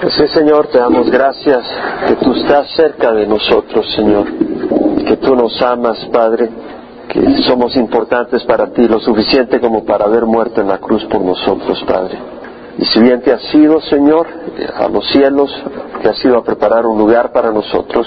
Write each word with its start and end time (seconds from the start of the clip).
Sí, 0.00 0.28
Señor, 0.28 0.68
te 0.68 0.78
damos 0.78 1.10
gracias 1.10 1.64
que 2.06 2.14
tú 2.16 2.32
estás 2.32 2.70
cerca 2.76 3.12
de 3.12 3.26
nosotros, 3.26 3.84
Señor, 3.96 4.26
que 5.04 5.16
tú 5.16 5.34
nos 5.34 5.60
amas, 5.60 5.98
Padre, 6.12 6.48
que 7.08 7.42
somos 7.48 7.74
importantes 7.74 8.44
para 8.44 8.68
ti, 8.72 8.86
lo 8.86 9.00
suficiente 9.00 9.60
como 9.60 9.84
para 9.84 10.04
haber 10.04 10.24
muerto 10.24 10.60
en 10.60 10.68
la 10.68 10.78
cruz 10.78 11.04
por 11.06 11.20
nosotros, 11.20 11.82
Padre. 11.84 12.16
Y 12.78 12.84
si 12.84 13.00
bien 13.00 13.22
te 13.22 13.32
has 13.32 13.52
ido, 13.52 13.80
Señor, 13.80 14.28
a 14.76 14.86
los 14.86 15.04
cielos, 15.08 15.50
te 16.00 16.08
has 16.08 16.24
ido 16.24 16.38
a 16.38 16.44
preparar 16.44 16.86
un 16.86 16.96
lugar 16.96 17.32
para 17.32 17.50
nosotros 17.50 18.06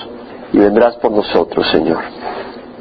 y 0.54 0.60
vendrás 0.60 0.96
por 0.96 1.12
nosotros, 1.12 1.68
Señor. 1.72 2.00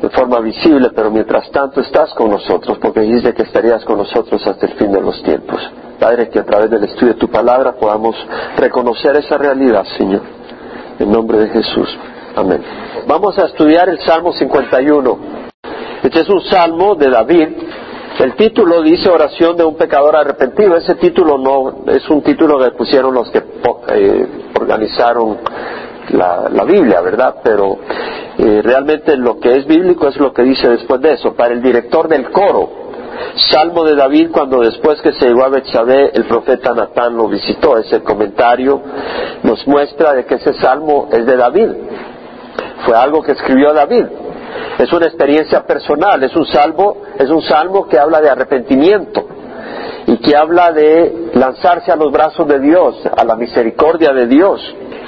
De 0.00 0.08
forma 0.08 0.40
visible, 0.40 0.90
pero 0.94 1.10
mientras 1.10 1.50
tanto 1.50 1.80
estás 1.80 2.14
con 2.14 2.30
nosotros, 2.30 2.78
porque 2.78 3.00
dijiste 3.00 3.34
que 3.34 3.42
estarías 3.42 3.84
con 3.84 3.98
nosotros 3.98 4.46
hasta 4.46 4.66
el 4.66 4.72
fin 4.74 4.90
de 4.92 5.00
los 5.00 5.22
tiempos. 5.22 5.60
Padre, 5.98 6.30
que 6.30 6.38
a 6.38 6.44
través 6.44 6.70
del 6.70 6.84
estudio 6.84 7.12
de 7.12 7.20
tu 7.20 7.28
palabra 7.28 7.72
podamos 7.72 8.16
reconocer 8.56 9.14
esa 9.16 9.36
realidad, 9.36 9.84
Señor. 9.98 10.22
En 10.98 11.12
nombre 11.12 11.38
de 11.38 11.48
Jesús. 11.48 11.98
Amén. 12.34 12.62
Vamos 13.06 13.38
a 13.38 13.46
estudiar 13.46 13.88
el 13.88 13.98
Salmo 14.00 14.32
51. 14.32 15.18
Este 16.02 16.20
es 16.20 16.28
un 16.28 16.40
salmo 16.42 16.94
de 16.94 17.10
David. 17.10 17.48
El 18.18 18.34
título 18.34 18.82
dice 18.82 19.08
oración 19.08 19.56
de 19.56 19.64
un 19.64 19.76
pecador 19.76 20.16
arrepentido. 20.16 20.76
Ese 20.76 20.94
título 20.94 21.38
no 21.38 21.84
es 21.92 22.08
un 22.08 22.22
título 22.22 22.58
que 22.58 22.70
pusieron 22.72 23.14
los 23.14 23.30
que 23.30 23.42
eh, 23.88 24.26
organizaron 24.58 25.38
la, 26.12 26.64
Biblia, 26.64 27.00
¿verdad? 27.00 27.36
Pero 27.42 27.78
eh, 28.38 28.60
realmente 28.62 29.16
lo 29.16 29.38
que 29.38 29.56
es 29.56 29.66
bíblico 29.66 30.08
es 30.08 30.16
lo 30.16 30.32
que 30.32 30.42
dice 30.42 30.68
después 30.68 31.00
de 31.00 31.14
eso. 31.14 31.34
Para 31.34 31.54
el 31.54 31.62
director 31.62 32.08
del 32.08 32.30
coro, 32.30 32.80
Salmo 33.50 33.84
de 33.84 33.94
David 33.94 34.30
cuando 34.32 34.60
después 34.60 35.00
que 35.02 35.12
se 35.12 35.26
llegó 35.26 35.44
a 35.44 35.48
Betsabé 35.48 36.10
el 36.14 36.24
profeta 36.24 36.74
Natán 36.74 37.16
lo 37.16 37.28
visitó. 37.28 37.78
Ese 37.78 38.02
comentario 38.02 38.80
nos 39.42 39.66
muestra 39.66 40.14
de 40.14 40.24
que 40.24 40.36
ese 40.36 40.54
salmo 40.54 41.08
es 41.12 41.24
de 41.26 41.36
David. 41.36 41.68
Fue 42.84 42.96
algo 42.96 43.22
que 43.22 43.32
escribió 43.32 43.72
David. 43.72 44.06
Es 44.78 44.92
una 44.92 45.06
experiencia 45.06 45.64
personal, 45.64 46.22
es 46.22 46.34
un 46.34 46.46
salmo, 46.46 46.96
es 47.18 47.30
un 47.30 47.42
salmo 47.42 47.86
que 47.86 47.98
habla 47.98 48.20
de 48.20 48.30
arrepentimiento 48.30 49.26
y 50.06 50.16
que 50.18 50.34
habla 50.34 50.72
de 50.72 51.30
lanzarse 51.34 51.92
a 51.92 51.96
los 51.96 52.10
brazos 52.10 52.48
de 52.48 52.58
Dios, 52.58 52.96
a 53.16 53.24
la 53.24 53.36
misericordia 53.36 54.12
de 54.12 54.26
Dios. 54.26 54.60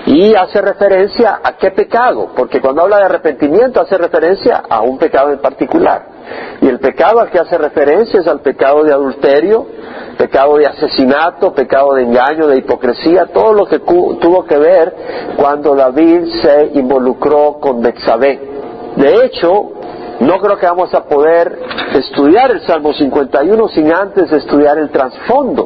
Y 0.07 0.35
hace 0.35 0.61
referencia 0.61 1.41
a 1.43 1.57
qué 1.57 1.71
pecado, 1.71 2.31
porque 2.37 2.61
cuando 2.61 2.83
habla 2.83 2.99
de 2.99 3.05
arrepentimiento 3.05 3.81
hace 3.81 3.97
referencia 3.97 4.63
a 4.69 4.83
un 4.83 4.99
pecado 4.99 5.31
en 5.31 5.39
particular. 5.39 6.07
Y 6.61 6.69
el 6.69 6.81
pecado 6.81 7.21
al 7.21 7.31
que 7.31 7.39
hace 7.39 7.57
referencia 7.57 8.21
es 8.21 8.27
al 8.27 8.41
pecado 8.41 8.83
de 8.83 8.93
adulterio, 8.93 9.67
pecado 10.19 10.57
de 10.57 10.67
asesinato, 10.67 11.53
pecado 11.53 11.95
de 11.95 12.03
engaño, 12.03 12.49
de 12.49 12.59
hipocresía, 12.59 13.27
todo 13.27 13.53
lo 13.53 13.67
que 13.67 13.79
tuvo 13.79 14.45
que 14.45 14.59
ver 14.59 14.95
cuando 15.37 15.75
David 15.75 16.25
se 16.43 16.71
involucró 16.75 17.59
con 17.61 17.81
Betsabé. 17.81 18.41
De 18.97 19.25
hecho, 19.25 19.71
no 20.21 20.39
creo 20.41 20.59
que 20.59 20.67
vamos 20.67 20.93
a 20.95 21.05
poder 21.05 21.59
estudiar 21.95 22.51
el 22.51 22.61
Salmo 22.63 22.93
51 22.93 23.69
sin 23.69 23.93
antes 23.93 24.31
estudiar 24.33 24.79
el 24.79 24.91
trasfondo 24.91 25.62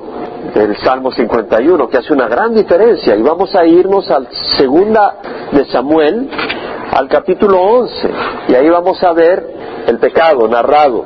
del 0.59 0.77
Salmo 0.79 1.13
51, 1.13 1.89
que 1.89 1.99
hace 1.99 2.13
una 2.13 2.29
gran 2.29 2.55
diferencia. 2.55 3.15
Y 3.15 3.23
vamos 3.23 3.55
a 3.55 3.67
irnos 3.67 4.11
al 4.11 4.29
segunda 4.57 5.17
de 5.53 5.65
Samuel, 5.67 6.29
al 6.93 7.09
capítulo 7.09 7.61
11, 7.61 8.11
y 8.49 8.55
ahí 8.55 8.69
vamos 8.71 9.03
a 9.03 9.13
ver 9.13 9.47
el 9.87 9.99
pecado 9.99 10.49
narrado. 10.49 11.05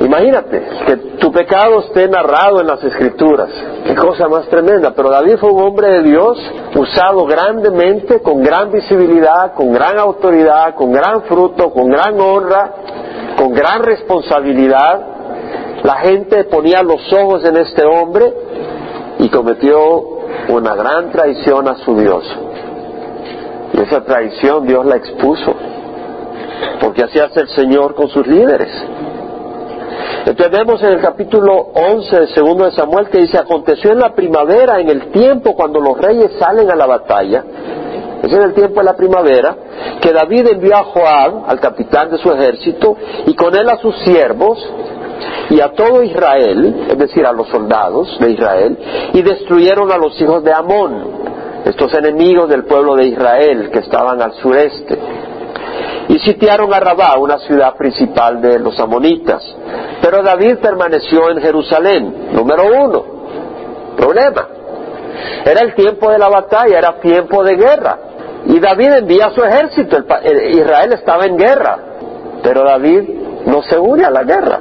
Imagínate 0.00 0.62
que 0.86 0.96
tu 1.18 1.30
pecado 1.30 1.80
esté 1.80 2.08
narrado 2.08 2.60
en 2.60 2.66
las 2.66 2.82
escrituras. 2.82 3.50
Qué 3.86 3.94
cosa 3.94 4.26
más 4.28 4.48
tremenda. 4.48 4.92
Pero 4.94 5.10
David 5.10 5.36
fue 5.38 5.52
un 5.52 5.62
hombre 5.62 5.88
de 5.88 6.02
Dios, 6.02 6.38
usado 6.74 7.24
grandemente, 7.24 8.20
con 8.20 8.42
gran 8.42 8.72
visibilidad, 8.72 9.54
con 9.54 9.72
gran 9.72 9.98
autoridad, 9.98 10.74
con 10.74 10.92
gran 10.92 11.22
fruto, 11.22 11.70
con 11.70 11.88
gran 11.88 12.20
honra, 12.20 12.72
con 13.36 13.52
gran 13.52 13.82
responsabilidad. 13.84 15.06
La 15.84 15.96
gente 15.96 16.44
ponía 16.44 16.82
los 16.82 17.12
ojos 17.12 17.44
en 17.44 17.56
este 17.58 17.84
hombre 17.84 18.32
cometió 19.32 20.04
una 20.48 20.74
gran 20.74 21.10
traición 21.10 21.66
a 21.68 21.74
su 21.76 21.96
Dios. 21.96 22.24
Y 23.72 23.80
esa 23.80 24.04
traición 24.04 24.66
Dios 24.66 24.84
la 24.86 24.96
expuso 24.96 25.54
porque 26.80 27.04
así 27.04 27.18
hace 27.18 27.40
el 27.40 27.48
Señor 27.48 27.94
con 27.94 28.08
sus 28.08 28.26
líderes. 28.26 28.70
Entonces 30.26 30.50
vemos 30.50 30.82
en 30.82 30.92
el 30.92 31.00
capítulo 31.00 31.54
11 31.74 32.16
del 32.16 32.28
segundo 32.34 32.64
de 32.64 32.72
Samuel 32.72 33.08
que 33.08 33.18
dice, 33.18 33.38
aconteció 33.38 33.92
en 33.92 33.98
la 33.98 34.14
primavera, 34.14 34.80
en 34.80 34.88
el 34.88 35.10
tiempo 35.10 35.54
cuando 35.54 35.80
los 35.80 35.98
reyes 35.98 36.32
salen 36.38 36.70
a 36.70 36.76
la 36.76 36.86
batalla, 36.86 37.44
es 38.22 38.32
en 38.32 38.42
el 38.42 38.54
tiempo 38.54 38.80
de 38.80 38.84
la 38.84 38.96
primavera, 38.96 39.56
que 40.00 40.12
David 40.12 40.46
envió 40.52 40.76
a 40.76 40.84
Joab, 40.84 41.44
al 41.48 41.60
capitán 41.60 42.10
de 42.10 42.18
su 42.18 42.30
ejército, 42.30 42.96
y 43.26 43.34
con 43.34 43.54
él 43.56 43.68
a 43.68 43.78
sus 43.78 43.96
siervos, 44.04 44.58
y 45.50 45.60
a 45.60 45.72
todo 45.72 46.02
Israel, 46.02 46.86
es 46.88 46.98
decir, 46.98 47.26
a 47.26 47.32
los 47.32 47.48
soldados 47.48 48.18
de 48.20 48.30
Israel, 48.30 48.78
y 49.12 49.22
destruyeron 49.22 49.90
a 49.92 49.98
los 49.98 50.20
hijos 50.20 50.42
de 50.44 50.52
Amón, 50.52 51.22
estos 51.64 51.94
enemigos 51.94 52.48
del 52.48 52.64
pueblo 52.64 52.96
de 52.96 53.06
Israel 53.06 53.70
que 53.70 53.78
estaban 53.80 54.20
al 54.20 54.32
sureste 54.34 54.98
y 56.08 56.18
sitiaron 56.18 56.72
a 56.74 56.80
Rabá, 56.80 57.16
una 57.18 57.38
ciudad 57.38 57.74
principal 57.76 58.40
de 58.42 58.58
los 58.58 58.78
amonitas. 58.78 59.42
Pero 60.00 60.22
David 60.22 60.58
permaneció 60.60 61.30
en 61.30 61.40
Jerusalén, 61.40 62.32
número 62.32 62.64
uno. 62.66 63.04
Problema. 63.96 64.48
Era 65.44 65.60
el 65.62 65.74
tiempo 65.74 66.10
de 66.10 66.18
la 66.18 66.28
batalla, 66.28 66.78
era 66.78 67.00
tiempo 67.00 67.42
de 67.44 67.56
guerra. 67.56 67.98
Y 68.46 68.58
David 68.58 68.92
envía 68.94 69.26
a 69.26 69.30
su 69.30 69.42
ejército, 69.42 69.98
Israel 70.50 70.92
estaba 70.92 71.26
en 71.26 71.36
guerra, 71.36 71.78
pero 72.42 72.64
David 72.64 73.08
no 73.46 73.62
se 73.62 73.78
une 73.78 74.04
a 74.04 74.10
la 74.10 74.24
guerra. 74.24 74.60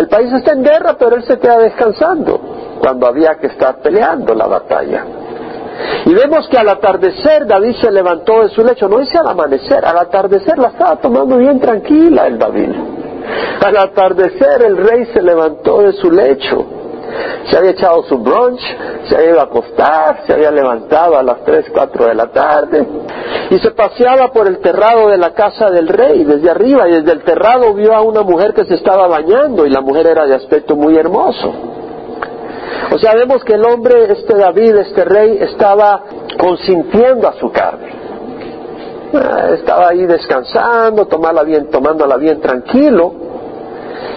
El 0.00 0.08
país 0.08 0.32
está 0.32 0.52
en 0.52 0.62
guerra, 0.62 0.96
pero 0.98 1.16
él 1.16 1.24
se 1.24 1.38
queda 1.38 1.58
descansando 1.58 2.40
cuando 2.80 3.06
había 3.06 3.34
que 3.34 3.48
estar 3.48 3.82
peleando 3.82 4.34
la 4.34 4.46
batalla. 4.46 5.04
Y 6.06 6.14
vemos 6.14 6.48
que 6.48 6.56
al 6.56 6.70
atardecer 6.70 7.46
David 7.46 7.74
se 7.82 7.90
levantó 7.90 8.42
de 8.42 8.48
su 8.48 8.64
lecho, 8.64 8.88
no 8.88 8.98
dice 8.98 9.18
al 9.18 9.28
amanecer, 9.28 9.84
al 9.84 9.98
atardecer 9.98 10.56
la 10.56 10.68
estaba 10.68 10.96
tomando 10.96 11.36
bien 11.36 11.60
tranquila 11.60 12.26
el 12.28 12.38
David. 12.38 12.70
Al 13.62 13.76
atardecer 13.76 14.62
el 14.62 14.78
rey 14.78 15.04
se 15.12 15.20
levantó 15.20 15.82
de 15.82 15.92
su 15.92 16.10
lecho, 16.10 16.64
se 17.48 17.56
había 17.56 17.70
echado 17.70 18.02
su 18.04 18.18
brunch, 18.18 18.60
se 19.08 19.16
había 19.16 19.30
ido 19.30 19.40
a 19.40 19.44
acostar, 19.44 20.22
se 20.26 20.32
había 20.32 20.50
levantado 20.50 21.18
a 21.18 21.22
las 21.22 21.44
3, 21.44 21.66
4 21.72 22.06
de 22.06 22.14
la 22.14 22.26
tarde 22.28 22.86
y 23.50 23.58
se 23.58 23.70
paseaba 23.72 24.30
por 24.32 24.46
el 24.46 24.58
terrado 24.58 25.08
de 25.08 25.18
la 25.18 25.32
casa 25.32 25.70
del 25.70 25.88
rey 25.88 26.24
desde 26.24 26.50
arriba 26.50 26.88
y 26.88 26.92
desde 26.92 27.12
el 27.12 27.22
terrado 27.22 27.74
vio 27.74 27.94
a 27.94 28.02
una 28.02 28.22
mujer 28.22 28.54
que 28.54 28.64
se 28.64 28.74
estaba 28.74 29.08
bañando 29.08 29.66
y 29.66 29.70
la 29.70 29.80
mujer 29.80 30.06
era 30.06 30.26
de 30.26 30.34
aspecto 30.34 30.76
muy 30.76 30.96
hermoso. 30.96 31.52
O 32.92 32.98
sea, 32.98 33.14
vemos 33.14 33.44
que 33.44 33.54
el 33.54 33.64
hombre, 33.64 34.12
este 34.12 34.36
David, 34.36 34.76
este 34.76 35.04
rey, 35.04 35.38
estaba 35.40 36.02
consintiendo 36.38 37.28
a 37.28 37.34
su 37.34 37.50
carne. 37.52 37.88
Ah, 39.12 39.50
estaba 39.54 39.88
ahí 39.88 40.06
descansando, 40.06 41.06
tomarla 41.06 41.42
bien, 41.42 41.68
tomándola 41.70 42.16
bien 42.16 42.40
tranquilo, 42.40 43.12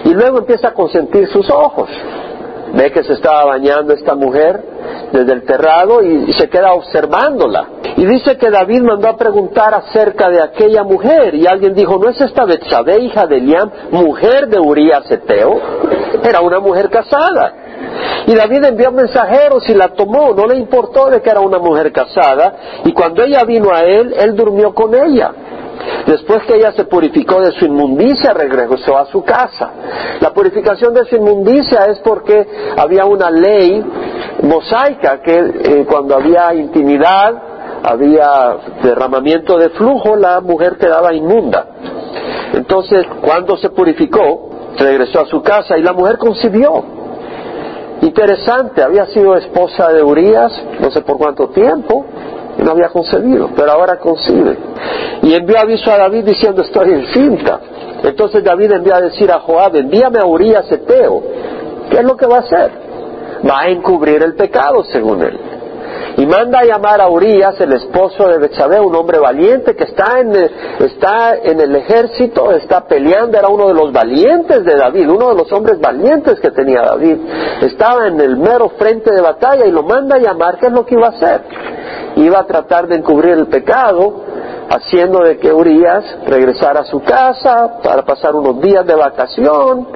y 0.04 0.14
luego 0.14 0.38
empieza 0.38 0.68
a 0.68 0.72
consentir 0.72 1.28
sus 1.28 1.48
ojos. 1.50 1.88
Ve 2.76 2.90
que 2.90 3.04
se 3.04 3.12
estaba 3.14 3.44
bañando 3.44 3.92
esta 3.94 4.14
mujer 4.14 4.60
desde 5.12 5.32
el 5.32 5.44
terrado 5.44 6.02
y, 6.02 6.32
se 6.32 6.48
queda 6.48 6.72
observándola. 6.72 7.68
Y 7.96 8.04
dice 8.04 8.36
que 8.36 8.50
David 8.50 8.82
mandó 8.82 9.08
a 9.08 9.16
preguntar 9.16 9.72
acerca 9.74 10.28
de 10.28 10.42
aquella 10.42 10.82
mujer 10.82 11.34
y 11.34 11.46
alguien 11.46 11.74
dijo, 11.74 11.98
¿no 11.98 12.10
es 12.10 12.20
esta 12.20 12.44
Betsabé, 12.44 12.98
hija 13.00 13.26
de 13.26 13.36
Eliam, 13.36 13.70
mujer 13.92 14.48
de 14.48 14.58
Urias 14.58 15.10
Eteo? 15.10 15.60
Era 16.24 16.40
una 16.40 16.58
mujer 16.58 16.90
casada. 16.90 17.54
Y 18.26 18.34
David 18.34 18.64
envió 18.64 18.90
mensajeros 18.90 19.68
y 19.68 19.74
la 19.74 19.88
tomó, 19.90 20.34
no 20.34 20.46
le 20.46 20.56
importó 20.56 21.10
de 21.10 21.22
que 21.22 21.30
era 21.30 21.40
una 21.40 21.58
mujer 21.58 21.92
casada, 21.92 22.56
y 22.84 22.92
cuando 22.92 23.22
ella 23.22 23.44
vino 23.44 23.72
a 23.72 23.82
él, 23.84 24.14
él 24.18 24.34
durmió 24.34 24.74
con 24.74 24.94
ella. 24.94 25.32
Después 26.06 26.42
que 26.44 26.56
ella 26.56 26.72
se 26.72 26.84
purificó 26.84 27.40
de 27.40 27.52
su 27.52 27.64
inmundicia, 27.64 28.32
regresó 28.32 28.96
a 28.96 29.06
su 29.06 29.22
casa. 29.24 29.70
La 30.20 30.32
purificación 30.32 30.92
de 30.94 31.04
su 31.06 31.16
inmundicia 31.16 31.86
es 31.86 31.98
porque 32.00 32.46
había 32.76 33.04
una 33.06 33.30
ley 33.30 33.84
mosaica 34.42 35.20
que 35.22 35.38
eh, 35.38 35.86
cuando 35.88 36.14
había 36.16 36.54
intimidad, 36.54 37.34
había 37.82 38.56
derramamiento 38.82 39.58
de 39.58 39.70
flujo, 39.70 40.16
la 40.16 40.40
mujer 40.40 40.76
quedaba 40.76 41.14
inmunda. 41.14 41.66
Entonces, 42.54 43.06
cuando 43.20 43.56
se 43.56 43.70
purificó, 43.70 44.50
regresó 44.78 45.20
a 45.20 45.26
su 45.26 45.42
casa 45.42 45.76
y 45.78 45.82
la 45.82 45.92
mujer 45.92 46.18
concibió. 46.18 46.84
Interesante, 48.00 48.82
había 48.82 49.06
sido 49.06 49.36
esposa 49.36 49.88
de 49.90 50.02
Urias, 50.02 50.52
no 50.80 50.90
sé 50.90 51.00
por 51.02 51.16
cuánto 51.16 51.48
tiempo, 51.48 52.04
no 52.58 52.70
había 52.70 52.88
concebido, 52.88 53.50
pero 53.56 53.72
ahora 53.72 53.98
concibe. 53.98 54.56
Y 55.22 55.34
envió 55.34 55.58
aviso 55.58 55.90
a 55.90 55.98
David 55.98 56.24
diciendo 56.24 56.62
estoy 56.62 56.92
encinta. 56.92 57.60
Entonces 58.02 58.44
David 58.44 58.72
envió 58.72 58.94
a 58.94 59.00
decir 59.00 59.30
a 59.30 59.40
Joab, 59.40 59.76
envíame 59.76 60.18
a 60.18 60.26
Urias 60.26 60.70
Eteo. 60.70 61.22
¿Qué 61.90 61.98
es 61.98 62.04
lo 62.04 62.16
que 62.16 62.26
va 62.26 62.36
a 62.36 62.40
hacer? 62.40 62.70
Va 63.48 63.60
a 63.62 63.68
encubrir 63.68 64.22
el 64.22 64.34
pecado, 64.34 64.84
según 64.84 65.22
él. 65.22 65.38
Y 66.16 66.26
manda 66.26 66.60
a 66.60 66.64
llamar 66.64 67.00
a 67.00 67.08
Urias, 67.08 67.60
el 67.60 67.72
esposo 67.72 68.28
de 68.28 68.38
Betsabé, 68.38 68.78
un 68.78 68.94
hombre 68.94 69.18
valiente 69.18 69.74
que 69.74 69.84
está 69.84 70.20
en, 70.20 70.34
el, 70.34 70.50
está 70.80 71.36
en 71.36 71.60
el 71.60 71.74
ejército, 71.74 72.52
está 72.52 72.86
peleando, 72.86 73.36
era 73.36 73.48
uno 73.48 73.66
de 73.68 73.74
los 73.74 73.92
valientes 73.92 74.64
de 74.64 74.76
David, 74.76 75.10
uno 75.10 75.30
de 75.30 75.34
los 75.34 75.50
hombres 75.52 75.80
valientes 75.80 76.38
que 76.38 76.50
tenía 76.52 76.82
David. 76.82 77.18
Estaba 77.62 78.06
en 78.06 78.20
el 78.20 78.36
mero 78.36 78.70
frente 78.78 79.12
de 79.12 79.20
batalla 79.20 79.66
y 79.66 79.72
lo 79.72 79.82
manda 79.82 80.16
a 80.16 80.20
llamar, 80.20 80.58
¿qué 80.58 80.66
es 80.66 80.72
lo 80.72 80.86
que 80.86 80.94
iba 80.94 81.08
a 81.08 81.10
hacer? 81.10 81.40
Iba 82.16 82.40
a 82.40 82.44
tratar 82.44 82.86
de 82.86 82.96
encubrir 82.96 83.32
el 83.32 83.46
pecado, 83.46 84.14
haciendo 84.68 85.20
de 85.20 85.38
que 85.38 85.52
Urias 85.52 86.04
regresara 86.26 86.80
a 86.80 86.84
su 86.84 87.00
casa 87.02 87.80
para 87.82 88.02
pasar 88.02 88.34
unos 88.34 88.60
días 88.60 88.86
de 88.86 88.94
vacación 88.94 89.88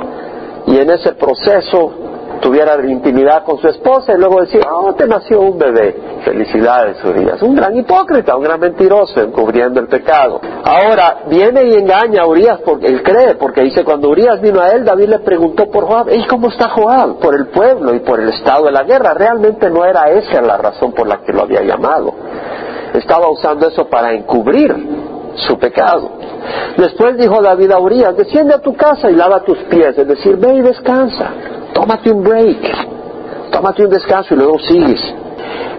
y 0.67 0.79
en 0.79 0.91
ese 0.91 1.13
proceso 1.13 1.93
tuviera 2.41 2.77
intimidad 2.87 3.45
con 3.45 3.59
su 3.59 3.69
esposa 3.69 4.13
y 4.13 4.19
luego 4.19 4.41
decía, 4.41 4.63
oh, 4.73 4.95
te 4.95 5.07
nació 5.07 5.41
un 5.41 5.59
bebé. 5.59 5.97
Felicidades, 6.25 7.03
Urias. 7.05 7.41
Un 7.43 7.55
gran 7.55 7.77
hipócrita, 7.77 8.37
un 8.37 8.43
gran 8.43 8.61
mentiroso 8.61 9.21
encubriendo 9.21 9.81
el 9.81 9.89
pecado. 9.89 10.41
Ahora, 10.65 11.23
viene 11.29 11.65
y 11.65 11.75
engaña 11.75 12.23
a 12.23 12.27
Urias 12.27 12.61
porque 12.65 12.87
él 12.87 13.03
cree, 13.03 13.37
porque 13.37 13.63
dice, 13.63 13.85
cuando 13.85 14.09
Urias 14.09 14.41
vino 14.41 14.61
a 14.61 14.69
él, 14.71 14.85
David 14.85 15.09
le 15.09 15.19
preguntó 15.21 15.71
por 15.71 15.87
Joab, 15.87 16.09
¿y 16.13 16.27
cómo 16.27 16.49
está 16.49 16.69
Joab? 16.69 17.19
Por 17.19 17.35
el 17.35 17.47
pueblo 17.49 17.95
y 17.95 18.01
por 18.01 18.21
el 18.21 18.29
estado 18.31 18.67
de 18.67 18.73
la 18.73 18.83
guerra. 18.83 19.15
Realmente 19.15 19.71
no 19.71 19.85
era 19.85 20.11
esa 20.11 20.43
la 20.43 20.57
razón 20.57 20.93
por 20.93 21.07
la 21.07 21.19
que 21.19 21.33
lo 21.33 21.43
había 21.43 21.63
llamado 21.63 22.15
estaba 22.95 23.31
usando 23.31 23.69
eso 23.69 23.87
para 23.87 24.13
encubrir 24.13 24.75
su 25.35 25.59
pecado. 25.59 26.11
Después 26.77 27.17
dijo 27.17 27.41
David 27.43 27.71
a 27.73 27.79
Urias, 27.79 28.17
desciende 28.17 28.55
a 28.55 28.61
tu 28.61 28.75
casa 28.75 29.11
y 29.11 29.15
lava 29.15 29.45
tus 29.45 29.59
pies, 29.65 29.97
es 29.99 30.07
decir, 30.07 30.37
ve 30.37 30.55
y 30.55 30.61
descansa, 30.63 31.31
tómate 31.75 32.11
un 32.11 32.23
break, 32.23 33.51
tómate 33.51 33.85
un 33.85 33.91
descanso 33.91 34.35
y 34.35 34.37
luego 34.37 34.59
sigues. 34.59 35.01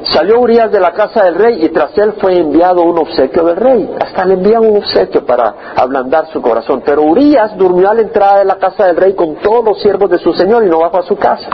Salió 0.04 0.40
Urias 0.40 0.72
de 0.72 0.80
la 0.80 0.92
casa 0.92 1.24
del 1.24 1.36
rey 1.36 1.64
y 1.64 1.70
tras 1.70 1.98
él 1.98 2.14
fue 2.20 2.38
enviado 2.38 2.82
un 2.84 2.98
obsequio 2.98 3.44
del 3.44 3.58
rey. 3.58 3.96
Hasta 4.00 4.26
le 4.26 4.36
enviaron 4.36 4.68
un 4.68 4.78
obsequio 4.78 5.26
para 5.26 5.54
ablandar 5.76 6.28
su 6.28 6.42
corazón. 6.42 6.82
Pero 6.86 7.04
Urias 7.04 7.56
durmió 7.58 7.90
a 7.90 7.94
la 7.94 8.02
entrada 8.02 8.40
de 8.40 8.46
la 8.46 8.56
casa 8.56 8.88
del 8.88 8.96
rey 8.96 9.14
con 9.14 9.36
todos 9.36 9.64
los 9.64 9.82
siervos 9.82 10.10
de 10.10 10.20
su 10.20 10.34
señor 10.34 10.64
y 10.66 10.70
no 10.70 10.80
bajó 10.80 11.00
a 11.00 11.04
su 11.04 11.18
casa. 11.18 11.50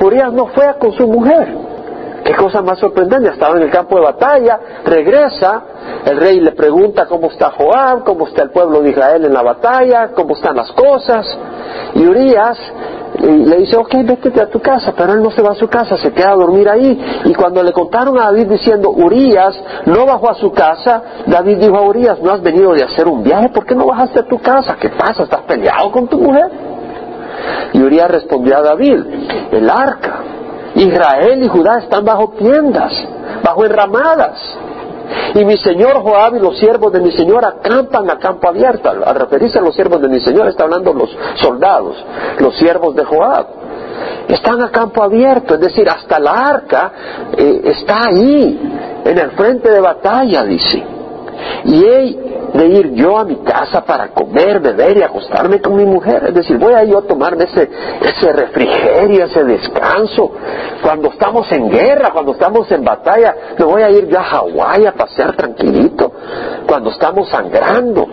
Urias 0.00 0.32
no 0.32 0.46
fue 0.48 0.74
con 0.78 0.92
su 0.92 1.06
mujer. 1.06 1.76
Qué 2.26 2.34
cosa 2.34 2.60
más 2.60 2.80
sorprendente, 2.80 3.30
estaba 3.30 3.56
en 3.56 3.62
el 3.62 3.70
campo 3.70 3.94
de 3.96 4.02
batalla, 4.02 4.58
regresa, 4.84 5.62
el 6.04 6.16
rey 6.16 6.40
le 6.40 6.52
pregunta 6.52 7.06
cómo 7.06 7.28
está 7.28 7.52
Joab, 7.52 8.02
cómo 8.02 8.26
está 8.26 8.42
el 8.42 8.50
pueblo 8.50 8.80
de 8.80 8.90
Israel 8.90 9.24
en 9.24 9.32
la 9.32 9.42
batalla, 9.42 10.08
cómo 10.08 10.34
están 10.34 10.56
las 10.56 10.72
cosas, 10.72 11.24
y 11.94 12.04
Urias 12.04 12.58
le 13.18 13.56
dice, 13.58 13.76
ok, 13.76 13.94
vete 14.04 14.40
a 14.40 14.48
tu 14.48 14.60
casa, 14.60 14.92
pero 14.96 15.12
él 15.12 15.22
no 15.22 15.30
se 15.30 15.42
va 15.42 15.52
a 15.52 15.54
su 15.54 15.68
casa, 15.68 15.96
se 15.96 16.12
queda 16.12 16.32
a 16.32 16.36
dormir 16.36 16.68
ahí. 16.68 17.22
Y 17.24 17.34
cuando 17.34 17.62
le 17.62 17.72
contaron 17.72 18.18
a 18.18 18.24
David 18.24 18.48
diciendo, 18.48 18.90
Urias 18.90 19.54
no 19.86 20.06
bajó 20.06 20.30
a 20.30 20.34
su 20.34 20.52
casa, 20.52 21.02
David 21.26 21.58
dijo 21.58 21.76
a 21.76 21.82
Urias, 21.82 22.20
no 22.20 22.32
has 22.32 22.42
venido 22.42 22.72
de 22.72 22.84
hacer 22.84 23.06
un 23.08 23.22
viaje, 23.22 23.48
¿por 23.50 23.64
qué 23.64 23.74
no 23.74 23.86
bajaste 23.86 24.20
a 24.20 24.26
tu 24.26 24.38
casa? 24.38 24.76
¿Qué 24.80 24.90
pasa? 24.90 25.24
¿Estás 25.24 25.42
peleado 25.42 25.90
con 25.92 26.08
tu 26.08 26.18
mujer? 26.18 26.50
Y 27.72 27.82
Urias 27.82 28.10
respondió 28.10 28.58
a 28.58 28.62
David, 28.62 29.04
el 29.52 29.70
arca 29.70 30.20
Israel 30.76 31.42
y 31.42 31.48
Judá 31.48 31.78
están 31.78 32.04
bajo 32.04 32.34
tiendas, 32.38 32.92
bajo 33.42 33.64
enramadas. 33.64 34.38
Y 35.34 35.44
mi 35.44 35.56
señor 35.58 36.02
Joab 36.02 36.36
y 36.36 36.38
los 36.38 36.58
siervos 36.58 36.92
de 36.92 37.00
mi 37.00 37.12
señor 37.12 37.44
acampan 37.44 38.10
a 38.10 38.18
campo 38.18 38.48
abierto. 38.48 38.88
Al, 38.88 39.14
referirse 39.14 39.58
a 39.58 39.62
los 39.62 39.74
siervos 39.74 40.00
de 40.00 40.08
mi 40.08 40.20
señor 40.20 40.48
está 40.48 40.64
hablando 40.64 40.92
los 40.92 41.10
soldados, 41.36 41.96
los 42.38 42.56
siervos 42.56 42.94
de 42.94 43.04
Joab. 43.04 43.46
Están 44.28 44.60
a 44.62 44.70
campo 44.70 45.02
abierto, 45.02 45.54
es 45.54 45.60
decir, 45.60 45.88
hasta 45.88 46.18
la 46.18 46.32
arca 46.32 46.92
eh, 47.36 47.62
está 47.64 48.06
ahí, 48.06 49.00
en 49.04 49.18
el 49.18 49.30
frente 49.32 49.70
de 49.70 49.80
batalla, 49.80 50.42
dice. 50.42 50.95
Y 51.64 52.18
de 52.52 52.66
ir 52.66 52.94
yo 52.94 53.18
a 53.18 53.24
mi 53.24 53.36
casa 53.36 53.84
para 53.84 54.08
comer, 54.08 54.60
beber 54.60 54.96
y 54.96 55.02
acostarme 55.02 55.60
con 55.60 55.76
mi 55.76 55.84
mujer. 55.84 56.24
Es 56.28 56.34
decir, 56.34 56.58
voy 56.58 56.74
a 56.74 56.84
yo 56.84 56.98
a 56.98 57.02
tomarme 57.02 57.44
ese, 57.44 57.68
ese 58.00 58.32
refrigerio, 58.32 59.24
ese 59.24 59.44
descanso. 59.44 60.32
Cuando 60.82 61.08
estamos 61.10 61.50
en 61.52 61.68
guerra, 61.70 62.10
cuando 62.12 62.32
estamos 62.32 62.70
en 62.70 62.84
batalla, 62.84 63.34
me 63.58 63.64
voy 63.64 63.82
a 63.82 63.90
ir 63.90 64.08
yo 64.08 64.18
a 64.18 64.22
Hawái 64.22 64.86
a 64.86 64.92
pasear 64.92 65.36
tranquilito. 65.36 66.12
Cuando 66.66 66.90
estamos 66.90 67.28
sangrando, 67.28 68.06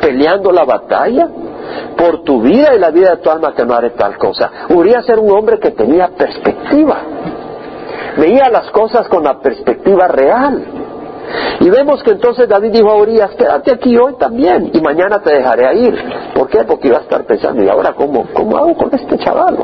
peleando 0.00 0.52
la 0.52 0.64
batalla 0.64 1.28
por 1.96 2.22
tu 2.22 2.40
vida 2.40 2.74
y 2.74 2.78
la 2.78 2.90
vida 2.90 3.10
de 3.10 3.16
tu 3.18 3.30
alma 3.30 3.54
que 3.54 3.64
no 3.64 3.74
haré 3.74 3.90
tal 3.90 4.16
cosa. 4.18 4.50
Urias 4.70 5.08
era 5.08 5.20
un 5.20 5.30
hombre 5.30 5.58
que 5.58 5.70
tenía 5.70 6.08
perspectiva. 6.08 6.98
Veía 8.16 8.48
las 8.50 8.70
cosas 8.70 9.08
con 9.08 9.22
la 9.22 9.38
perspectiva 9.40 10.08
real. 10.08 10.85
Y 11.60 11.70
vemos 11.70 12.02
que 12.02 12.12
entonces 12.12 12.48
David 12.48 12.70
dijo 12.72 12.90
a 12.90 12.96
Urias, 12.96 13.30
quédate 13.36 13.72
aquí 13.72 13.96
hoy 13.96 14.14
también 14.18 14.70
y 14.72 14.80
mañana 14.80 15.20
te 15.20 15.34
dejaré 15.34 15.74
ir. 15.78 15.94
¿Por 16.34 16.48
qué? 16.48 16.64
Porque 16.64 16.88
iba 16.88 16.98
a 16.98 17.02
estar 17.02 17.24
pensando, 17.24 17.62
¿y 17.62 17.68
ahora 17.68 17.94
cómo, 17.94 18.26
cómo 18.32 18.56
hago 18.56 18.74
con 18.76 18.94
este 18.94 19.18
chaval? 19.18 19.56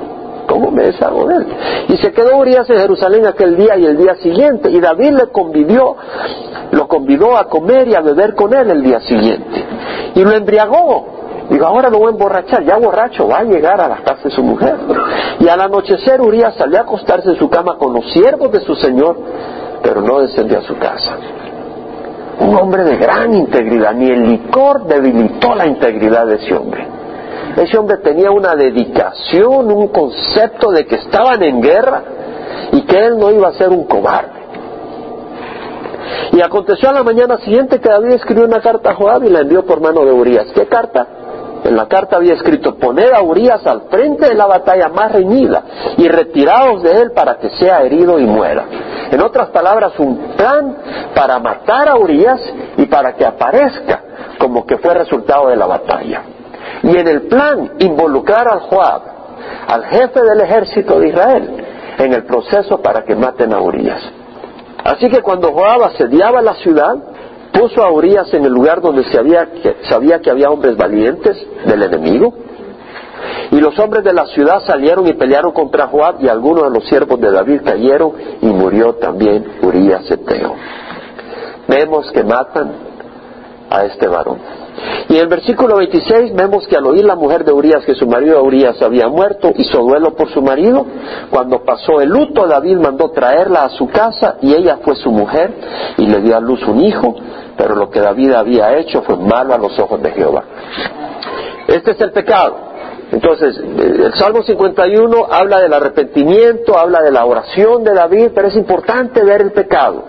¿Cómo 0.47 0.71
me 0.71 0.85
deshago 0.85 1.27
de 1.29 1.37
él? 1.37 1.47
Y 1.89 1.97
se 1.99 2.13
quedó 2.13 2.37
Urias 2.39 2.69
en 2.69 2.77
Jerusalén 2.77 3.27
aquel 3.27 3.57
día 3.57 3.77
y 3.77 3.87
el 3.87 3.97
día 3.97 4.15
siguiente. 4.17 4.71
Y 4.71 4.81
David 4.81 5.13
le 5.13 5.27
convivió, 5.29 5.97
lo 6.73 6.89
convidó 6.89 7.37
a 7.37 7.45
comer 7.49 7.89
y 7.89 7.95
a 7.95 8.01
beber 8.01 8.35
con 8.35 8.53
él 8.55 8.71
el 8.71 8.83
día 8.83 9.01
siguiente. 9.01 9.65
Y 10.15 10.25
lo 10.25 10.33
embriagó. 10.33 11.07
Digo, 11.51 11.67
ahora 11.67 11.91
lo 11.91 11.99
voy 11.99 12.09
a 12.09 12.11
emborrachar, 12.11 12.65
ya 12.65 12.79
borracho, 12.79 13.29
va 13.29 13.39
a 13.39 13.45
llegar 13.45 13.81
a 13.81 13.89
la 13.89 13.97
casa 13.97 14.23
de 14.25 14.31
su 14.31 14.43
mujer. 14.43 14.77
Y 15.41 15.49
al 15.49 15.61
anochecer 15.61 16.21
Urias 16.21 16.55
salió 16.57 16.79
a 16.79 16.83
acostarse 16.83 17.31
en 17.31 17.37
su 17.37 17.51
cama 17.51 17.77
con 17.77 17.93
los 17.93 18.11
siervos 18.13 18.51
de 18.53 18.61
su 18.61 18.75
señor, 18.77 19.17
pero 19.83 20.01
no 20.01 20.21
descendió 20.21 20.59
a 20.59 20.63
su 20.63 20.79
casa 20.79 21.17
un 22.41 22.57
hombre 22.57 22.85
de 22.85 22.97
gran 22.97 23.35
integridad, 23.35 23.95
ni 23.95 24.11
el 24.11 24.25
licor 24.25 24.85
debilitó 24.87 25.55
la 25.55 25.67
integridad 25.67 26.27
de 26.27 26.37
ese 26.37 26.55
hombre. 26.55 26.87
Ese 27.57 27.77
hombre 27.77 27.99
tenía 27.99 28.31
una 28.31 28.55
dedicación, 28.55 29.71
un 29.71 29.89
concepto 29.89 30.71
de 30.71 30.87
que 30.87 30.97
estaban 30.97 31.43
en 31.43 31.61
guerra 31.61 32.03
y 32.73 32.83
que 32.83 32.99
él 32.99 33.19
no 33.19 33.31
iba 33.31 33.49
a 33.49 33.53
ser 33.53 33.69
un 33.69 33.85
cobarde. 33.85 34.41
Y 36.33 36.41
aconteció 36.41 36.89
a 36.89 36.93
la 36.93 37.03
mañana 37.03 37.37
siguiente 37.39 37.79
que 37.79 37.89
David 37.89 38.13
escribió 38.13 38.45
una 38.45 38.61
carta 38.61 38.91
a 38.91 38.95
Joab 38.95 39.25
y 39.25 39.29
la 39.29 39.41
envió 39.41 39.65
por 39.67 39.81
mano 39.81 40.05
de 40.05 40.13
Urias. 40.13 40.47
¿Qué 40.55 40.67
carta? 40.67 41.07
En 41.65 41.77
la 41.77 41.87
carta 41.87 42.17
había 42.17 42.35
escrito, 42.35 42.75
poned 42.77 43.13
a 43.13 43.23
Urias 43.23 43.65
al 43.67 43.83
frente 43.83 44.29
de 44.29 44.35
la 44.35 44.47
batalla 44.47 44.89
más 44.89 45.13
reñida 45.13 45.63
y 45.97 46.09
retiraos 46.09 46.83
de 46.83 47.03
él 47.03 47.13
para 47.13 47.37
que 47.37 47.51
sea 47.51 47.83
herido 47.83 48.19
y 48.19 48.25
muera. 48.25 48.65
En 49.13 49.21
otras 49.21 49.51
palabras, 49.51 49.93
un 49.99 50.35
plan 50.37 50.77
para 51.15 51.39
matar 51.39 51.89
a 51.89 51.97
Urias 51.97 52.41
y 52.77 52.87
para 52.87 53.15
que 53.15 53.25
aparezca 53.25 54.01
como 54.39 54.67
que 54.67 54.79
fue 54.79 54.95
resultado 54.95 55.49
de 55.49 55.57
la 55.57 55.67
batalla. 55.67 56.23
Y 56.83 56.97
en 56.97 57.07
el 57.07 57.23
plan 57.23 57.73
involucrar 57.79 58.49
al 58.49 58.61
Joab, 58.61 59.03
al 59.69 59.85
jefe 59.85 60.21
del 60.23 60.41
ejército 60.41 60.99
de 60.99 61.09
Israel, 61.09 61.65
en 61.99 62.13
el 62.13 62.25
proceso 62.25 62.81
para 62.83 63.05
que 63.05 63.15
maten 63.15 63.53
a 63.53 63.61
Urias. 63.61 64.01
Así 64.85 65.09
que 65.09 65.23
cuando 65.23 65.53
Joab 65.53 65.85
asediaba 65.85 66.43
la 66.43 66.55
ciudad, 66.55 66.97
puso 67.53 67.83
a 67.83 67.91
Urias 67.91 68.33
en 68.35 68.45
el 68.45 68.53
lugar 68.53 68.81
donde 68.81 69.05
sabía 69.13 69.47
que, 69.47 69.77
sabía 69.89 70.21
que 70.21 70.31
había 70.31 70.49
hombres 70.49 70.77
valientes 70.77 71.37
del 71.67 71.83
enemigo. 71.83 72.35
Y 73.51 73.61
los 73.61 73.79
hombres 73.79 74.03
de 74.03 74.13
la 74.13 74.27
ciudad 74.27 74.61
salieron 74.67 75.07
y 75.07 75.13
pelearon 75.13 75.53
contra 75.53 75.87
Joab 75.87 76.17
y 76.21 76.29
algunos 76.29 76.65
de 76.65 76.71
los 76.71 76.89
siervos 76.89 77.21
de 77.21 77.31
David 77.31 77.61
cayeron 77.65 78.13
y 78.41 78.47
murió 78.47 78.95
también 78.95 79.59
Urias 79.63 80.11
Eteo. 80.11 80.55
Vemos 81.69 82.11
que 82.13 82.25
matan 82.25 82.73
a 83.71 83.85
este 83.85 84.09
varón. 84.09 84.39
Y 85.09 85.17
en 85.17 85.21
el 85.21 85.29
versículo 85.29 85.77
26 85.77 86.35
vemos 86.35 86.67
que 86.67 86.77
al 86.77 86.87
oír 86.87 87.05
la 87.05 87.17
mujer 87.17 87.45
de 87.45 87.53
Urias 87.53 87.85
que 87.85 87.95
su 87.95 88.07
marido 88.07 88.43
Urias 88.43 88.81
había 88.83 89.09
muerto, 89.09 89.53
hizo 89.57 89.83
duelo 89.83 90.15
por 90.15 90.31
su 90.31 90.41
marido. 90.43 90.87
Cuando 91.31 91.63
pasó 91.65 92.01
el 92.01 92.09
luto, 92.09 92.47
David 92.47 92.79
mandó 92.79 93.11
traerla 93.11 93.65
a 93.65 93.69
su 93.71 93.89
casa 93.89 94.37
y 94.41 94.55
ella 94.55 94.79
fue 94.83 94.97
su 94.97 95.11
mujer 95.11 95.53
y 95.99 96.07
le 96.07 96.21
dio 96.21 96.37
a 96.37 96.41
luz 96.41 96.63
un 96.67 96.81
hijo, 96.81 97.15
pero 97.57 97.75
lo 97.75 97.91
que 97.91 98.01
David 98.01 98.33
había 98.33 98.77
hecho 98.79 99.03
fue 99.03 99.17
malo 99.17 99.55
a 99.55 99.59
los 99.59 99.79
ojos 99.79 100.03
de 100.03 100.11
Jehová. 100.13 100.45
Este 101.67 101.93
es 101.93 102.01
el 102.01 102.13
pecado. 102.13 102.73
Entonces, 103.13 103.59
el 103.59 104.15
Salmo 104.15 104.43
51 104.43 105.27
habla 105.31 105.61
del 105.61 105.73
arrepentimiento, 105.75 106.79
habla 106.79 107.03
de 107.03 107.13
la 107.13 107.27
oración 107.27 107.85
de 107.85 107.93
David, 107.93 108.31
pero 108.35 108.49
es 108.49 108.57
importante 108.57 109.23
ver 109.23 109.43
el 109.43 109.53
pecado. 109.53 110.05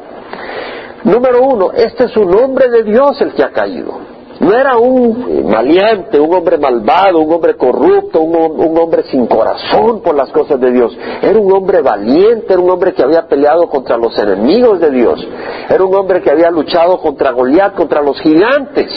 Número 1.04 1.42
uno, 1.42 1.72
este 1.74 2.06
es 2.06 2.16
un 2.16 2.34
hombre 2.34 2.70
de 2.70 2.84
Dios 2.84 3.20
el 3.20 3.34
que 3.34 3.44
ha 3.44 3.52
caído. 3.52 4.13
No 4.40 4.52
era 4.54 4.78
un 4.78 5.48
maleante, 5.50 6.20
un 6.20 6.34
hombre 6.34 6.58
malvado, 6.58 7.20
un 7.20 7.32
hombre 7.32 7.56
corrupto, 7.56 8.22
un, 8.22 8.78
hombre 8.78 9.04
sin 9.04 9.28
corazón 9.28 10.02
por 10.02 10.16
las 10.16 10.30
cosas 10.32 10.60
de 10.60 10.72
Dios. 10.72 10.98
Era 11.22 11.40
un 11.40 11.52
hombre 11.54 11.82
valiente, 11.82 12.54
era 12.54 12.62
un 12.62 12.70
hombre 12.70 12.94
que 12.94 13.04
había 13.04 13.28
peleado 13.28 13.70
contra 13.70 13.98
los 13.98 14.18
enemigos 14.18 14.80
de 14.80 14.90
Dios. 14.90 15.26
Era 15.70 15.84
un 15.84 15.96
hombre 15.96 16.22
que 16.22 16.32
había 16.32 16.50
luchado 16.50 17.00
contra 17.00 17.32
Goliat, 17.32 17.76
contra 17.76 18.02
los 18.02 18.20
gigantes, 18.22 18.92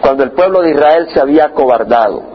cuando 0.00 0.24
el 0.24 0.32
pueblo 0.32 0.60
de 0.62 0.70
Israel 0.70 1.08
se 1.12 1.20
había 1.20 1.46
acobardado. 1.46 2.29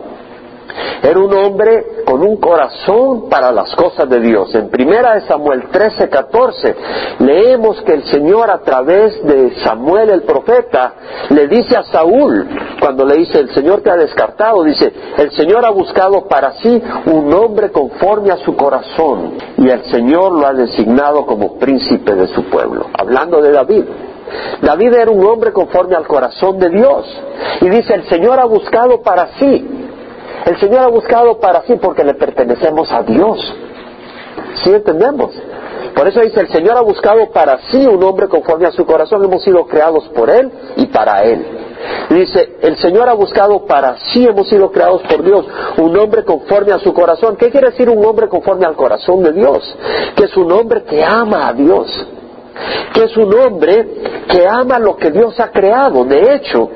Era 1.01 1.19
un 1.19 1.33
hombre 1.33 2.03
con 2.05 2.21
un 2.21 2.37
corazón 2.37 3.29
para 3.29 3.51
las 3.51 3.75
cosas 3.75 4.09
de 4.09 4.19
Dios. 4.19 4.53
En 4.55 4.69
primera 4.69 5.15
de 5.15 5.21
Samuel 5.21 5.69
13, 5.71 6.09
14 6.09 6.75
leemos 7.19 7.81
que 7.81 7.93
el 7.93 8.03
Señor 8.05 8.49
a 8.49 8.59
través 8.59 9.23
de 9.23 9.55
Samuel 9.63 10.09
el 10.09 10.23
profeta 10.23 10.93
le 11.29 11.47
dice 11.47 11.75
a 11.75 11.83
Saúl, 11.83 12.47
cuando 12.79 13.05
le 13.05 13.17
dice 13.17 13.39
el 13.39 13.53
Señor 13.53 13.81
te 13.81 13.91
ha 13.91 13.95
descartado, 13.95 14.63
dice, 14.63 14.91
el 15.17 15.31
Señor 15.31 15.65
ha 15.65 15.69
buscado 15.69 16.27
para 16.27 16.53
sí 16.53 16.81
un 17.05 17.33
hombre 17.33 17.71
conforme 17.71 18.31
a 18.31 18.37
su 18.37 18.55
corazón 18.55 19.33
y 19.57 19.69
el 19.69 19.83
Señor 19.85 20.31
lo 20.31 20.47
ha 20.47 20.53
designado 20.53 21.25
como 21.25 21.57
príncipe 21.57 22.15
de 22.15 22.27
su 22.27 22.43
pueblo. 22.45 22.87
Hablando 22.97 23.41
de 23.41 23.51
David. 23.51 23.83
David 24.61 24.93
era 24.93 25.11
un 25.11 25.23
hombre 25.23 25.51
conforme 25.51 25.95
al 25.95 26.07
corazón 26.07 26.57
de 26.57 26.69
Dios. 26.69 27.05
Y 27.61 27.69
dice, 27.69 27.93
el 27.93 28.07
Señor 28.09 28.39
ha 28.39 28.45
buscado 28.45 29.01
para 29.01 29.27
sí 29.39 29.84
el 30.45 30.59
Señor 30.59 30.81
ha 30.83 30.87
buscado 30.87 31.39
para 31.39 31.63
sí 31.63 31.75
porque 31.81 32.03
le 32.03 32.13
pertenecemos 32.13 32.91
a 32.91 33.03
Dios. 33.03 33.55
¿Sí 34.63 34.71
entendemos? 34.71 35.31
Por 35.95 36.07
eso 36.07 36.19
dice, 36.19 36.41
el 36.41 36.49
Señor 36.49 36.77
ha 36.77 36.81
buscado 36.81 37.29
para 37.31 37.57
sí 37.71 37.85
un 37.87 38.03
hombre 38.03 38.27
conforme 38.27 38.67
a 38.67 38.71
su 38.71 38.85
corazón. 38.85 39.23
Hemos 39.23 39.43
sido 39.43 39.65
creados 39.65 40.03
por 40.09 40.29
Él 40.29 40.51
y 40.75 40.87
para 40.87 41.23
Él. 41.23 41.45
Dice, 42.09 42.57
el 42.61 42.77
Señor 42.77 43.07
ha 43.09 43.13
buscado 43.13 43.65
para 43.65 43.97
sí, 44.11 44.25
hemos 44.25 44.49
sido 44.49 44.71
creados 44.71 45.01
por 45.03 45.23
Dios, 45.23 45.45
un 45.77 45.97
hombre 45.97 46.23
conforme 46.23 46.73
a 46.73 46.79
su 46.79 46.93
corazón. 46.93 47.35
¿Qué 47.37 47.49
quiere 47.49 47.69
decir 47.69 47.89
un 47.89 48.03
hombre 48.05 48.27
conforme 48.27 48.65
al 48.65 48.75
corazón 48.75 49.23
de 49.23 49.31
Dios? 49.31 49.77
Que 50.15 50.25
es 50.25 50.35
un 50.35 50.51
hombre 50.51 50.83
que 50.83 51.03
ama 51.03 51.47
a 51.47 51.53
Dios. 51.53 52.07
Que 52.93 53.03
es 53.03 53.17
un 53.17 53.33
hombre 53.33 53.87
que 54.29 54.45
ama 54.47 54.79
lo 54.79 54.95
que 54.95 55.11
Dios 55.11 55.39
ha 55.39 55.51
creado. 55.51 56.05
De 56.05 56.35
hecho, 56.35 56.69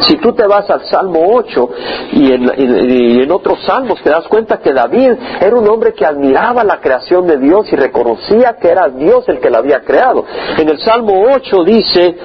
si 0.00 0.16
tú 0.16 0.32
te 0.32 0.46
vas 0.46 0.68
al 0.70 0.84
Salmo 0.86 1.20
8 1.34 1.70
y 2.12 2.32
en, 2.32 3.30
otros 3.30 3.62
salmos 3.64 4.02
te 4.02 4.10
das 4.10 4.26
cuenta 4.28 4.58
que 4.58 4.72
David 4.72 5.12
era 5.40 5.54
un 5.56 5.68
hombre 5.68 5.92
que 5.94 6.04
admiraba 6.04 6.64
la 6.64 6.80
creación 6.80 7.26
de 7.26 7.38
Dios 7.38 7.72
y 7.72 7.76
reconocía 7.76 8.56
que 8.60 8.68
era 8.68 8.88
Dios 8.88 9.28
el 9.28 9.40
que 9.40 9.50
la 9.50 9.58
había 9.58 9.80
creado. 9.80 10.24
En 10.58 10.68
el 10.68 10.78
Salmo 10.78 11.24
8 11.34 11.64
dice, 11.64 12.16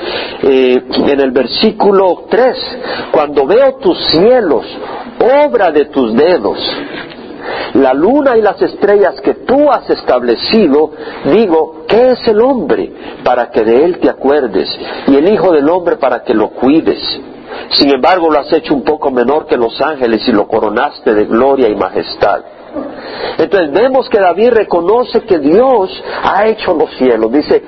eh, 0.44 0.84
en 1.08 1.20
el 1.20 1.32
versículo 1.32 2.26
3, 2.30 2.58
cuando 3.12 3.46
veo 3.46 3.76
tus 3.76 3.98
cielos, 4.08 4.66
obra 5.20 5.72
de 5.72 5.86
tus 5.86 6.14
dedos, 6.16 6.58
la 7.76 7.94
luna 7.94 8.38
y 8.38 8.42
las 8.42 8.62
estrellas 8.62 9.20
que 9.22 9.34
tú 9.34 9.70
has 9.70 9.90
establecido, 9.90 10.92
digo, 11.26 11.86
¿qué 11.88 12.12
es 12.12 12.28
el 12.28 12.42
hombre 12.42 12.92
para 13.24 13.50
que 13.52 13.64
de 13.64 13.86
él 13.86 14.00
te 14.00 14.10
acuerdes? 14.10 14.70
Y 15.08 15.16
el 15.16 15.28
Hijo 15.32 15.52
del 15.52 15.70
hombre 15.70 15.98
para 15.98 16.24
que 16.24 16.34
lo 16.34 16.50
cuides. 16.50 17.22
Sin 17.72 17.90
embargo, 17.90 18.30
lo 18.30 18.40
has 18.40 18.52
hecho 18.54 18.74
un 18.74 18.84
poco 18.84 19.12
menor 19.12 19.46
que 19.46 19.58
los 19.58 19.80
ángeles 19.82 20.28
y 20.28 20.32
lo 20.32 20.48
coronaste 20.48 21.14
de 21.14 21.26
gloria 21.26 21.68
y 21.68 21.76
majestad. 21.76 22.42
Entonces 23.38 23.72
vemos 23.72 24.10
que 24.10 24.20
David 24.20 24.50
reconoce 24.52 25.22
que 25.22 25.40
Dios 25.40 26.04
ha 26.24 26.48
hecho 26.48 26.74
los 26.74 26.90
cielos. 26.98 27.32
Dice, 27.32 27.64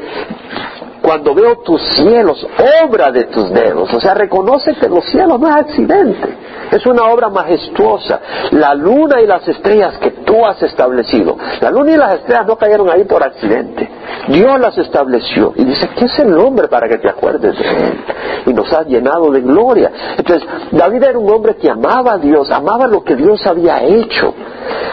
cuando 1.10 1.34
veo 1.34 1.58
tus 1.64 1.82
cielos, 1.96 2.46
obra 2.84 3.12
de 3.12 3.24
tus 3.24 3.52
dedos. 3.52 3.92
O 3.92 4.00
sea, 4.00 4.14
reconoce 4.14 4.76
que 4.76 4.88
los 4.88 5.04
cielos 5.06 5.40
no 5.40 5.48
es 5.48 5.56
accidente. 5.56 6.38
Es 6.70 6.86
una 6.86 7.06
obra 7.06 7.30
majestuosa. 7.30 8.20
La 8.52 8.76
luna 8.76 9.20
y 9.20 9.26
las 9.26 9.48
estrellas 9.48 9.98
que 9.98 10.12
tú 10.12 10.46
has 10.46 10.62
establecido. 10.62 11.36
La 11.62 11.72
luna 11.72 11.94
y 11.94 11.98
las 11.98 12.14
estrellas 12.20 12.46
no 12.46 12.58
cayeron 12.58 12.92
ahí 12.92 13.06
por 13.06 13.24
accidente. 13.24 13.90
Dios 14.28 14.60
las 14.60 14.78
estableció. 14.78 15.52
Y 15.56 15.64
dice, 15.64 15.90
¿qué 15.98 16.06
es 16.06 16.20
el 16.20 16.38
hombre 16.38 16.68
para 16.68 16.88
que 16.88 17.00
te 17.00 17.10
acuerdes 17.10 17.58
de 17.58 17.68
él? 17.68 18.04
Y 18.46 18.54
nos 18.54 18.72
ha 18.72 18.84
llenado 18.84 19.32
de 19.32 19.42
gloria. 19.42 19.92
Entonces, 20.16 20.48
David 20.70 21.02
era 21.02 21.18
un 21.18 21.28
hombre 21.28 21.56
que 21.56 21.72
amaba 21.72 22.14
a 22.14 22.18
Dios, 22.20 22.52
amaba 22.52 22.86
lo 22.86 23.04
que 23.04 23.16
Dios 23.16 23.44
había 23.48 23.82
hecho. 23.82 24.32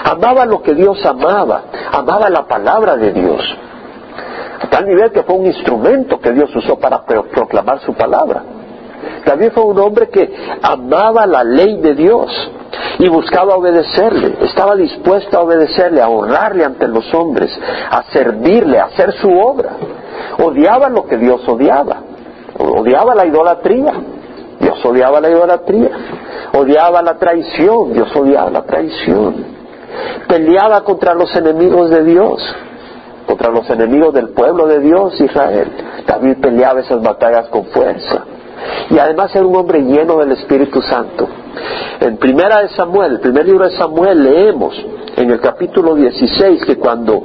Amaba 0.02 0.46
lo 0.46 0.62
que 0.62 0.72
Dios 0.72 1.04
amaba. 1.04 1.64
Amaba 1.92 2.30
la 2.30 2.46
palabra 2.46 2.96
de 2.96 3.12
Dios. 3.12 3.42
A 4.60 4.66
tal 4.68 4.86
nivel 4.86 5.10
que 5.12 5.22
fue 5.22 5.36
un 5.36 5.46
instrumento 5.46 6.18
que 6.18 6.32
Dios 6.32 6.54
usó 6.54 6.78
para 6.78 7.04
proclamar 7.04 7.80
su 7.80 7.94
palabra. 7.94 8.42
David 9.24 9.50
fue 9.52 9.64
un 9.64 9.78
hombre 9.78 10.08
que 10.08 10.32
amaba 10.62 11.26
la 11.26 11.44
ley 11.44 11.80
de 11.80 11.94
Dios 11.94 12.50
y 12.98 13.08
buscaba 13.08 13.56
obedecerle, 13.56 14.36
estaba 14.40 14.74
dispuesto 14.76 15.36
a 15.36 15.42
obedecerle, 15.42 16.00
a 16.00 16.08
honrarle 16.08 16.64
ante 16.64 16.88
los 16.88 17.12
hombres, 17.14 17.50
a 17.90 18.04
servirle, 18.12 18.78
a 18.78 18.84
hacer 18.84 19.12
su 19.14 19.30
obra. 19.30 19.76
Odiaba 20.42 20.88
lo 20.88 21.06
que 21.06 21.16
Dios 21.18 21.46
odiaba, 21.46 22.02
odiaba 22.58 23.14
la 23.14 23.26
idolatría, 23.26 23.92
Dios 24.60 24.84
odiaba 24.84 25.20
la 25.20 25.30
idolatría, 25.30 25.90
odiaba 26.54 27.02
la 27.02 27.16
traición, 27.18 27.92
Dios 27.92 28.14
odiaba 28.14 28.50
la 28.50 28.62
traición, 28.62 29.44
peleaba 30.28 30.82
contra 30.84 31.14
los 31.14 31.34
enemigos 31.36 31.90
de 31.90 32.04
Dios, 32.04 32.42
contra 33.26 33.50
los 33.50 33.68
enemigos 33.70 34.14
del 34.14 34.30
pueblo 34.30 34.66
de 34.66 34.80
Dios, 34.80 35.20
Israel. 35.20 35.70
David 36.06 36.36
peleaba 36.40 36.80
esas 36.80 37.02
batallas 37.02 37.48
con 37.48 37.66
fuerza. 37.66 38.24
Y 38.90 38.98
además 38.98 39.34
era 39.34 39.46
un 39.46 39.56
hombre 39.56 39.80
lleno 39.80 40.18
del 40.18 40.32
Espíritu 40.32 40.80
Santo. 40.82 41.28
En 42.00 42.16
primera 42.18 42.62
de 42.62 42.68
Samuel, 42.70 43.12
el 43.12 43.20
primer 43.20 43.46
libro 43.46 43.68
de 43.68 43.76
Samuel, 43.76 44.22
leemos 44.22 44.74
en 45.16 45.30
el 45.30 45.40
capítulo 45.40 45.94
16 45.94 46.64
que 46.66 46.76
cuando 46.76 47.22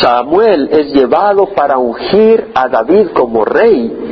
Samuel 0.00 0.68
es 0.70 0.92
llevado 0.92 1.46
para 1.54 1.78
ungir 1.78 2.50
a 2.54 2.68
David 2.68 3.08
como 3.14 3.44
rey, 3.44 4.09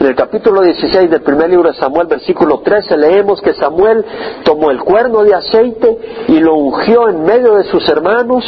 en 0.00 0.06
el 0.06 0.14
capítulo 0.14 0.62
16 0.62 1.10
del 1.10 1.22
primer 1.22 1.50
libro 1.50 1.70
de 1.70 1.78
Samuel, 1.78 2.06
versículo 2.06 2.60
13, 2.60 2.96
leemos 2.96 3.40
que 3.42 3.54
Samuel 3.54 4.04
tomó 4.44 4.70
el 4.70 4.80
cuerno 4.80 5.22
de 5.22 5.34
aceite 5.34 5.98
y 6.28 6.40
lo 6.40 6.54
ungió 6.54 7.08
en 7.08 7.22
medio 7.22 7.56
de 7.56 7.64
sus 7.64 7.86
hermanos 7.88 8.44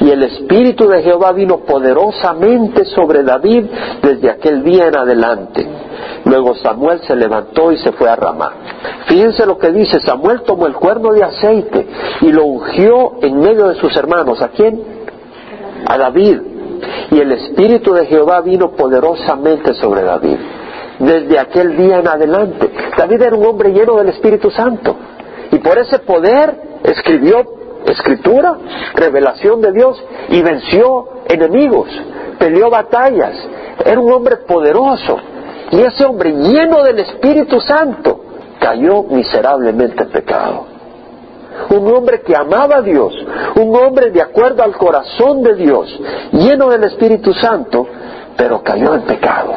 y 0.00 0.10
el 0.10 0.22
Espíritu 0.24 0.88
de 0.88 1.02
Jehová 1.02 1.32
vino 1.32 1.58
poderosamente 1.58 2.84
sobre 2.86 3.22
David 3.22 3.66
desde 4.02 4.30
aquel 4.30 4.62
día 4.64 4.88
en 4.88 4.96
adelante. 4.96 5.66
Luego 6.24 6.54
Samuel 6.56 7.00
se 7.06 7.16
levantó 7.16 7.72
y 7.72 7.78
se 7.78 7.92
fue 7.92 8.08
a 8.08 8.16
Ramá. 8.16 8.52
Fíjense 9.06 9.46
lo 9.46 9.58
que 9.58 9.70
dice, 9.70 10.00
Samuel 10.00 10.42
tomó 10.42 10.66
el 10.66 10.74
cuerno 10.74 11.12
de 11.12 11.24
aceite 11.24 11.86
y 12.20 12.32
lo 12.32 12.44
ungió 12.44 13.18
en 13.22 13.38
medio 13.40 13.68
de 13.68 13.76
sus 13.76 13.96
hermanos. 13.96 14.40
¿A 14.42 14.48
quién? 14.48 14.82
A 15.86 15.96
David. 15.96 16.40
Y 17.10 17.20
el 17.20 17.32
Espíritu 17.32 17.94
de 17.94 18.06
Jehová 18.06 18.40
vino 18.40 18.72
poderosamente 18.72 19.74
sobre 19.74 20.02
David. 20.02 20.38
Desde 20.98 21.38
aquel 21.38 21.76
día 21.76 21.98
en 21.98 22.08
adelante. 22.08 22.70
David 22.96 23.22
era 23.22 23.36
un 23.36 23.46
hombre 23.46 23.70
lleno 23.70 23.96
del 23.96 24.08
Espíritu 24.08 24.50
Santo. 24.50 24.96
Y 25.52 25.58
por 25.58 25.78
ese 25.78 26.00
poder 26.00 26.80
escribió 26.82 27.44
escritura, 27.86 28.56
revelación 28.94 29.60
de 29.60 29.72
Dios 29.72 30.02
y 30.28 30.42
venció 30.42 31.08
enemigos, 31.26 31.88
peleó 32.38 32.70
batallas. 32.70 33.34
Era 33.84 34.00
un 34.00 34.12
hombre 34.12 34.38
poderoso. 34.38 35.18
Y 35.70 35.80
ese 35.80 36.04
hombre 36.04 36.32
lleno 36.32 36.82
del 36.82 36.98
Espíritu 37.00 37.60
Santo 37.60 38.20
cayó 38.58 39.04
miserablemente 39.04 40.02
en 40.02 40.10
pecado. 40.10 40.66
Un 41.70 41.92
hombre 41.92 42.22
que 42.22 42.36
amaba 42.36 42.76
a 42.76 42.82
Dios, 42.82 43.12
un 43.56 43.74
hombre 43.76 44.10
de 44.10 44.22
acuerdo 44.22 44.62
al 44.62 44.76
corazón 44.76 45.42
de 45.42 45.54
Dios, 45.54 46.00
lleno 46.32 46.68
del 46.68 46.84
Espíritu 46.84 47.34
Santo, 47.34 47.86
pero 48.36 48.62
cayó 48.62 48.94
en 48.94 49.02
pecado. 49.02 49.54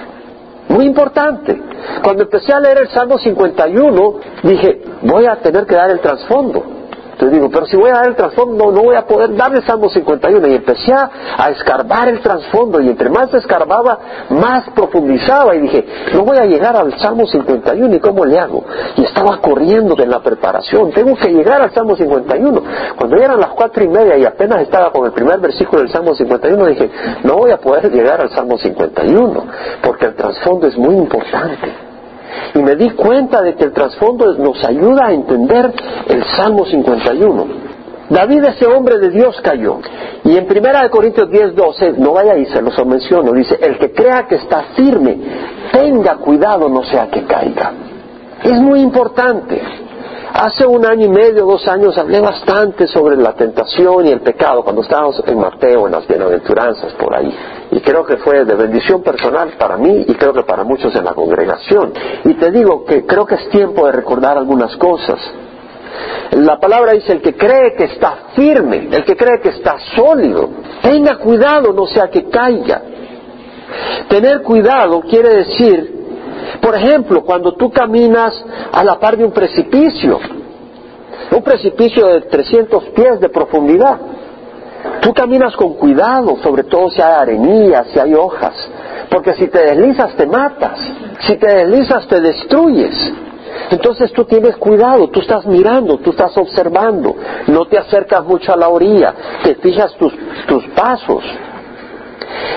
Muy 0.71 0.85
importante. 0.85 1.61
Cuando 2.01 2.23
empecé 2.23 2.53
a 2.53 2.59
leer 2.59 2.79
el 2.79 2.89
Salmo 2.89 3.17
51, 3.17 4.13
dije, 4.43 4.81
voy 5.01 5.25
a 5.25 5.35
tener 5.37 5.65
que 5.65 5.75
dar 5.75 5.91
el 5.91 5.99
trasfondo. 5.99 6.80
Digo, 7.29 7.49
pero 7.49 7.65
si 7.65 7.77
voy 7.77 7.89
a 7.89 7.93
dar 7.93 8.07
el 8.07 8.15
trasfondo, 8.15 8.71
no 8.71 8.81
voy 8.81 8.95
a 8.95 9.05
poder 9.05 9.35
dar 9.35 9.53
el 9.53 9.63
Salmo 9.63 9.89
51. 9.89 10.47
Y 10.47 10.55
empecé 10.55 10.93
a, 10.93 11.49
escarbar 11.51 12.07
el 12.07 12.19
trasfondo, 12.21 12.79
y 12.81 12.89
entre 12.89 13.09
más 13.09 13.33
escarbaba, 13.33 13.99
más 14.29 14.69
profundizaba. 14.71 15.55
Y 15.55 15.61
dije, 15.61 15.85
no 16.13 16.23
voy 16.23 16.37
a 16.37 16.45
llegar 16.45 16.75
al 16.75 16.97
Salmo 16.99 17.25
51, 17.27 17.95
¿y 17.95 17.99
cómo 17.99 18.25
le 18.25 18.39
hago? 18.39 18.63
Y 18.95 19.03
estaba 19.03 19.37
corriendo 19.37 19.95
de 19.95 20.07
la 20.07 20.21
preparación, 20.21 20.91
tengo 20.91 21.15
que 21.15 21.29
llegar 21.29 21.61
al 21.61 21.71
Salmo 21.73 21.95
51. 21.95 22.63
Cuando 22.97 23.17
eran 23.17 23.39
las 23.39 23.49
cuatro 23.49 23.83
y 23.83 23.87
media 23.87 24.17
y 24.17 24.25
apenas 24.25 24.61
estaba 24.61 24.91
con 24.91 25.05
el 25.05 25.11
primer 25.11 25.39
versículo 25.39 25.81
del 25.81 25.91
Salmo 25.91 26.15
51, 26.15 26.65
dije, 26.67 26.89
no 27.23 27.37
voy 27.37 27.51
a 27.51 27.57
poder 27.57 27.91
llegar 27.91 28.21
al 28.21 28.29
Salmo 28.29 28.57
51, 28.57 29.45
porque 29.81 30.05
el 30.05 30.15
trasfondo 30.15 30.67
es 30.67 30.77
muy 30.77 30.95
importante. 30.95 31.90
Y 32.53 32.59
me 32.59 32.75
di 32.75 32.89
cuenta 32.91 33.41
de 33.41 33.55
que 33.55 33.65
el 33.65 33.73
trasfondo 33.73 34.33
nos 34.35 34.63
ayuda 34.63 35.07
a 35.07 35.13
entender 35.13 35.71
el 36.07 36.23
Salmo 36.35 36.65
51. 36.65 37.71
David, 38.09 38.43
ese 38.43 38.67
hombre 38.67 38.97
de 38.97 39.09
Dios, 39.09 39.39
cayó. 39.41 39.79
Y 40.25 40.35
en 40.35 40.45
1 40.45 40.89
Corintios 40.91 41.29
10, 41.29 41.55
12, 41.55 41.93
no 41.93 42.11
vaya 42.11 42.33
ahí, 42.33 42.45
se 42.45 42.61
los 42.61 42.85
menciono, 42.85 43.31
dice, 43.31 43.57
el 43.61 43.77
que 43.77 43.93
crea 43.93 44.27
que 44.27 44.35
está 44.35 44.63
firme, 44.75 45.17
tenga 45.71 46.17
cuidado, 46.17 46.67
no 46.67 46.83
sea 46.83 47.07
que 47.09 47.23
caiga. 47.23 47.71
Es 48.43 48.59
muy 48.59 48.81
importante. 48.81 49.61
Hace 50.33 50.65
un 50.65 50.85
año 50.85 51.05
y 51.05 51.09
medio, 51.09 51.45
dos 51.45 51.65
años, 51.67 51.97
hablé 51.97 52.19
bastante 52.19 52.87
sobre 52.87 53.15
la 53.15 53.33
tentación 53.33 54.05
y 54.05 54.11
el 54.11 54.21
pecado 54.21 54.63
cuando 54.63 54.81
estábamos 54.81 55.23
en 55.25 55.39
Mateo, 55.39 55.87
en 55.87 55.93
las 55.93 56.07
bienaventuranzas, 56.07 56.93
por 56.93 57.15
ahí. 57.15 57.33
Y 57.71 57.79
creo 57.79 58.05
que 58.05 58.17
fue 58.17 58.43
de 58.43 58.55
bendición 58.55 59.01
personal 59.01 59.53
para 59.57 59.77
mí 59.77 60.05
y 60.07 60.13
creo 60.15 60.33
que 60.33 60.43
para 60.43 60.63
muchos 60.63 60.93
en 60.95 61.05
la 61.05 61.13
congregación. 61.13 61.93
Y 62.25 62.33
te 62.33 62.51
digo 62.51 62.83
que 62.83 63.05
creo 63.05 63.25
que 63.25 63.35
es 63.35 63.49
tiempo 63.49 63.85
de 63.85 63.93
recordar 63.93 64.37
algunas 64.37 64.75
cosas. 64.75 65.19
La 66.31 66.59
palabra 66.59 66.93
dice 66.93 67.13
el 67.13 67.21
que 67.21 67.35
cree 67.35 67.73
que 67.75 67.85
está 67.85 68.29
firme, 68.35 68.89
el 68.91 69.05
que 69.05 69.15
cree 69.15 69.39
que 69.41 69.49
está 69.49 69.77
sólido. 69.95 70.49
Tenga 70.81 71.17
cuidado, 71.17 71.73
no 71.73 71.85
sea 71.87 72.09
que 72.09 72.29
caiga. 72.29 72.81
Tener 74.09 74.41
cuidado 74.41 75.01
quiere 75.01 75.29
decir, 75.29 76.01
por 76.61 76.75
ejemplo, 76.75 77.23
cuando 77.23 77.53
tú 77.53 77.71
caminas 77.71 78.33
a 78.71 78.83
la 78.83 78.99
par 78.99 79.17
de 79.17 79.25
un 79.25 79.31
precipicio, 79.31 80.19
un 81.31 81.43
precipicio 81.43 82.07
de 82.07 82.21
300 82.21 82.83
pies 82.89 83.19
de 83.19 83.29
profundidad. 83.29 83.99
Tú 85.01 85.13
caminas 85.13 85.55
con 85.55 85.73
cuidado, 85.73 86.37
sobre 86.43 86.63
todo 86.63 86.89
si 86.89 87.01
hay 87.01 87.13
arenillas, 87.13 87.87
si 87.91 87.99
hay 87.99 88.13
hojas, 88.13 88.53
porque 89.09 89.33
si 89.33 89.47
te 89.47 89.59
deslizas 89.59 90.15
te 90.15 90.25
matas, 90.25 90.79
si 91.21 91.35
te 91.37 91.47
deslizas 91.47 92.07
te 92.07 92.21
destruyes. 92.21 93.13
Entonces 93.69 94.11
tú 94.13 94.25
tienes 94.25 94.55
cuidado, 94.57 95.09
tú 95.09 95.21
estás 95.21 95.45
mirando, 95.45 95.97
tú 95.97 96.11
estás 96.11 96.37
observando, 96.37 97.15
no 97.47 97.65
te 97.65 97.77
acercas 97.77 98.23
mucho 98.25 98.53
a 98.53 98.57
la 98.57 98.69
orilla, 98.69 99.13
te 99.43 99.55
fijas 99.55 99.95
tus, 99.95 100.13
tus 100.47 100.65
pasos, 100.69 101.23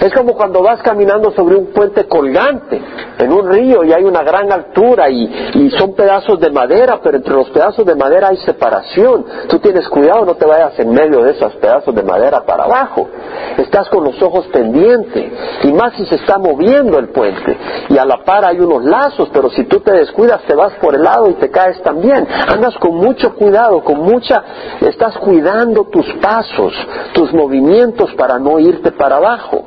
es 0.01 0.13
como 0.13 0.35
cuando 0.35 0.63
vas 0.63 0.83
caminando 0.83 1.31
sobre 1.33 1.57
un 1.57 1.67
puente 1.67 2.05
colgante 2.07 2.81
en 3.19 3.33
un 3.33 3.51
río 3.51 3.85
y 3.85 3.93
hay 3.93 4.05
una 4.05 4.23
gran 4.23 4.53
altura 4.53 5.09
y, 5.11 5.71
son 5.79 5.95
pedazos 5.95 6.39
de 6.41 6.51
madera, 6.51 7.01
pero 7.03 7.17
entre 7.17 7.35
los 7.35 7.51
pedazos 7.51 7.85
de 7.85 7.95
madera 7.95 8.29
hay 8.29 8.37
separación. 8.39 9.25
Tú 9.49 9.59
tienes 9.59 9.89
cuidado, 9.89 10.25
no 10.25 10.35
te 10.35 10.47
vayas 10.47 10.79
en 10.79 10.91
medio 10.91 11.23
de 11.23 11.33
esos 11.33 11.55
pedazos 11.57 11.95
de 11.95 12.03
madera 12.03 12.45
para 12.45 12.65
abajo. 12.65 13.09
Estás 13.57 13.89
con 13.89 14.05
los 14.05 14.21
ojos 14.23 14.47
pendientes 14.49 15.33
y 15.63 15.73
más 15.73 15.95
si 15.95 16.07
se 16.07 16.17
está 16.17 16.39
moviendo 16.39 16.99
el 16.99 17.09
puente 17.09 17.57
y 17.89 17.99
a 17.99 18.05
la 18.05 18.23
par 18.25 18.45
hay 18.45 18.61
unos 18.61 18.85
lazos, 18.85 19.29
pero 19.33 19.51
si 19.51 19.65
tú 19.65 19.81
te 19.81 19.93
descuidas 19.93 20.43
te 20.47 20.55
vas 20.55 20.73
por 20.75 20.95
el 20.95 21.03
lado 21.03 21.31
y 21.31 21.35
te 21.35 21.51
caes 21.51 21.81
también. 21.83 22.27
Andas 22.49 22.77
con 22.79 22.97
mucho 22.97 23.35
cuidado, 23.35 23.83
con 23.83 24.01
mucha, 24.01 24.43
estás 24.81 25.17
cuidando 25.19 25.85
tus 25.85 26.07
pasos, 26.15 26.73
tus 27.13 27.33
movimientos 27.33 28.13
para 28.15 28.39
no 28.39 28.59
irte 28.59 28.93
para 28.93 29.17
abajo. 29.17 29.65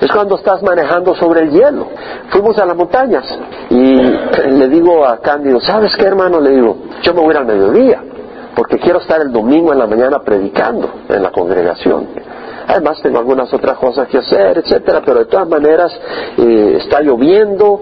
Es 0.00 0.10
cuando 0.12 0.36
estás 0.36 0.62
manejando 0.62 1.14
sobre 1.16 1.42
el 1.42 1.50
hielo. 1.50 1.88
Fuimos 2.30 2.56
a 2.58 2.64
las 2.64 2.76
montañas 2.76 3.24
y 3.70 3.96
le 4.50 4.68
digo 4.68 5.04
a 5.04 5.18
Cándido, 5.18 5.60
¿sabes 5.60 5.96
qué 5.96 6.04
hermano? 6.04 6.40
Le 6.40 6.50
digo, 6.50 6.76
yo 7.02 7.14
me 7.14 7.20
voy 7.20 7.34
al 7.34 7.46
mediodía 7.46 8.02
porque 8.54 8.78
quiero 8.78 8.98
estar 8.98 9.20
el 9.20 9.30
domingo 9.30 9.72
en 9.72 9.78
la 9.78 9.86
mañana 9.86 10.18
predicando 10.18 10.90
en 11.08 11.22
la 11.22 11.30
congregación. 11.30 12.08
Además 12.66 13.00
tengo 13.00 13.18
algunas 13.18 13.52
otras 13.54 13.78
cosas 13.78 14.08
que 14.08 14.18
hacer, 14.18 14.58
etcétera, 14.58 15.00
pero 15.04 15.20
de 15.20 15.24
todas 15.24 15.48
maneras 15.48 15.90
eh, 16.36 16.78
está 16.82 17.00
lloviendo, 17.00 17.80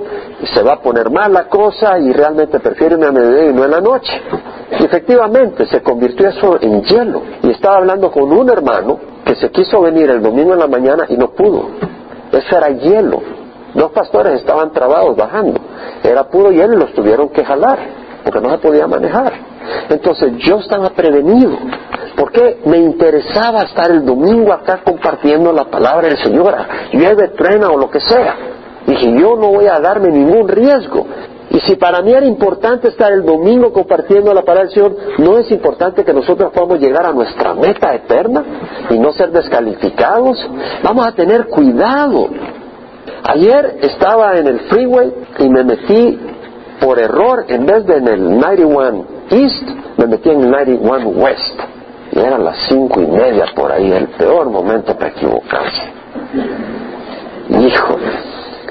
se 0.55 0.63
va 0.63 0.75
a 0.75 0.81
poner 0.81 1.11
mal 1.11 1.33
la 1.33 1.49
cosa 1.49 1.99
y 1.99 2.13
realmente 2.13 2.61
prefiero 2.61 2.95
irme 2.95 3.07
a 3.07 3.13
mediodía 3.13 3.51
y 3.51 3.53
no 3.55 3.65
en 3.65 3.71
la 3.71 3.81
noche. 3.81 4.13
Y 4.79 4.85
efectivamente 4.85 5.67
se 5.67 5.83
convirtió 5.83 6.29
eso 6.29 6.59
en 6.61 6.83
hielo. 6.83 7.23
Y 7.43 7.51
estaba 7.51 7.79
hablando 7.79 8.11
con 8.13 8.31
un 8.31 8.49
hermano 8.49 8.99
que 9.25 9.35
se 9.35 9.51
quiso 9.51 9.81
venir 9.81 10.11
el 10.11 10.23
domingo 10.23 10.53
en 10.53 10.59
la 10.59 10.69
mañana 10.69 11.07
y 11.09 11.17
no 11.17 11.31
pudo. 11.31 11.69
Eso 12.33 12.57
era 12.57 12.69
hielo. 12.71 13.23
Dos 13.75 13.93
pastores 13.93 14.35
estaban 14.35 14.73
trabados 14.73 15.17
bajando. 15.17 15.61
Era 16.03 16.25
puro 16.25 16.51
hielo 16.51 16.75
y 16.75 16.81
los 16.81 16.93
tuvieron 16.95 17.29
que 17.29 17.45
jalar, 17.45 17.79
porque 18.25 18.41
no 18.41 18.51
se 18.51 18.59
podía 18.59 18.87
manejar. 18.87 19.33
Entonces 19.89 20.33
yo 20.39 20.59
estaba 20.59 20.91
prevenido, 20.91 21.57
porque 22.17 22.61
me 22.65 22.79
interesaba 22.79 23.63
estar 23.63 23.91
el 23.91 24.05
domingo 24.05 24.53
acá 24.53 24.81
compartiendo 24.85 25.53
la 25.53 25.65
palabra 25.65 26.09
del 26.09 26.19
Señor, 26.23 26.55
llueve, 26.93 27.29
trena 27.29 27.69
o 27.69 27.79
lo 27.79 27.91
que 27.91 28.01
sea. 28.01 28.37
Dije, 28.87 29.13
yo 29.19 29.37
no 29.37 29.49
voy 29.49 29.67
a 29.67 29.81
darme 29.81 30.09
ningún 30.09 30.49
riesgo. 30.49 31.07
Y 31.51 31.61
si 31.61 31.77
para 31.77 32.03
mí 32.03 32.13
era 32.13 32.27
importante 32.27 32.89
estar 32.89 33.13
el 33.13 33.25
domingo 33.25 33.73
compartiendo 33.73 34.35
la 34.35 34.43
palabra 34.43 34.65
del 34.65 34.75
Señor, 34.75 34.97
¿no 35.19 35.39
es 35.39 35.51
importante 35.51 36.05
que 36.05 36.13
nosotros 36.13 36.53
podamos 36.53 36.81
llegar 36.81 37.07
a 37.07 37.13
nuestra 37.13 37.55
meta 37.55 37.95
eterna 37.95 38.45
y 38.91 38.99
no 38.99 39.13
ser 39.13 39.31
descalificados? 39.31 40.45
Vamos 40.83 41.07
a 41.07 41.13
tener 41.13 41.47
cuidado. 41.47 42.29
Ayer 43.29 43.79
estaba 43.83 44.37
en 44.37 44.49
el 44.49 44.61
freeway 44.61 45.13
y 45.39 45.49
me 45.49 45.65
metí 45.65 46.19
por 46.81 46.99
error, 46.99 47.45
en 47.49 47.65
vez 47.65 47.87
de 47.87 47.97
en 47.97 48.09
el 48.09 48.39
91 48.39 49.05
East, 49.31 49.69
me 49.97 50.07
metí 50.07 50.31
en 50.31 50.43
el 50.43 50.51
91 50.51 51.09
West. 51.09 51.61
Y 52.13 52.19
eran 52.19 52.45
las 52.45 52.57
cinco 52.69 53.01
y 53.01 53.07
media 53.07 53.47
por 53.55 53.73
ahí, 53.73 53.91
el 53.93 54.09
peor 54.09 54.49
momento 54.51 54.95
para 54.95 55.11
equivocarse. 55.11 55.83
Híjole, 57.51 58.11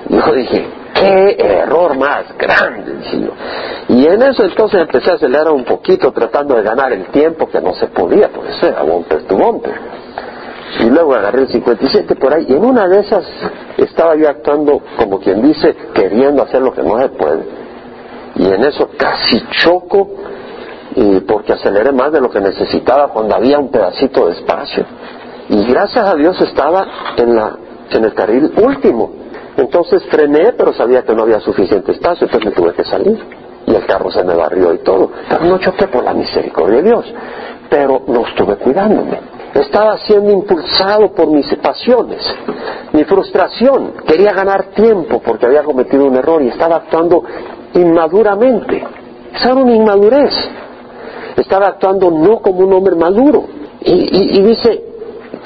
yo 0.10 0.34
dije, 0.34 0.66
¡Qué 0.96 1.36
error 1.38 1.98
más 1.98 2.26
grande! 2.38 2.94
Y 3.90 4.08
en 4.08 4.22
eso 4.22 4.46
entonces 4.46 4.80
empecé 4.80 5.12
a 5.12 5.16
acelerar 5.16 5.52
un 5.52 5.66
poquito 5.66 6.12
tratando 6.14 6.56
de 6.56 6.64
ganar 6.64 6.94
el 6.94 7.08
tiempo 7.08 7.50
que 7.50 7.60
no 7.60 7.74
se 7.74 7.88
podía, 7.88 8.30
pues 8.30 8.64
era 8.64 8.82
bumper 8.82 9.24
tu 9.24 9.36
bumper. 9.38 9.74
Y 10.80 10.90
luego 10.90 11.14
agarré 11.14 11.42
el 11.42 11.48
57 11.50 12.16
por 12.16 12.34
ahí 12.34 12.46
y 12.48 12.54
en 12.54 12.64
una 12.64 12.88
de 12.88 13.02
esas 13.02 13.26
estaba 13.78 14.16
yo 14.16 14.30
actuando 14.30 14.82
como 14.98 15.20
quien 15.20 15.42
dice, 15.42 15.76
queriendo 15.94 16.44
hacer 16.44 16.62
lo 16.62 16.74
que 16.74 16.82
no 16.82 16.98
se 17.00 17.10
puede. 17.10 17.44
Y 18.36 18.46
en 18.48 18.64
eso 18.64 18.90
casi 18.98 19.46
choco 19.52 20.10
y 20.96 21.20
porque 21.22 21.54
aceleré 21.54 21.92
más 21.92 22.14
de 22.14 22.22
lo 22.22 22.30
que 22.30 22.40
necesitaba 22.40 23.10
cuando 23.10 23.36
había 23.36 23.60
un 23.60 23.70
pedacito 23.70 24.28
de 24.28 24.34
espacio. 24.34 24.86
Y 25.50 25.66
gracias 25.66 26.06
a 26.06 26.16
Dios 26.16 26.40
estaba 26.40 26.88
en, 27.18 27.36
la, 27.36 27.58
en 27.92 28.06
el 28.06 28.14
carril 28.14 28.54
último 28.62 29.25
entonces 29.58 30.04
frené, 30.10 30.54
pero 30.54 30.74
sabía 30.74 31.04
que 31.04 31.14
no 31.14 31.24
había 31.24 31.40
suficiente 31.40 31.94
espacio, 31.94 32.28
entonces 32.28 32.50
me 32.50 32.56
tuve 32.56 32.74
que 32.74 32.84
salir. 32.84 33.18
Y 33.68 33.74
el 33.74 33.86
carro 33.86 34.12
se 34.12 34.24
me 34.24 34.36
barrió 34.36 34.74
y 34.74 34.80
todo. 34.80 35.12
Pero 35.28 35.46
no 35.46 35.58
choqué 35.58 35.88
por 35.88 36.04
la 36.04 36.14
misericordia 36.14 36.78
de 36.78 36.84
Dios. 36.84 37.14
Pero 37.70 38.04
no 38.08 38.28
estuve 38.28 38.58
cuidándome. 38.58 39.20
Estaba 39.56 39.98
siendo 40.00 40.32
impulsado 40.32 41.14
por 41.14 41.28
mis 41.28 41.48
pasiones, 41.56 42.22
mi 42.92 43.06
frustración. 43.06 43.94
Quería 44.06 44.34
ganar 44.34 44.66
tiempo 44.76 45.22
porque 45.26 45.46
había 45.46 45.64
cometido 45.64 46.06
un 46.06 46.16
error 46.18 46.42
y 46.42 46.50
estaba 46.50 46.76
actuando 46.76 47.24
inmaduramente. 47.74 48.84
Esa 49.34 49.52
era 49.52 49.62
una 49.62 49.74
inmadurez. 49.74 50.34
Estaba 51.38 51.68
actuando 51.68 52.12
no 52.12 52.40
como 52.40 52.60
un 52.60 52.74
hombre 52.74 52.96
maduro. 52.96 53.46
Y, 53.82 54.38
y 54.38 54.42
dice, 54.42 54.84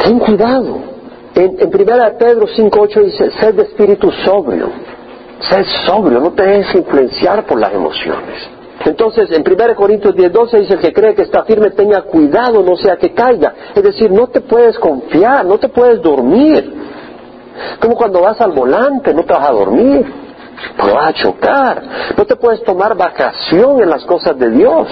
ten 0.04 0.20
cuidado, 0.20 0.80
en, 1.36 1.58
en 1.60 1.70
primera 1.70 2.18
Pedro 2.18 2.48
5.8 2.48 3.04
dice, 3.04 3.32
sed 3.40 3.56
de 3.56 3.64
espíritu 3.64 4.12
sobrio. 4.12 4.70
Sed 5.40 5.66
sobrio, 5.86 6.20
no 6.20 6.32
te 6.32 6.44
dejes 6.44 6.76
influenciar 6.76 7.46
por 7.46 7.60
las 7.60 7.74
emociones. 7.74 8.50
Entonces, 8.86 9.30
en 9.32 9.44
1 9.46 9.76
Corintios 9.76 10.16
10.12 10.16 10.60
dice, 10.60 10.74
el 10.76 10.80
que 10.80 10.94
cree 10.94 11.14
que 11.14 11.24
está 11.24 11.44
firme, 11.44 11.72
tenga 11.72 12.02
cuidado, 12.04 12.64
no 12.64 12.78
sea 12.78 12.96
que 12.96 13.14
caiga. 13.14 13.54
Es 13.76 13.84
decir, 13.84 14.10
no 14.12 14.28
te 14.28 14.42
puedes 14.42 14.78
confiar, 14.80 15.46
no 15.46 15.58
te 15.58 15.68
puedes 15.68 16.02
dormir. 16.02 16.74
Como 17.80 17.96
cuando 17.96 18.22
vas 18.22 18.40
al 18.40 18.52
volante, 18.52 19.14
no 19.14 19.24
te 19.24 19.34
vas 19.34 19.50
a 19.50 19.52
dormir, 19.52 20.06
te 20.78 20.92
vas 20.92 21.10
a 21.10 21.14
chocar. 21.14 21.84
No 22.18 22.26
te 22.26 22.36
puedes 22.38 22.64
tomar 22.64 22.96
vacación 22.96 23.82
en 23.82 23.90
las 23.90 24.06
cosas 24.06 24.38
de 24.40 24.50
Dios. 24.50 24.88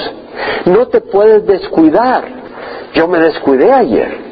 No 0.66 0.88
te 0.88 1.00
puedes 1.00 1.46
descuidar. 1.46 2.26
Yo 2.94 3.08
me 3.08 3.20
descuidé 3.20 3.72
ayer. 3.72 4.28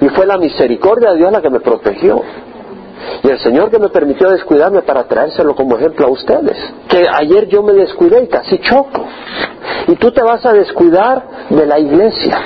Y 0.00 0.08
fue 0.08 0.26
la 0.26 0.38
misericordia 0.38 1.12
de 1.12 1.18
Dios 1.18 1.32
la 1.32 1.40
que 1.40 1.50
me 1.50 1.60
protegió. 1.60 2.20
Y 3.22 3.28
el 3.28 3.38
Señor 3.38 3.70
que 3.70 3.78
me 3.78 3.88
permitió 3.88 4.30
descuidarme 4.30 4.82
para 4.82 5.04
traérselo 5.04 5.54
como 5.54 5.76
ejemplo 5.76 6.06
a 6.06 6.10
ustedes. 6.10 6.56
Que 6.88 7.04
ayer 7.10 7.48
yo 7.48 7.62
me 7.62 7.72
descuidé 7.72 8.24
y 8.24 8.28
casi 8.28 8.58
choco. 8.58 9.04
Y 9.88 9.96
tú 9.96 10.10
te 10.10 10.22
vas 10.22 10.44
a 10.44 10.52
descuidar 10.52 11.22
de 11.50 11.66
la 11.66 11.78
iglesia. 11.78 12.38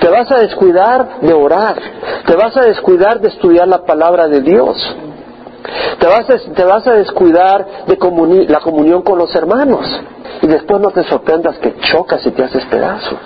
Te 0.00 0.08
vas 0.08 0.30
a 0.30 0.38
descuidar 0.38 1.20
de 1.20 1.32
orar. 1.32 1.76
Te 2.26 2.36
vas 2.36 2.56
a 2.56 2.62
descuidar 2.62 3.20
de 3.20 3.28
estudiar 3.28 3.68
la 3.68 3.84
palabra 3.84 4.28
de 4.28 4.40
Dios. 4.40 4.76
Te 5.98 6.06
vas 6.06 6.28
a, 6.30 6.38
te 6.52 6.64
vas 6.64 6.86
a 6.86 6.92
descuidar 6.92 7.66
de 7.86 8.46
la 8.48 8.60
comunión 8.60 9.02
con 9.02 9.18
los 9.18 9.34
hermanos. 9.34 9.86
Y 10.42 10.46
después 10.46 10.80
no 10.80 10.90
te 10.90 11.04
sorprendas 11.04 11.58
que 11.58 11.74
chocas 11.80 12.24
y 12.26 12.30
te 12.30 12.44
haces 12.44 12.64
pedazos. 12.66 13.18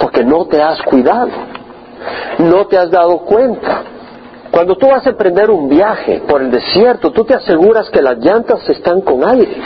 Porque 0.00 0.24
no 0.24 0.46
te 0.46 0.62
has 0.62 0.80
cuidado 0.82 1.30
no 2.38 2.66
te 2.66 2.78
has 2.78 2.90
dado 2.90 3.18
cuenta. 3.18 3.82
Cuando 4.50 4.76
tú 4.76 4.86
vas 4.86 5.04
a 5.06 5.10
emprender 5.10 5.50
un 5.50 5.68
viaje 5.68 6.22
por 6.28 6.40
el 6.40 6.50
desierto, 6.50 7.10
tú 7.10 7.24
te 7.24 7.34
aseguras 7.34 7.90
que 7.90 8.00
las 8.00 8.18
llantas 8.18 8.68
están 8.68 9.00
con 9.00 9.28
aire. 9.28 9.56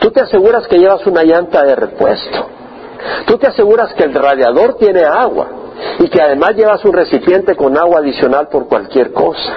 Tú 0.00 0.10
te 0.10 0.20
aseguras 0.20 0.68
que 0.68 0.78
llevas 0.78 1.04
una 1.06 1.24
llanta 1.24 1.64
de 1.64 1.74
repuesto. 1.74 2.46
Tú 3.26 3.38
te 3.38 3.48
aseguras 3.48 3.92
que 3.94 4.04
el 4.04 4.14
radiador 4.14 4.74
tiene 4.74 5.02
agua 5.04 5.48
y 5.98 6.08
que 6.08 6.22
además 6.22 6.54
llevas 6.54 6.84
un 6.84 6.92
recipiente 6.92 7.56
con 7.56 7.76
agua 7.76 7.98
adicional 7.98 8.48
por 8.48 8.68
cualquier 8.68 9.12
cosa. 9.12 9.52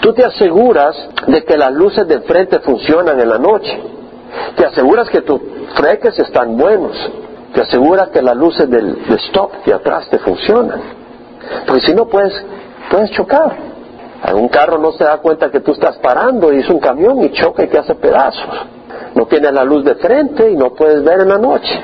Tú 0.00 0.12
te 0.12 0.24
aseguras 0.24 0.94
de 1.26 1.44
que 1.44 1.56
las 1.56 1.72
luces 1.72 2.06
de 2.06 2.20
frente 2.20 2.60
funcionan 2.60 3.18
en 3.18 3.28
la 3.28 3.38
noche. 3.38 3.80
Te 4.56 4.66
aseguras 4.66 5.08
que 5.08 5.22
tus 5.22 5.40
freques 5.74 6.18
están 6.18 6.56
buenos. 6.56 6.96
Te 7.54 7.62
aseguras 7.62 8.08
que 8.08 8.22
las 8.22 8.36
luces 8.36 8.68
del 8.68 8.96
stop 9.26 9.64
de 9.64 9.74
atrás 9.74 10.08
te 10.10 10.18
funcionan. 10.18 10.80
Porque 11.66 11.86
si 11.86 11.94
no 11.94 12.06
puedes, 12.06 12.32
puedes 12.90 13.10
chocar. 13.12 13.56
Un 14.34 14.48
carro 14.48 14.78
no 14.78 14.92
se 14.92 15.04
da 15.04 15.18
cuenta 15.18 15.50
que 15.50 15.60
tú 15.60 15.72
estás 15.72 15.96
parando 15.98 16.52
y 16.52 16.58
es 16.58 16.68
un 16.68 16.80
camión 16.80 17.22
y 17.22 17.30
choca 17.30 17.64
y 17.64 17.68
te 17.68 17.78
hace 17.78 17.94
pedazos. 17.94 18.66
No 19.14 19.26
tienes 19.26 19.52
la 19.52 19.64
luz 19.64 19.84
de 19.84 19.94
frente 19.94 20.50
y 20.50 20.56
no 20.56 20.74
puedes 20.74 21.04
ver 21.04 21.20
en 21.20 21.28
la 21.28 21.38
noche. 21.38 21.80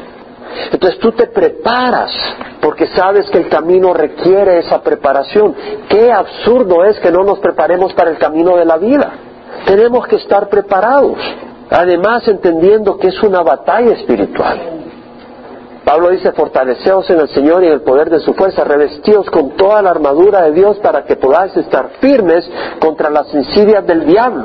Entonces 0.72 0.98
tú 1.00 1.12
te 1.12 1.26
preparas 1.28 2.12
porque 2.60 2.86
sabes 2.88 3.28
que 3.30 3.38
el 3.38 3.48
camino 3.48 3.92
requiere 3.92 4.58
esa 4.58 4.82
preparación. 4.82 5.54
Qué 5.88 6.12
absurdo 6.12 6.84
es 6.84 6.98
que 7.00 7.10
no 7.10 7.22
nos 7.22 7.38
preparemos 7.38 7.92
para 7.94 8.10
el 8.10 8.18
camino 8.18 8.56
de 8.56 8.64
la 8.64 8.76
vida. 8.76 9.12
Tenemos 9.66 10.06
que 10.06 10.16
estar 10.16 10.48
preparados. 10.48 11.18
Además 11.70 12.26
entendiendo 12.28 12.98
que 12.98 13.08
es 13.08 13.22
una 13.22 13.42
batalla 13.42 13.92
espiritual. 13.92 14.83
Pablo 15.84 16.10
dice, 16.10 16.32
fortaleceos 16.32 17.08
en 17.10 17.20
el 17.20 17.28
Señor 17.28 17.62
y 17.62 17.66
en 17.66 17.74
el 17.74 17.82
poder 17.82 18.08
de 18.08 18.20
su 18.20 18.32
fuerza, 18.32 18.64
revestidos 18.64 19.28
con 19.30 19.50
toda 19.50 19.82
la 19.82 19.90
armadura 19.90 20.42
de 20.42 20.52
Dios 20.52 20.78
para 20.78 21.04
que 21.04 21.16
podáis 21.16 21.54
estar 21.58 21.90
firmes 22.00 22.48
contra 22.80 23.10
las 23.10 23.32
insidias 23.34 23.86
del 23.86 24.06
diablo. 24.06 24.44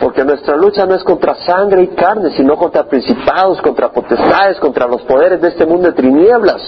Porque 0.00 0.24
nuestra 0.24 0.56
lucha 0.56 0.86
no 0.86 0.96
es 0.96 1.04
contra 1.04 1.36
sangre 1.46 1.82
y 1.82 1.88
carne, 1.88 2.30
sino 2.36 2.56
contra 2.56 2.88
principados, 2.88 3.60
contra 3.62 3.92
potestades, 3.92 4.58
contra 4.58 4.88
los 4.88 5.02
poderes 5.02 5.40
de 5.40 5.48
este 5.48 5.64
mundo 5.64 5.88
de 5.88 5.94
tinieblas, 5.94 6.60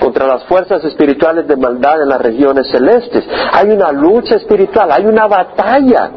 contra 0.00 0.26
las 0.26 0.44
fuerzas 0.44 0.82
espirituales 0.84 1.46
de 1.46 1.56
maldad 1.56 2.02
en 2.02 2.08
las 2.08 2.20
regiones 2.20 2.68
celestes. 2.70 3.24
Hay 3.52 3.70
una 3.70 3.92
lucha 3.92 4.34
espiritual, 4.34 4.90
hay 4.90 5.06
una 5.06 5.28
batalla. 5.28 6.10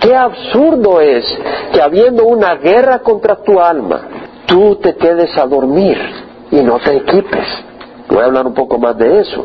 Qué 0.00 0.16
absurdo 0.16 1.00
es 1.00 1.24
que 1.72 1.80
habiendo 1.80 2.24
una 2.24 2.56
guerra 2.56 2.98
contra 3.00 3.36
tu 3.36 3.60
alma, 3.60 4.00
tú 4.46 4.76
te 4.76 4.96
quedes 4.96 5.36
a 5.38 5.46
dormir 5.46 6.31
y 6.52 6.62
no 6.62 6.78
te 6.78 6.96
equipes. 6.96 7.46
Voy 8.08 8.20
a 8.20 8.26
hablar 8.26 8.46
un 8.46 8.54
poco 8.54 8.78
más 8.78 8.96
de 8.96 9.20
eso. 9.20 9.44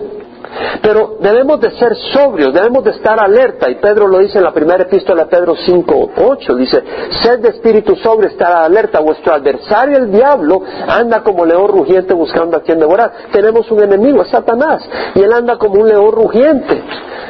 Pero 0.82 1.17
debemos 1.20 1.60
de 1.60 1.72
ser 1.72 1.96
sobrios, 2.13 2.54
debemos 2.54 2.84
de 2.84 2.91
estar 2.91 3.20
alerta, 3.20 3.70
y 3.70 3.76
Pedro 3.76 4.08
lo 4.08 4.20
dice 4.20 4.38
en 4.38 4.43
la 4.43 4.54
primera 4.54 4.84
epístola 4.84 5.24
de 5.24 5.30
Pedro 5.30 5.56
5, 5.56 6.12
8, 6.17 6.56
dice, 6.56 6.84
sed 7.22 7.39
de 7.39 7.50
espíritu 7.50 7.96
sobrio, 7.98 8.30
estar 8.30 8.52
alerta, 8.52 9.00
vuestro 9.00 9.34
adversario 9.34 9.98
el 9.98 10.12
diablo 10.12 10.62
anda 10.88 11.22
como 11.22 11.46
león 11.46 11.67
rugiente 11.67 12.13
buscando 12.13 12.58
a 12.58 12.62
quien 12.62 12.80
devorar. 12.80 13.12
Tenemos 13.32 13.70
un 13.72 13.84
enemigo, 13.84 14.22
es 14.22 14.30
Satanás, 14.30 14.88
y 15.15 15.22
él 15.22 15.34
anda 15.34 15.58
como 15.58 15.82
un 15.82 15.89
león 15.89 16.12
rugiente, 16.12 16.82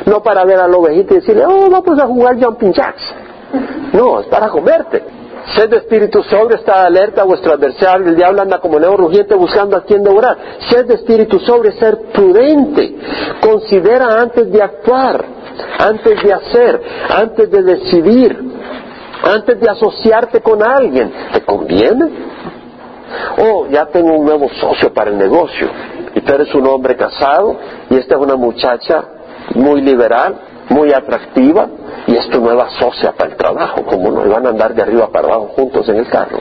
no 0.06 0.22
para 0.22 0.46
ver 0.46 0.60
a 0.60 0.68
la 0.68 0.78
ovejita 0.78 1.16
y 1.16 1.18
decirle, 1.18 1.46
oh, 1.46 1.70
vamos 1.70 2.00
a 2.00 2.08
jugar 2.08 2.38
jumping 2.42 2.74
jacks. 2.74 3.04
No, 3.94 4.20
es 4.20 4.28
para 4.28 4.50
comerte. 4.50 5.16
Sed 5.56 5.70
de 5.70 5.78
espíritu 5.78 6.24
sobre, 6.24 6.56
está 6.56 6.86
alerta, 6.86 7.24
vuestro 7.24 7.54
adversario, 7.54 8.08
el 8.08 8.16
diablo 8.16 8.42
anda 8.42 8.60
como 8.60 8.80
león 8.80 8.98
rugiente 8.98 9.34
buscando 9.36 9.78
a 9.78 9.84
quien 9.84 10.04
devorar. 10.04 10.38
Sed 10.70 10.86
de 10.86 10.96
espíritu 10.96 11.40
sobre, 11.40 11.72
ser 11.74 11.98
prudente. 12.14 12.96
Considera 13.42 14.22
antes 14.22 14.52
de 14.52 14.62
actuar, 14.62 15.24
antes 15.80 16.22
de 16.22 16.34
hacer, 16.34 16.82
antes 17.10 17.50
de 17.50 17.64
decidir, 17.64 18.38
antes 19.24 19.60
de 19.60 19.70
asociarte 19.70 20.42
con 20.42 20.62
alguien. 20.62 21.12
¿Te 21.32 21.42
conviene? 21.42 22.10
Oh, 23.38 23.68
ya 23.70 23.86
tengo 23.86 24.16
un 24.16 24.26
nuevo 24.26 24.50
socio 24.50 24.94
para 24.94 25.12
el 25.12 25.18
negocio. 25.18 25.70
Y 26.14 26.22
tú 26.22 26.34
eres 26.34 26.54
un 26.54 26.68
hombre 26.68 26.96
casado 26.96 27.58
y 27.90 27.96
esta 27.96 28.16
es 28.16 28.22
una 28.22 28.36
muchacha 28.36 29.04
muy 29.56 29.82
liberal, 29.82 30.36
muy 30.69 30.93
atractiva 30.93 31.67
y 32.08 32.15
es 32.15 32.27
tu 32.30 32.39
nueva 32.41 32.69
socia 32.80 33.12
para 33.13 33.32
el 33.32 33.38
trabajo, 33.38 33.84
como 33.84 34.12
no 34.12 34.30
van 34.30 34.45
a 34.45 34.49
andar 34.49 34.73
de 34.73 34.82
arriba 34.82 35.08
para 35.10 35.27
abajo 35.27 35.51
juntos 35.56 35.88
en 35.89 35.97
el 35.97 36.08
carro. 36.08 36.38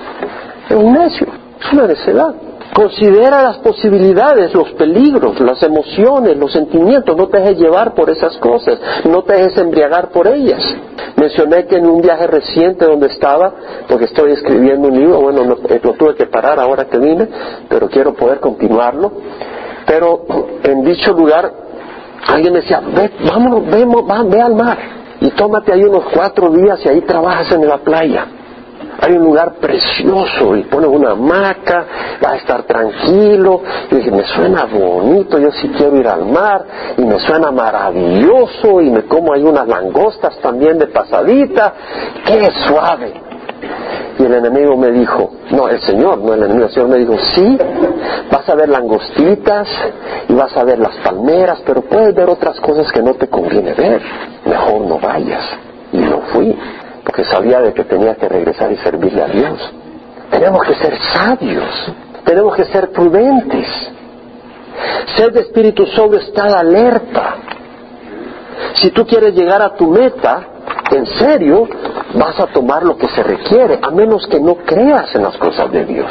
Es 0.68 0.76
un 0.76 0.92
necio, 0.92 1.26
es 1.60 1.72
una 1.72 1.86
necedad. 1.86 2.34
Considera 2.74 3.42
las 3.42 3.56
posibilidades, 3.58 4.52
los 4.52 4.72
peligros, 4.72 5.40
las 5.40 5.62
emociones, 5.62 6.36
los 6.36 6.52
sentimientos. 6.52 7.16
No 7.16 7.28
te 7.28 7.38
dejes 7.38 7.58
llevar 7.58 7.94
por 7.94 8.10
esas 8.10 8.36
cosas. 8.36 8.78
No 9.08 9.22
te 9.22 9.32
dejes 9.32 9.56
embriagar 9.56 10.10
por 10.10 10.26
ellas. 10.26 10.62
Mencioné 11.16 11.64
que 11.66 11.76
en 11.76 11.86
un 11.86 12.02
viaje 12.02 12.26
reciente 12.26 12.84
donde 12.84 13.06
estaba, 13.06 13.50
porque 13.88 14.04
estoy 14.04 14.32
escribiendo 14.32 14.88
un 14.88 14.98
libro, 14.98 15.22
bueno, 15.22 15.44
no, 15.44 15.56
lo 15.56 15.92
tuve 15.94 16.14
que 16.16 16.26
parar 16.26 16.60
ahora 16.60 16.84
que 16.84 16.98
vine, 16.98 17.26
pero 17.68 17.88
quiero 17.88 18.12
poder 18.12 18.40
continuarlo. 18.40 19.10
Pero 19.86 20.26
en 20.62 20.84
dicho 20.84 21.12
lugar 21.14 21.65
Alguien 22.26 22.52
me 22.52 22.60
decía, 22.60 22.80
ve, 22.80 23.10
vámonos, 23.24 23.66
ve, 23.66 24.40
al 24.40 24.54
mar 24.54 24.78
y 25.20 25.30
tómate 25.30 25.72
ahí 25.72 25.84
unos 25.84 26.04
cuatro 26.12 26.50
días 26.50 26.80
y 26.84 26.88
ahí 26.88 27.00
trabajas 27.02 27.52
en 27.52 27.66
la 27.66 27.78
playa. 27.78 28.26
Hay 28.98 29.12
un 29.12 29.24
lugar 29.24 29.54
precioso 29.60 30.56
y 30.56 30.62
pones 30.62 30.88
una 30.88 31.10
hamaca, 31.10 31.84
va 32.24 32.30
a 32.32 32.36
estar 32.36 32.62
tranquilo. 32.62 33.60
Y 33.90 33.96
dije, 33.96 34.10
me 34.10 34.24
suena 34.24 34.64
bonito, 34.64 35.38
yo 35.38 35.50
sí 35.52 35.68
quiero 35.76 35.96
ir 35.96 36.08
al 36.08 36.24
mar 36.24 36.64
y 36.96 37.02
me 37.02 37.18
suena 37.20 37.50
maravilloso 37.50 38.80
y 38.80 38.90
me 38.90 39.02
como 39.02 39.34
ahí 39.34 39.42
unas 39.42 39.68
langostas 39.68 40.38
también 40.40 40.78
de 40.78 40.86
pasadita. 40.86 41.74
¡Qué 42.24 42.48
suave! 42.66 43.26
Y 44.18 44.24
el 44.24 44.32
enemigo 44.32 44.76
me 44.76 44.90
dijo, 44.92 45.30
no, 45.50 45.68
el 45.68 45.80
Señor, 45.82 46.18
no 46.18 46.32
el 46.32 46.42
enemigo, 46.42 46.66
el 46.66 46.72
Señor 46.72 46.88
me 46.88 46.98
dijo, 46.98 47.16
sí, 47.34 47.58
vas 48.30 48.48
a 48.48 48.54
ver 48.54 48.68
langostitas 48.68 49.68
y 50.28 50.32
vas 50.32 50.56
a 50.56 50.64
ver 50.64 50.78
las 50.78 50.96
palmeras, 50.96 51.62
pero 51.66 51.82
puedes 51.82 52.14
ver 52.14 52.28
otras 52.28 52.58
cosas 52.60 52.90
que 52.92 53.02
no 53.02 53.14
te 53.14 53.28
conviene 53.28 53.74
ver. 53.74 54.00
Mejor 54.44 54.80
no 54.82 54.98
vayas. 54.98 55.44
Y 55.92 55.98
no 55.98 56.20
fui, 56.32 56.56
porque 57.04 57.24
sabía 57.24 57.60
de 57.60 57.74
que 57.74 57.84
tenía 57.84 58.14
que 58.14 58.28
regresar 58.28 58.72
y 58.72 58.76
servirle 58.76 59.22
a 59.22 59.28
Dios. 59.28 59.72
Tenemos 60.30 60.62
que 60.64 60.74
ser 60.74 60.98
sabios, 61.12 61.92
tenemos 62.24 62.56
que 62.56 62.64
ser 62.64 62.90
prudentes. 62.90 63.66
Ser 65.16 65.32
de 65.32 65.40
espíritu 65.40 65.86
sobre 65.86 66.18
estar 66.18 66.54
alerta. 66.54 67.36
Si 68.74 68.90
tú 68.90 69.06
quieres 69.06 69.34
llegar 69.34 69.62
a 69.62 69.74
tu 69.74 69.88
meta, 69.90 70.55
en 70.92 71.06
serio, 71.18 71.68
vas 72.14 72.38
a 72.38 72.46
tomar 72.46 72.82
lo 72.84 72.96
que 72.96 73.08
se 73.08 73.22
requiere, 73.22 73.78
a 73.82 73.90
menos 73.90 74.26
que 74.26 74.40
no 74.40 74.56
creas 74.56 75.14
en 75.14 75.22
las 75.22 75.36
cosas 75.36 75.70
de 75.72 75.84
Dios. 75.84 76.10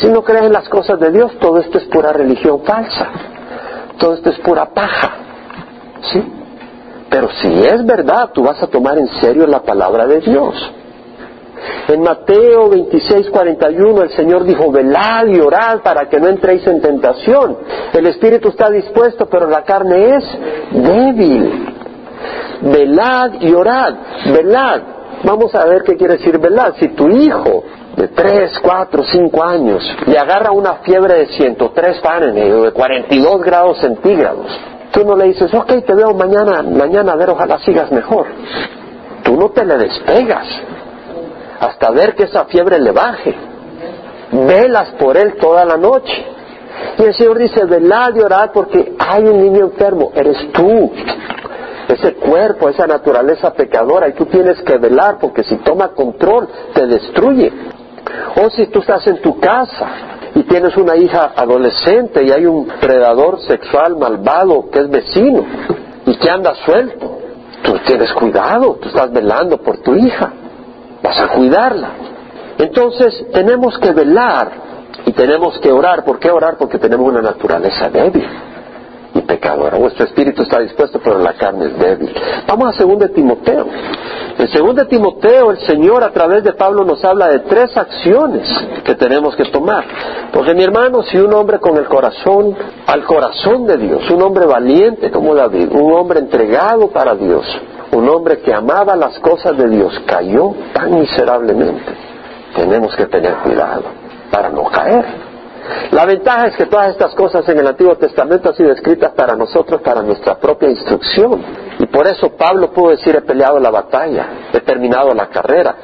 Si 0.00 0.08
no 0.08 0.22
crees 0.22 0.44
en 0.44 0.52
las 0.52 0.68
cosas 0.68 0.98
de 1.00 1.10
Dios, 1.10 1.32
todo 1.40 1.58
esto 1.58 1.78
es 1.78 1.84
pura 1.84 2.12
religión 2.12 2.62
falsa, 2.64 3.08
todo 3.98 4.14
esto 4.14 4.30
es 4.30 4.38
pura 4.40 4.66
paja. 4.66 5.10
¿Sí? 6.12 6.22
Pero 7.08 7.28
si 7.40 7.48
es 7.64 7.84
verdad, 7.86 8.30
tú 8.32 8.42
vas 8.42 8.62
a 8.62 8.66
tomar 8.66 8.98
en 8.98 9.08
serio 9.20 9.46
la 9.46 9.62
palabra 9.62 10.06
de 10.06 10.20
Dios. 10.20 10.54
En 11.88 12.02
Mateo 12.02 12.68
26, 12.68 13.30
41 13.30 14.02
el 14.02 14.10
Señor 14.10 14.44
dijo, 14.44 14.70
velad 14.70 15.26
y 15.26 15.40
orad 15.40 15.80
para 15.82 16.08
que 16.08 16.18
no 16.18 16.28
entréis 16.28 16.66
en 16.66 16.80
tentación. 16.80 17.56
El 17.92 18.06
espíritu 18.06 18.48
está 18.48 18.70
dispuesto, 18.70 19.26
pero 19.26 19.48
la 19.48 19.62
carne 19.62 20.16
es 20.16 20.24
débil 20.72 21.73
velad 22.62 23.32
y 23.40 23.52
orad, 23.52 23.94
velad. 24.26 24.82
Vamos 25.24 25.54
a 25.54 25.64
ver 25.64 25.82
qué 25.82 25.96
quiere 25.96 26.16
decir 26.16 26.38
velad. 26.38 26.74
Si 26.78 26.88
tu 26.88 27.08
hijo 27.08 27.64
de 27.96 28.08
3, 28.08 28.58
4, 28.62 29.02
5 29.04 29.44
años 29.44 29.96
le 30.06 30.18
agarra 30.18 30.50
una 30.50 30.74
fiebre 30.76 31.14
de 31.14 31.26
103 31.28 32.00
Fahrenheit 32.00 32.52
o 32.52 32.62
de 32.64 32.72
42 32.72 33.42
grados 33.42 33.78
centígrados, 33.78 34.46
tú 34.92 35.04
no 35.04 35.16
le 35.16 35.26
dices, 35.26 35.52
ok, 35.54 35.72
te 35.86 35.94
veo 35.94 36.14
mañana, 36.14 36.62
mañana 36.62 37.12
a 37.12 37.16
ver, 37.16 37.30
ojalá 37.30 37.58
sigas 37.60 37.90
mejor. 37.90 38.26
Tú 39.22 39.36
no 39.36 39.50
te 39.50 39.64
le 39.64 39.76
despegas 39.78 40.46
hasta 41.60 41.90
ver 41.90 42.14
que 42.14 42.24
esa 42.24 42.44
fiebre 42.44 42.78
le 42.78 42.90
baje. 42.90 43.34
Velas 44.32 44.90
por 44.98 45.16
él 45.16 45.36
toda 45.40 45.64
la 45.64 45.76
noche. 45.76 46.26
Y 46.98 47.02
el 47.02 47.14
Señor 47.14 47.38
dice, 47.38 47.64
velad 47.64 48.14
y 48.16 48.20
orad 48.20 48.50
porque 48.52 48.94
hay 48.98 49.24
un 49.24 49.40
niño 49.40 49.66
enfermo, 49.66 50.12
eres 50.14 50.36
tú 50.52 50.90
ese 51.88 52.14
cuerpo, 52.14 52.68
esa 52.68 52.86
naturaleza 52.86 53.52
pecadora, 53.52 54.08
y 54.08 54.12
tú 54.12 54.26
tienes 54.26 54.60
que 54.62 54.78
velar 54.78 55.18
porque 55.20 55.44
si 55.44 55.56
toma 55.56 55.88
control 55.88 56.48
te 56.74 56.86
destruye. 56.86 57.52
O 58.42 58.50
si 58.50 58.66
tú 58.66 58.80
estás 58.80 59.06
en 59.06 59.20
tu 59.20 59.38
casa 59.38 59.86
y 60.34 60.42
tienes 60.44 60.76
una 60.76 60.96
hija 60.96 61.32
adolescente 61.36 62.22
y 62.24 62.30
hay 62.30 62.46
un 62.46 62.66
predador 62.80 63.40
sexual 63.42 63.96
malvado 63.96 64.68
que 64.70 64.80
es 64.80 64.90
vecino 64.90 65.44
y 66.06 66.16
que 66.16 66.30
anda 66.30 66.54
suelto, 66.66 67.18
tú 67.62 67.78
tienes 67.86 68.12
cuidado, 68.12 68.78
tú 68.80 68.88
estás 68.88 69.10
velando 69.12 69.58
por 69.58 69.78
tu 69.78 69.94
hija, 69.94 70.32
vas 71.02 71.18
a 71.18 71.28
cuidarla. 71.28 71.90
Entonces 72.58 73.26
tenemos 73.32 73.78
que 73.78 73.92
velar 73.92 74.52
y 75.06 75.12
tenemos 75.12 75.58
que 75.60 75.72
orar. 75.72 76.04
¿Por 76.04 76.18
qué 76.18 76.30
orar? 76.30 76.56
Porque 76.58 76.78
tenemos 76.78 77.08
una 77.08 77.22
naturaleza 77.22 77.88
débil 77.88 78.26
y 79.14 79.20
pecadora. 79.22 79.78
Vuestro 79.78 80.04
espíritu 80.04 80.42
está 80.42 80.60
dispuesto, 80.60 81.00
pero 81.02 81.18
la 81.18 81.34
carne 81.34 81.66
es 81.66 81.78
débil. 81.78 82.12
Vamos 82.46 82.78
a 82.78 82.84
2 82.84 83.12
Timoteo. 83.12 83.66
En 84.36 84.76
2 84.76 84.88
Timoteo 84.88 85.52
el 85.52 85.58
Señor 85.60 86.02
a 86.02 86.10
través 86.10 86.42
de 86.42 86.52
Pablo 86.52 86.84
nos 86.84 87.04
habla 87.04 87.28
de 87.28 87.40
tres 87.40 87.76
acciones 87.76 88.48
que 88.84 88.94
tenemos 88.96 89.36
que 89.36 89.44
tomar. 89.46 89.84
Porque 90.32 90.54
mi 90.54 90.64
hermano, 90.64 91.02
si 91.04 91.18
un 91.18 91.32
hombre 91.32 91.60
con 91.60 91.76
el 91.76 91.86
corazón, 91.86 92.56
al 92.86 93.04
corazón 93.04 93.66
de 93.66 93.76
Dios, 93.76 94.10
un 94.10 94.22
hombre 94.22 94.46
valiente 94.46 95.10
como 95.10 95.34
David, 95.34 95.70
un 95.70 95.92
hombre 95.92 96.18
entregado 96.18 96.88
para 96.88 97.14
Dios, 97.14 97.46
un 97.92 98.08
hombre 98.08 98.40
que 98.40 98.52
amaba 98.52 98.96
las 98.96 99.18
cosas 99.20 99.56
de 99.56 99.68
Dios, 99.68 100.02
cayó 100.06 100.52
tan 100.72 100.98
miserablemente, 100.98 101.92
tenemos 102.56 102.94
que 102.96 103.06
tener 103.06 103.34
cuidado 103.36 103.84
para 104.30 104.50
no 104.50 104.64
caer. 104.64 105.23
La 105.94 106.06
ventaja 106.06 106.48
es 106.48 106.56
que 106.56 106.66
todas 106.66 106.88
estas 106.88 107.14
cosas 107.14 107.48
en 107.48 107.56
el 107.56 107.68
Antiguo 107.68 107.94
Testamento 107.94 108.48
han 108.48 108.56
sido 108.56 108.72
escritas 108.72 109.12
para 109.12 109.36
nosotros, 109.36 109.80
para 109.80 110.02
nuestra 110.02 110.34
propia 110.34 110.68
instrucción. 110.68 111.40
Y 111.78 111.86
por 111.86 112.08
eso 112.08 112.30
Pablo 112.30 112.72
pudo 112.72 112.90
decir, 112.90 113.14
he 113.14 113.20
peleado 113.20 113.60
la 113.60 113.70
batalla, 113.70 114.26
he 114.52 114.58
terminado 114.58 115.14
la 115.14 115.28
carrera, 115.28 115.76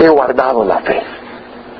he 0.00 0.08
guardado 0.08 0.64
la 0.64 0.78
fe. 0.78 1.02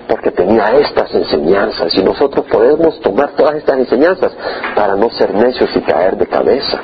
porque 0.06 0.32
tenía 0.32 0.70
estas 0.72 1.12
enseñanzas 1.14 1.92
y 1.96 2.02
nosotros 2.04 2.44
podemos 2.44 3.00
tomar 3.00 3.30
todas 3.30 3.56
estas 3.56 3.78
enseñanzas 3.78 4.32
para 4.74 4.94
no 4.94 5.08
ser 5.10 5.34
necios 5.34 5.70
y 5.74 5.80
caer 5.80 6.16
de 6.16 6.26
cabeza. 6.26 6.78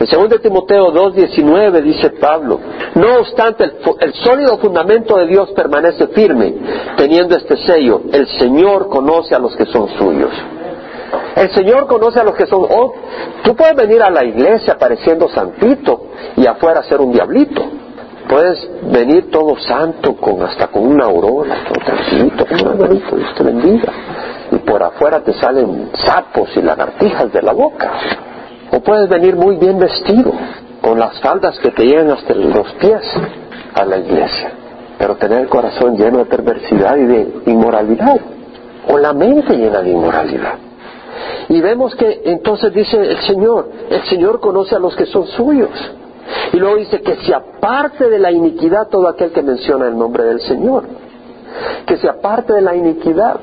En 0.00 0.06
2 0.06 0.40
Timoteo 0.40 0.94
2.19 0.94 1.82
dice 1.82 2.08
Pablo, 2.08 2.58
no 2.94 3.18
obstante 3.18 3.64
el, 3.64 4.14
sólido 4.14 4.56
fundamento 4.56 5.18
de 5.18 5.26
Dios 5.26 5.50
permanece 5.50 6.06
firme, 6.06 6.54
teniendo 6.96 7.36
este 7.36 7.58
sello, 7.66 8.00
el 8.10 8.26
Señor 8.38 8.88
conoce 8.88 9.34
a 9.34 9.38
los 9.38 9.54
que 9.54 9.66
son 9.66 9.88
suyos. 9.98 10.30
El 11.36 11.50
Señor 11.50 11.86
conoce 11.86 12.18
a 12.18 12.24
los 12.24 12.34
que 12.34 12.46
son... 12.46 12.62
Oh, 12.62 12.94
tú 13.42 13.54
puedes 13.54 13.76
venir 13.76 14.02
a 14.02 14.08
la 14.08 14.24
iglesia 14.24 14.78
pareciendo 14.78 15.28
santito 15.28 16.06
y 16.34 16.46
afuera 16.46 16.82
ser 16.84 16.98
un 17.02 17.12
diablito. 17.12 17.62
Puedes 18.26 18.70
venir 18.90 19.30
todo 19.30 19.58
santo, 19.58 20.16
con, 20.16 20.42
hasta 20.42 20.68
con 20.68 20.86
una 20.86 21.04
aurora, 21.04 21.64
todo 21.64 21.84
tranquilito, 21.84 22.46
como 22.46 22.62
un 22.62 22.68
arbolito, 22.70 23.16
Dios 23.16 23.34
te 23.34 23.42
bendiga. 23.42 23.92
Y 24.50 24.56
por 24.60 24.82
afuera 24.82 25.20
te 25.22 25.34
salen 25.34 25.90
sapos 26.06 26.56
y 26.56 26.62
lagartijas 26.62 27.30
de 27.30 27.42
la 27.42 27.52
boca. 27.52 28.29
O 28.72 28.80
puedes 28.80 29.08
venir 29.08 29.36
muy 29.36 29.56
bien 29.56 29.78
vestido, 29.78 30.32
con 30.80 30.98
las 30.98 31.20
faldas 31.20 31.58
que 31.58 31.70
te 31.70 31.84
llegan 31.84 32.10
hasta 32.10 32.34
los 32.34 32.72
pies 32.74 33.02
a 33.74 33.84
la 33.84 33.98
iglesia, 33.98 34.52
pero 34.98 35.16
tener 35.16 35.40
el 35.40 35.48
corazón 35.48 35.96
lleno 35.96 36.18
de 36.18 36.24
perversidad 36.26 36.96
y 36.96 37.04
de 37.04 37.42
inmoralidad, 37.46 38.20
o 38.88 38.98
la 38.98 39.12
mente 39.12 39.56
llena 39.56 39.82
de 39.82 39.90
inmoralidad. 39.90 40.54
Y 41.48 41.60
vemos 41.60 41.94
que 41.96 42.22
entonces 42.24 42.72
dice 42.72 42.96
el 42.96 43.18
Señor, 43.22 43.70
el 43.90 44.02
Señor 44.04 44.40
conoce 44.40 44.76
a 44.76 44.78
los 44.78 44.94
que 44.94 45.06
son 45.06 45.26
suyos. 45.26 45.70
Y 46.52 46.58
luego 46.58 46.76
dice 46.76 47.00
que 47.00 47.16
se 47.16 47.34
aparte 47.34 48.08
de 48.08 48.18
la 48.18 48.30
iniquidad 48.30 48.88
todo 48.88 49.08
aquel 49.08 49.32
que 49.32 49.42
menciona 49.42 49.88
el 49.88 49.98
nombre 49.98 50.24
del 50.24 50.40
Señor. 50.40 50.84
Que 51.86 51.96
se 51.96 52.08
aparte 52.08 52.52
de 52.52 52.60
la 52.60 52.76
iniquidad. 52.76 53.40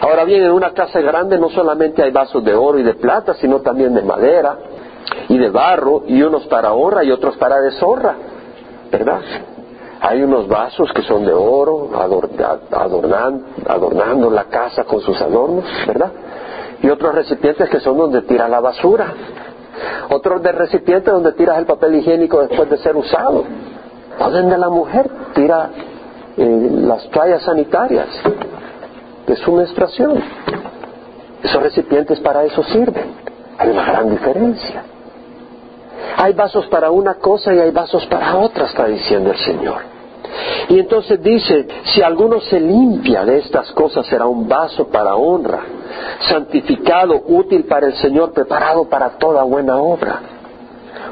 Ahora 0.00 0.24
bien, 0.24 0.42
en 0.42 0.52
una 0.52 0.72
casa 0.72 1.00
grande 1.00 1.38
no 1.38 1.48
solamente 1.50 2.02
hay 2.02 2.10
vasos 2.10 2.44
de 2.44 2.54
oro 2.54 2.78
y 2.78 2.82
de 2.82 2.94
plata, 2.94 3.34
sino 3.34 3.60
también 3.60 3.94
de 3.94 4.02
madera 4.02 4.56
y 5.28 5.38
de 5.38 5.50
barro, 5.50 6.02
y 6.06 6.22
unos 6.22 6.46
para 6.46 6.72
honra 6.72 7.04
y 7.04 7.10
otros 7.10 7.36
para 7.36 7.60
deshonra. 7.60 8.14
¿Verdad? 8.90 9.20
Hay 10.00 10.22
unos 10.22 10.48
vasos 10.48 10.90
que 10.92 11.02
son 11.02 11.24
de 11.24 11.32
oro, 11.32 11.90
adornando 13.66 14.30
la 14.30 14.44
casa 14.44 14.84
con 14.84 15.00
sus 15.00 15.20
adornos, 15.20 15.64
¿verdad? 15.86 16.10
Y 16.82 16.90
otros 16.90 17.14
recipientes 17.14 17.70
que 17.70 17.78
son 17.80 17.96
donde 17.96 18.22
tira 18.22 18.48
la 18.48 18.60
basura. 18.60 19.14
Otros 20.10 20.42
de 20.42 20.52
recipientes 20.52 21.12
donde 21.12 21.32
tiras 21.32 21.58
el 21.58 21.66
papel 21.66 21.94
higiénico 21.94 22.40
después 22.40 22.68
de 22.68 22.78
ser 22.78 22.96
usado. 22.96 23.44
Donde 24.18 24.58
la 24.58 24.68
mujer 24.68 25.08
tira 25.34 25.70
eh, 26.36 26.68
las 26.82 27.08
toallas 27.10 27.42
sanitarias 27.42 28.08
de 29.26 29.36
su 29.36 29.52
menstruación. 29.52 30.22
Esos 31.42 31.62
recipientes 31.62 32.20
para 32.20 32.44
eso 32.44 32.62
sirven. 32.64 33.14
Hay 33.58 33.70
una 33.70 33.84
gran 33.84 34.10
diferencia. 34.10 34.84
Hay 36.16 36.32
vasos 36.34 36.66
para 36.66 36.90
una 36.90 37.14
cosa 37.14 37.54
y 37.54 37.58
hay 37.58 37.70
vasos 37.70 38.06
para 38.06 38.36
otra, 38.36 38.66
está 38.66 38.86
diciendo 38.86 39.30
el 39.30 39.38
Señor. 39.38 39.92
Y 40.68 40.78
entonces 40.78 41.22
dice, 41.22 41.66
si 41.84 42.02
alguno 42.02 42.40
se 42.40 42.58
limpia 42.58 43.24
de 43.24 43.38
estas 43.38 43.70
cosas 43.72 44.06
será 44.06 44.26
un 44.26 44.48
vaso 44.48 44.88
para 44.88 45.14
honra, 45.14 45.60
santificado, 46.28 47.22
útil 47.26 47.64
para 47.64 47.86
el 47.86 47.94
Señor, 47.94 48.32
preparado 48.32 48.84
para 48.88 49.10
toda 49.18 49.42
buena 49.42 49.76
obra. 49.76 50.20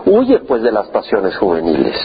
Huye 0.06 0.38
pues 0.40 0.62
de 0.62 0.72
las 0.72 0.88
pasiones 0.88 1.36
juveniles 1.36 1.96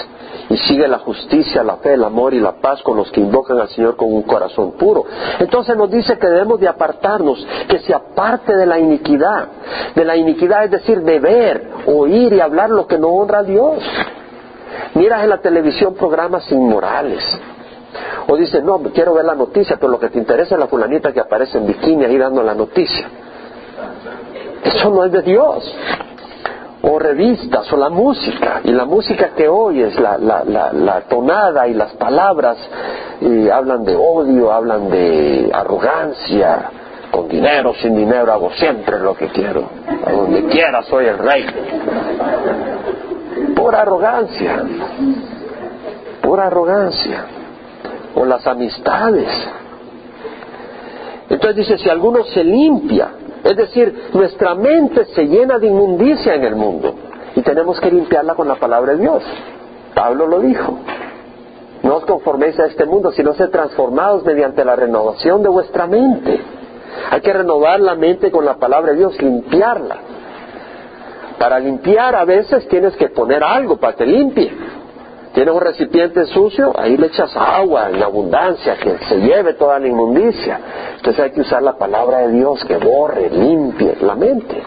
y 0.50 0.58
sigue 0.58 0.88
la 0.88 1.00
justicia, 1.00 1.64
la 1.64 1.78
fe, 1.78 1.94
el 1.94 2.04
amor 2.04 2.34
y 2.34 2.40
la 2.40 2.54
paz 2.54 2.82
con 2.84 2.98
los 2.98 3.12
que 3.12 3.20
invocan 3.20 3.60
al 3.60 3.70
Señor 3.70 3.96
con 3.96 4.14
un 4.14 4.24
corazón 4.24 4.74
puro. 4.74 5.06
Entonces 5.40 5.76
nos 5.76 5.90
dice 5.90 6.18
que 6.18 6.28
debemos 6.28 6.60
de 6.60 6.68
apartarnos, 6.68 7.46
que 7.68 7.80
se 7.80 7.94
aparte 7.94 8.56
de 8.56 8.66
la 8.66 8.78
iniquidad. 8.78 9.48
De 9.96 10.06
la 10.06 10.16
iniquidad 10.16 10.66
es 10.66 10.72
decir, 10.72 11.02
de 11.02 11.20
ver, 11.20 11.70
oír 11.88 12.34
y 12.34 12.40
hablar 12.40 12.70
lo 12.70 12.86
que 12.86 12.98
no 12.98 13.08
honra 13.08 13.40
a 13.40 13.44
Dios. 13.44 13.84
Miras 14.94 15.24
en 15.24 15.30
la 15.30 15.42
televisión 15.42 15.96
programas 15.96 16.50
inmorales. 16.52 17.24
O 18.28 18.36
dices, 18.36 18.64
no, 18.64 18.80
quiero 18.94 19.14
ver 19.14 19.26
la 19.26 19.36
noticia, 19.36 19.78
pero 19.78 19.92
lo 19.92 20.00
que 20.00 20.10
te 20.10 20.20
interesa 20.20 20.56
es 20.56 20.60
la 20.60 20.68
fulanita 20.68 21.12
que 21.12 21.20
aparece 21.20 21.58
en 21.58 21.68
bikini 21.68 22.06
ahí 22.06 22.18
dando 22.18 22.44
la 22.44 22.54
noticia. 22.54 23.08
Eso 24.64 24.90
no 24.90 25.06
es 25.06 25.12
de 25.12 25.22
Dios 25.22 25.76
o 26.88 27.00
revistas 27.00 27.72
o 27.74 27.78
la 27.78 27.90
música 27.90 28.62
y 28.64 28.72
la 28.72 28.86
música 28.86 29.30
que 29.36 29.48
oyes, 29.48 30.00
la, 30.00 30.18
la, 30.18 30.44
la, 30.72 31.02
tonada 31.02 31.68
y 31.68 31.74
las 31.74 31.94
palabras 31.94 32.58
y 33.22 33.50
hablan 33.50 33.84
de 33.84 33.96
odio, 33.96 34.52
hablan 34.52 34.90
de 34.92 35.50
arrogancia, 35.52 36.70
con 37.10 37.28
dinero, 37.28 37.74
sin 37.82 37.96
dinero 37.96 38.32
hago 38.32 38.52
siempre 38.52 39.00
lo 39.00 39.16
que 39.16 39.30
quiero, 39.30 39.68
a 40.06 40.12
donde 40.12 40.46
quiera 40.46 40.84
soy 40.84 41.06
el 41.06 41.18
rey. 41.18 41.46
Pura 43.56 43.82
arrogancia, 43.82 44.64
pura 46.22 46.48
arrogancia, 46.48 47.26
o 48.14 48.26
las 48.26 48.46
amistades. 48.46 49.30
Entonces 51.30 51.56
dice, 51.56 51.78
si 51.80 51.90
alguno 51.90 52.24
se 52.26 52.44
limpia, 52.44 53.10
es 53.46 53.56
decir, 53.56 54.10
nuestra 54.12 54.56
mente 54.56 55.06
se 55.06 55.28
llena 55.28 55.60
de 55.60 55.68
inmundicia 55.68 56.34
en 56.34 56.44
el 56.44 56.56
mundo 56.56 56.96
y 57.36 57.44
tenemos 57.44 57.80
que 57.80 57.92
limpiarla 57.92 58.34
con 58.34 58.48
la 58.48 58.56
palabra 58.56 58.94
de 58.94 59.02
Dios. 59.02 59.24
Pablo 59.94 60.26
lo 60.26 60.40
dijo. 60.40 60.80
No 61.84 61.98
os 61.98 62.06
conforméis 62.06 62.60
a 62.60 62.66
este 62.66 62.86
mundo, 62.86 63.12
sino 63.12 63.36
sed 63.36 63.52
transformados 63.52 64.26
mediante 64.26 64.66
la 64.66 64.76
renovación 64.76 65.44
de 65.44 65.50
vuestra 65.50 65.86
mente. 65.86 66.42
Hay 67.12 67.22
que 67.22 67.34
renovar 67.34 67.80
la 67.80 67.94
mente 67.94 68.32
con 68.32 68.46
la 68.46 68.56
palabra 68.56 68.94
de 68.94 68.98
Dios, 68.98 69.22
limpiarla. 69.22 69.98
Para 71.38 71.60
limpiar 71.60 72.16
a 72.16 72.26
veces 72.26 72.68
tienes 72.68 72.96
que 72.96 73.10
poner 73.10 73.44
algo 73.44 73.78
para 73.78 73.96
que 73.96 74.08
limpie. 74.08 74.52
Tienes 75.36 75.54
un 75.54 75.60
recipiente 75.60 76.26
sucio, 76.28 76.72
ahí 76.80 76.96
le 76.96 77.08
echas 77.08 77.36
agua 77.36 77.90
en 77.90 78.02
abundancia, 78.02 78.78
que 78.78 78.98
se 79.10 79.18
lleve 79.20 79.56
toda 79.56 79.78
la 79.80 79.88
inmundicia. 79.90 80.62
Entonces 80.96 81.22
hay 81.22 81.32
que 81.32 81.42
usar 81.42 81.62
la 81.62 81.78
palabra 81.78 82.20
de 82.20 82.32
Dios 82.32 82.64
que 82.64 82.78
borre, 82.78 83.30
limpie 83.30 83.98
la 84.00 84.16
mente. 84.16 84.64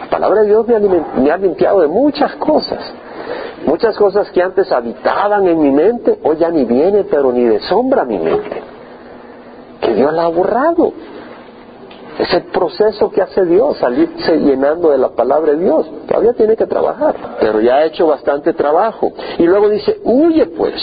La 0.00 0.10
palabra 0.10 0.40
de 0.40 0.48
Dios 0.48 0.66
me 0.66 1.30
ha, 1.30 1.36
limpiado 1.36 1.82
de 1.82 1.86
muchas 1.86 2.34
cosas. 2.34 2.80
Muchas 3.64 3.96
cosas 3.96 4.28
que 4.32 4.42
antes 4.42 4.72
habitaban 4.72 5.46
en 5.46 5.62
mi 5.62 5.70
mente, 5.70 6.18
hoy 6.24 6.38
ya 6.38 6.50
ni 6.50 6.64
viene, 6.64 7.04
pero 7.04 7.30
ni 7.30 7.44
de 7.44 7.60
sombra 7.60 8.04
mi 8.04 8.18
mente. 8.18 8.62
Que 9.80 9.94
Dios 9.94 10.12
la 10.12 10.24
ha 10.24 10.28
borrado. 10.28 10.92
Es 12.18 12.34
el 12.34 12.44
proceso 12.44 13.10
que 13.10 13.22
hace 13.22 13.44
Dios, 13.44 13.78
salirse 13.78 14.36
llenando 14.38 14.90
de 14.90 14.98
la 14.98 15.10
palabra 15.10 15.52
de 15.52 15.58
Dios. 15.58 15.86
Todavía 16.06 16.32
tiene 16.34 16.56
que 16.56 16.66
trabajar, 16.66 17.36
pero 17.40 17.60
ya 17.60 17.76
ha 17.76 17.84
hecho 17.84 18.06
bastante 18.06 18.52
trabajo. 18.52 19.12
Y 19.38 19.44
luego 19.44 19.68
dice, 19.68 20.00
huye 20.04 20.46
pues 20.46 20.74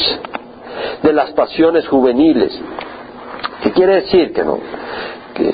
de 1.04 1.14
las 1.14 1.32
pasiones 1.32 1.88
juveniles. 1.88 2.58
¿Qué 3.62 3.72
quiere 3.72 3.96
decir 3.96 4.34
que 4.34 4.44
no? 4.44 4.60
Que 5.34 5.54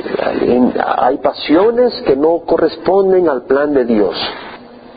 hay 0.97 1.17
pasiones 1.17 2.01
que 2.05 2.15
no 2.15 2.39
corresponden 2.45 3.27
al 3.27 3.43
plan 3.43 3.73
de 3.73 3.86
Dios. 3.86 4.15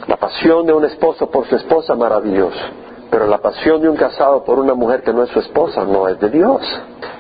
La 0.06 0.16
pasión 0.16 0.66
de 0.66 0.72
un 0.72 0.84
esposo 0.84 1.30
por 1.30 1.46
su 1.48 1.56
esposa, 1.56 1.96
maravilloso. 1.96 2.60
Pero 3.10 3.26
la 3.26 3.38
pasión 3.38 3.80
de 3.80 3.88
un 3.88 3.96
casado 3.96 4.44
por 4.44 4.58
una 4.58 4.74
mujer 4.74 5.02
que 5.02 5.12
no 5.12 5.22
es 5.22 5.30
su 5.30 5.40
esposa 5.40 5.84
no 5.84 6.06
es 6.06 6.18
de 6.20 6.30
Dios. 6.30 6.60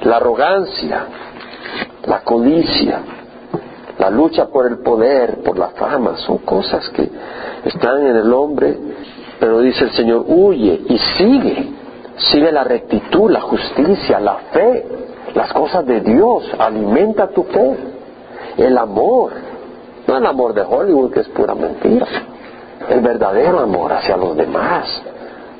La 0.02 0.16
arrogancia, 0.18 1.06
la 2.04 2.20
codicia, 2.20 3.02
la 3.98 4.10
lucha 4.10 4.46
por 4.46 4.66
el 4.66 4.78
poder, 4.78 5.42
por 5.42 5.58
la 5.58 5.68
fama, 5.68 6.16
son 6.18 6.38
cosas 6.38 6.88
que 6.90 7.08
están 7.64 8.06
en 8.06 8.16
el 8.16 8.32
hombre, 8.32 8.76
pero 9.40 9.60
dice 9.60 9.84
el 9.84 9.90
Señor, 9.92 10.24
huye 10.26 10.82
y 10.88 10.98
sigue, 11.16 11.70
sigue 12.16 12.52
la 12.52 12.64
rectitud, 12.64 13.30
la 13.30 13.40
justicia, 13.40 14.20
la 14.20 14.36
fe, 14.52 14.84
las 15.34 15.52
cosas 15.52 15.86
de 15.86 16.00
Dios, 16.00 16.44
alimenta 16.58 17.28
tu 17.28 17.44
fe, 17.44 17.76
el 18.58 18.76
amor, 18.78 19.32
no 20.06 20.16
el 20.16 20.26
amor 20.26 20.54
de 20.54 20.62
Hollywood 20.62 21.12
que 21.12 21.20
es 21.20 21.28
pura 21.28 21.54
mentira, 21.54 22.06
el 22.88 23.00
verdadero 23.00 23.60
amor 23.60 23.92
hacia 23.92 24.16
los 24.16 24.36
demás, 24.36 24.84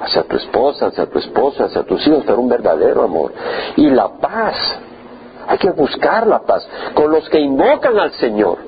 hacia 0.01 0.23
tu 0.25 0.37
esposa, 0.37 0.87
hacia 0.87 1.07
tu 1.07 1.19
esposa, 1.19 1.65
hacia 1.65 1.83
tus 1.83 2.07
hijos, 2.07 2.23
pero 2.27 2.41
un 2.41 2.49
verdadero 2.49 3.03
amor, 3.03 3.33
y 3.77 3.89
la 3.91 4.09
paz, 4.09 4.55
hay 5.47 5.59
que 5.59 5.71
buscar 5.71 6.27
la 6.27 6.41
paz 6.41 6.69
con 6.95 7.11
los 7.11 7.29
que 7.29 7.41
invocan 7.41 7.99
al 7.99 8.13
Señor. 8.13 8.59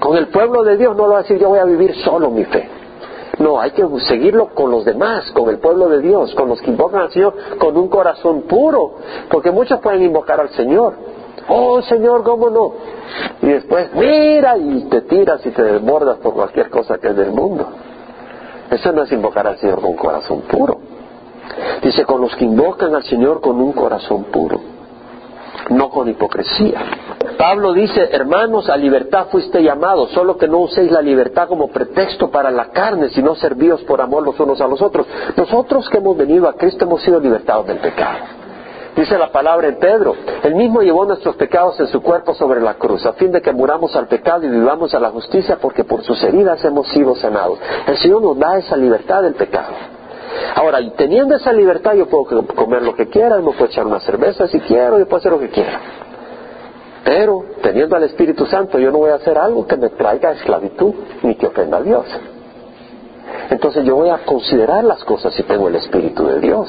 Con 0.00 0.16
el 0.16 0.28
pueblo 0.28 0.62
de 0.62 0.76
Dios 0.76 0.96
no 0.96 1.06
lo 1.06 1.12
va 1.12 1.18
a 1.18 1.22
decir 1.22 1.38
yo 1.38 1.48
voy 1.48 1.58
a 1.58 1.64
vivir 1.64 1.94
solo 2.04 2.30
mi 2.30 2.44
fe. 2.44 2.68
No, 3.38 3.60
hay 3.60 3.70
que 3.70 3.86
seguirlo 4.08 4.48
con 4.48 4.70
los 4.70 4.84
demás, 4.84 5.30
con 5.32 5.48
el 5.48 5.58
pueblo 5.58 5.88
de 5.88 6.00
Dios, 6.00 6.34
con 6.34 6.48
los 6.48 6.60
que 6.60 6.70
invocan 6.70 7.02
al 7.02 7.12
Señor 7.12 7.34
con 7.58 7.76
un 7.76 7.88
corazón 7.88 8.42
puro, 8.42 8.94
porque 9.30 9.50
muchos 9.50 9.80
pueden 9.80 10.02
invocar 10.02 10.40
al 10.40 10.50
Señor. 10.50 10.94
Oh 11.48 11.80
Señor, 11.82 12.24
¿cómo 12.24 12.50
no? 12.50 12.72
Y 13.42 13.46
después 13.46 13.92
mira 13.94 14.58
y 14.58 14.88
te 14.90 15.02
tiras 15.02 15.44
y 15.46 15.50
te 15.50 15.62
desbordas 15.62 16.18
por 16.18 16.34
cualquier 16.34 16.68
cosa 16.68 16.98
que 16.98 17.08
es 17.08 17.16
del 17.16 17.30
mundo. 17.30 17.66
Eso 18.70 18.92
no 18.92 19.04
es 19.04 19.12
invocar 19.12 19.46
al 19.46 19.58
Señor 19.58 19.80
con 19.80 19.94
corazón 19.94 20.42
puro. 20.42 20.78
Dice, 21.82 22.04
con 22.04 22.20
los 22.20 22.34
que 22.36 22.44
invocan 22.44 22.94
al 22.94 23.04
Señor 23.04 23.40
con 23.40 23.60
un 23.60 23.72
corazón 23.72 24.24
puro. 24.24 24.77
No 25.70 25.90
con 25.90 26.08
hipocresía. 26.08 26.80
Pablo 27.38 27.72
dice, 27.72 28.08
hermanos, 28.12 28.68
a 28.68 28.76
libertad 28.76 29.28
fuiste 29.30 29.62
llamados, 29.62 30.10
solo 30.10 30.36
que 30.36 30.48
no 30.48 30.58
uséis 30.58 30.90
la 30.90 31.00
libertad 31.00 31.48
como 31.48 31.68
pretexto 31.68 32.30
para 32.30 32.50
la 32.50 32.70
carne, 32.70 33.10
sino 33.10 33.36
servíos 33.36 33.82
por 33.82 34.00
amor 34.00 34.24
los 34.24 34.38
unos 34.40 34.60
a 34.60 34.66
los 34.66 34.82
otros. 34.82 35.06
Nosotros 35.36 35.88
que 35.88 35.98
hemos 35.98 36.16
venido 36.16 36.48
a 36.48 36.54
Cristo 36.54 36.84
hemos 36.84 37.02
sido 37.02 37.20
libertados 37.20 37.66
del 37.66 37.78
pecado. 37.78 38.18
Dice 38.96 39.16
la 39.16 39.30
palabra 39.30 39.68
en 39.68 39.78
Pedro, 39.78 40.16
Él 40.42 40.56
mismo 40.56 40.82
llevó 40.82 41.04
nuestros 41.04 41.36
pecados 41.36 41.78
en 41.78 41.86
su 41.86 42.02
cuerpo 42.02 42.34
sobre 42.34 42.60
la 42.60 42.74
cruz, 42.74 43.06
a 43.06 43.12
fin 43.12 43.30
de 43.30 43.40
que 43.40 43.52
muramos 43.52 43.94
al 43.94 44.08
pecado 44.08 44.44
y 44.44 44.48
vivamos 44.48 44.92
a 44.92 44.98
la 44.98 45.10
justicia, 45.10 45.58
porque 45.60 45.84
por 45.84 46.02
sus 46.02 46.20
heridas 46.24 46.64
hemos 46.64 46.88
sido 46.88 47.14
sanados. 47.14 47.60
El 47.86 47.96
Señor 47.98 48.22
nos 48.22 48.36
da 48.36 48.58
esa 48.58 48.76
libertad 48.76 49.22
del 49.22 49.34
pecado. 49.34 49.97
Ahora, 50.54 50.78
teniendo 50.96 51.36
esa 51.36 51.52
libertad, 51.52 51.94
yo 51.94 52.06
puedo 52.06 52.46
comer 52.46 52.82
lo 52.82 52.94
que 52.94 53.08
quiera, 53.08 53.36
me 53.36 53.52
puedo 53.52 53.66
echar 53.66 53.86
una 53.86 54.00
cerveza 54.00 54.46
si 54.48 54.60
quiero, 54.60 54.98
yo 54.98 55.06
puedo 55.06 55.18
hacer 55.18 55.32
lo 55.32 55.40
que 55.40 55.50
quiera. 55.50 55.80
Pero, 57.04 57.44
teniendo 57.62 57.96
al 57.96 58.04
Espíritu 58.04 58.44
Santo, 58.46 58.78
yo 58.78 58.90
no 58.90 58.98
voy 58.98 59.10
a 59.10 59.14
hacer 59.14 59.38
algo 59.38 59.66
que 59.66 59.76
me 59.76 59.88
traiga 59.90 60.32
esclavitud 60.32 60.94
ni 61.22 61.36
que 61.36 61.46
ofenda 61.46 61.78
a 61.78 61.82
Dios. 61.82 62.06
Entonces 63.50 63.84
yo 63.84 63.96
voy 63.96 64.10
a 64.10 64.18
considerar 64.18 64.84
las 64.84 65.04
cosas 65.04 65.32
si 65.34 65.42
tengo 65.42 65.68
el 65.68 65.76
Espíritu 65.76 66.26
de 66.26 66.40
Dios. 66.40 66.68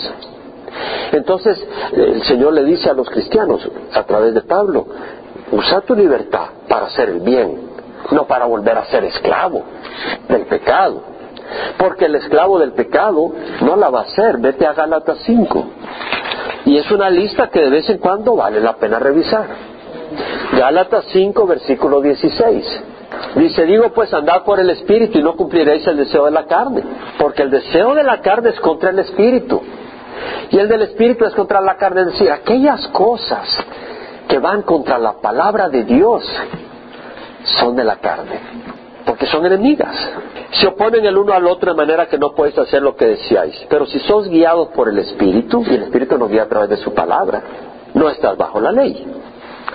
Entonces 1.12 1.62
el 1.93 2.23
Señor 2.23 2.53
le 2.53 2.63
dice 2.63 2.89
a 2.89 2.93
los 2.93 3.10
cristianos 3.10 3.69
a 3.93 4.03
través 4.03 4.34
de 4.34 4.41
Pablo, 4.41 4.86
usa 5.51 5.82
tu 5.82 5.95
libertad 5.95 6.47
para 6.67 6.86
hacer 6.86 7.10
el 7.10 7.19
bien, 7.19 7.69
no 8.12 8.25
para 8.25 8.45
volver 8.45 8.77
a 8.77 8.86
ser 8.86 9.03
esclavo 9.03 9.63
del 10.27 10.45
pecado. 10.45 11.01
Porque 11.77 12.05
el 12.05 12.15
esclavo 12.15 12.59
del 12.59 12.73
pecado 12.73 13.31
no 13.62 13.75
la 13.75 13.89
va 13.89 13.99
a 13.99 14.03
hacer. 14.03 14.38
Vete 14.38 14.65
a 14.65 14.73
Gálatas 14.73 15.19
5. 15.25 15.65
Y 16.65 16.77
es 16.77 16.89
una 16.91 17.09
lista 17.09 17.49
que 17.49 17.62
de 17.62 17.69
vez 17.69 17.89
en 17.89 17.97
cuando 17.97 18.35
vale 18.35 18.59
la 18.59 18.75
pena 18.75 18.99
revisar. 18.99 19.47
Gálatas 20.57 21.05
5, 21.12 21.47
versículo 21.47 22.01
16. 22.01 22.83
Dice, 23.35 23.65
digo 23.65 23.91
pues 23.93 24.13
andad 24.13 24.43
por 24.43 24.59
el 24.59 24.69
Espíritu 24.69 25.19
y 25.19 25.23
no 25.23 25.35
cumpliréis 25.35 25.85
el 25.88 25.97
deseo 25.97 26.25
de 26.25 26.31
la 26.31 26.45
carne, 26.45 26.83
porque 27.17 27.43
el 27.43 27.49
deseo 27.49 27.93
de 27.95 28.03
la 28.03 28.21
carne 28.21 28.49
es 28.49 28.59
contra 28.59 28.91
el 28.91 28.99
Espíritu 28.99 29.62
y 30.51 30.57
el 30.57 30.67
del 30.67 30.81
Espíritu 30.83 31.25
es 31.25 31.33
contra 31.33 31.62
la 31.62 31.77
carne, 31.77 32.01
es 32.01 32.07
decir, 32.07 32.31
aquellas 32.31 32.88
cosas 32.88 33.47
que 34.27 34.39
van 34.39 34.63
contra 34.63 34.97
la 34.97 35.13
palabra 35.13 35.69
de 35.69 35.83
Dios 35.83 36.23
son 37.59 37.75
de 37.75 37.83
la 37.83 37.97
carne, 37.97 38.39
porque 39.19 39.34
son 39.34 39.45
enemigas. 39.45 39.93
Se 40.51 40.67
oponen 40.67 41.05
el 41.05 41.17
uno 41.17 41.34
al 41.34 41.45
otro 41.45 41.71
de 41.71 41.77
manera 41.77 42.08
que 42.08 42.17
no 42.17 42.32
podéis 42.32 42.58
hacer 42.58 42.82
lo 42.82 42.95
que 42.95 43.05
deseáis. 43.05 43.53
Pero 43.69 43.86
si 43.86 43.99
sos 43.99 44.29
guiados 44.29 44.69
por 44.69 44.88
el 44.88 44.97
Espíritu, 44.97 45.62
y 45.67 45.73
el 45.73 45.84
Espíritu 45.84 46.17
nos 46.17 46.29
guía 46.29 46.43
a 46.43 46.47
través 46.47 46.69
de 46.69 46.77
su 46.77 46.93
palabra, 46.93 47.41
no 47.93 48.08
estás 48.10 48.38
bajo 48.38 48.62
la 48.62 48.71
ley. 48.71 49.05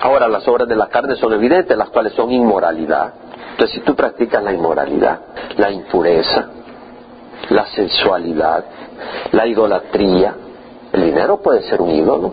Ahora 0.00 0.28
las 0.28 0.48
obras 0.48 0.66
de 0.66 0.74
la 0.76 0.86
carne 0.86 1.16
son 1.16 1.34
evidentes, 1.34 1.76
las 1.76 1.90
cuales 1.90 2.14
son 2.14 2.32
inmoralidad. 2.32 3.12
Entonces 3.50 3.74
si 3.74 3.80
tú 3.80 3.94
practicas 3.94 4.42
la 4.42 4.54
inmoralidad, 4.54 5.20
la 5.58 5.70
impureza, 5.70 6.46
la 7.50 7.66
sensualidad, 7.66 8.64
la 9.32 9.46
idolatría. 9.46 10.34
El 10.90 11.04
dinero 11.04 11.42
puede 11.42 11.60
ser 11.68 11.82
un 11.82 11.90
ídolo, 11.90 12.32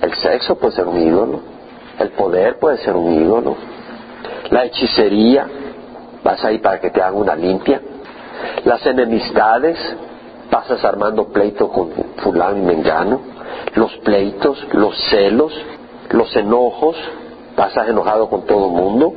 el 0.00 0.14
sexo 0.14 0.54
puede 0.54 0.72
ser 0.74 0.86
un 0.86 1.00
ídolo, 1.00 1.40
el 1.98 2.10
poder 2.10 2.60
puede 2.60 2.78
ser 2.78 2.94
un 2.94 3.12
ídolo, 3.12 3.56
la 4.50 4.66
hechicería, 4.66 5.48
vas 6.24 6.44
ahí 6.44 6.58
para 6.58 6.80
que 6.80 6.90
te 6.90 7.00
hagan 7.00 7.16
una 7.16 7.34
limpia, 7.34 7.80
las 8.64 8.84
enemistades, 8.86 9.78
pasas 10.50 10.84
armando 10.84 11.28
pleito 11.28 11.68
con 11.68 11.90
fulano 12.18 12.58
y 12.58 12.62
mengano, 12.62 13.20
los 13.74 13.96
pleitos, 13.98 14.58
los 14.72 14.96
celos, 15.10 15.52
los 16.10 16.34
enojos, 16.36 16.96
pasas 17.56 17.88
enojado 17.88 18.28
con 18.28 18.46
todo 18.46 18.66
el 18.66 18.72
mundo, 18.72 19.14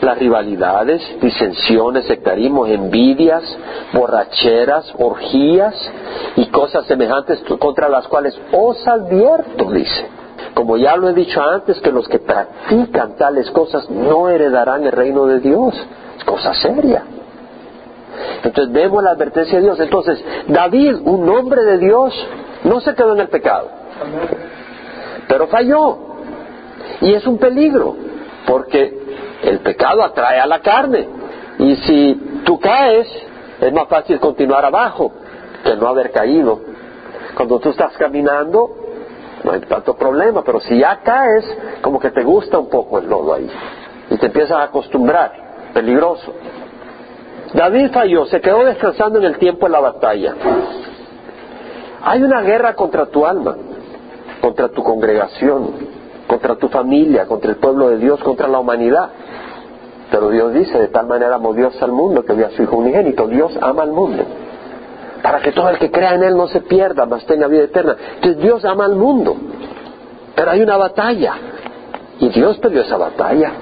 las 0.00 0.18
rivalidades, 0.18 1.02
disensiones, 1.20 2.06
sectarismos, 2.06 2.68
envidias, 2.68 3.42
borracheras, 3.92 4.92
orgías 4.98 5.74
y 6.36 6.46
cosas 6.46 6.86
semejantes 6.86 7.42
contra 7.58 7.88
las 7.88 8.06
cuales 8.08 8.38
os 8.52 8.86
advierto, 8.86 9.70
dice. 9.70 10.06
Como 10.54 10.76
ya 10.76 10.96
lo 10.96 11.08
he 11.08 11.14
dicho 11.14 11.42
antes, 11.42 11.80
que 11.80 11.92
los 11.92 12.08
que 12.08 12.18
practican 12.18 13.16
tales 13.16 13.50
cosas 13.50 13.88
no 13.90 14.28
heredarán 14.28 14.84
el 14.84 14.92
reino 14.92 15.26
de 15.26 15.40
Dios. 15.40 15.74
Es 16.20 16.24
cosa 16.24 16.52
seria. 16.52 17.02
Entonces 18.42 18.72
vemos 18.72 19.02
la 19.02 19.12
advertencia 19.12 19.58
de 19.58 19.64
Dios. 19.64 19.80
Entonces, 19.80 20.22
David, 20.48 20.96
un 21.04 21.28
hombre 21.28 21.62
de 21.62 21.78
Dios, 21.78 22.14
no 22.64 22.80
se 22.80 22.94
quedó 22.94 23.14
en 23.14 23.20
el 23.20 23.28
pecado, 23.28 23.68
pero 25.26 25.46
falló. 25.48 25.98
Y 27.00 27.14
es 27.14 27.26
un 27.26 27.38
peligro, 27.38 27.96
porque 28.46 28.98
el 29.42 29.60
pecado 29.60 30.02
atrae 30.02 30.38
a 30.40 30.46
la 30.46 30.60
carne. 30.60 31.08
Y 31.58 31.76
si 31.76 32.42
tú 32.44 32.58
caes, 32.58 33.08
es 33.60 33.72
más 33.72 33.88
fácil 33.88 34.18
continuar 34.20 34.64
abajo 34.64 35.12
que 35.64 35.76
no 35.76 35.88
haber 35.88 36.10
caído. 36.10 36.60
Cuando 37.34 37.58
tú 37.58 37.70
estás 37.70 37.96
caminando, 37.96 38.76
no 39.44 39.52
hay 39.52 39.60
tanto 39.60 39.94
problema, 39.94 40.42
pero 40.42 40.60
si 40.60 40.78
ya 40.78 41.00
caes, 41.02 41.44
como 41.80 41.98
que 41.98 42.10
te 42.10 42.22
gusta 42.22 42.58
un 42.58 42.68
poco 42.68 42.98
el 42.98 43.08
lodo 43.08 43.34
ahí. 43.34 43.50
Y 44.10 44.16
te 44.16 44.26
empiezas 44.26 44.58
a 44.58 44.64
acostumbrar. 44.64 45.49
Peligroso. 45.72 46.32
David 47.54 47.90
falló, 47.92 48.26
se 48.26 48.40
quedó 48.40 48.64
descansando 48.64 49.18
en 49.18 49.24
el 49.24 49.38
tiempo 49.38 49.66
de 49.66 49.72
la 49.72 49.80
batalla. 49.80 50.34
Hay 52.02 52.22
una 52.22 52.42
guerra 52.42 52.74
contra 52.74 53.06
tu 53.06 53.26
alma, 53.26 53.56
contra 54.40 54.68
tu 54.68 54.82
congregación, 54.82 55.70
contra 56.26 56.56
tu 56.56 56.68
familia, 56.68 57.26
contra 57.26 57.50
el 57.50 57.56
pueblo 57.56 57.90
de 57.90 57.98
Dios, 57.98 58.22
contra 58.22 58.48
la 58.48 58.58
humanidad. 58.58 59.10
Pero 60.10 60.30
Dios 60.30 60.52
dice, 60.54 60.78
de 60.78 60.88
tal 60.88 61.06
manera 61.06 61.36
amó 61.36 61.52
Dios 61.52 61.80
al 61.82 61.92
mundo 61.92 62.24
que 62.24 62.34
dio 62.34 62.46
a 62.46 62.50
su 62.50 62.62
Hijo 62.62 62.76
unigénito. 62.76 63.26
Dios 63.26 63.56
ama 63.60 63.82
al 63.82 63.92
mundo. 63.92 64.24
Para 65.22 65.40
que 65.40 65.52
todo 65.52 65.68
el 65.68 65.78
que 65.78 65.90
crea 65.90 66.14
en 66.14 66.22
Él 66.22 66.36
no 66.36 66.48
se 66.48 66.60
pierda, 66.62 67.04
mas 67.04 67.26
tenga 67.26 67.46
vida 67.46 67.64
eterna. 67.64 67.96
Entonces 68.14 68.42
Dios 68.42 68.64
ama 68.64 68.86
al 68.86 68.96
mundo. 68.96 69.36
Pero 70.34 70.50
hay 70.50 70.62
una 70.62 70.76
batalla. 70.76 71.34
Y 72.18 72.28
Dios 72.30 72.58
peleó 72.58 72.82
esa 72.82 72.96
batalla. 72.96 73.52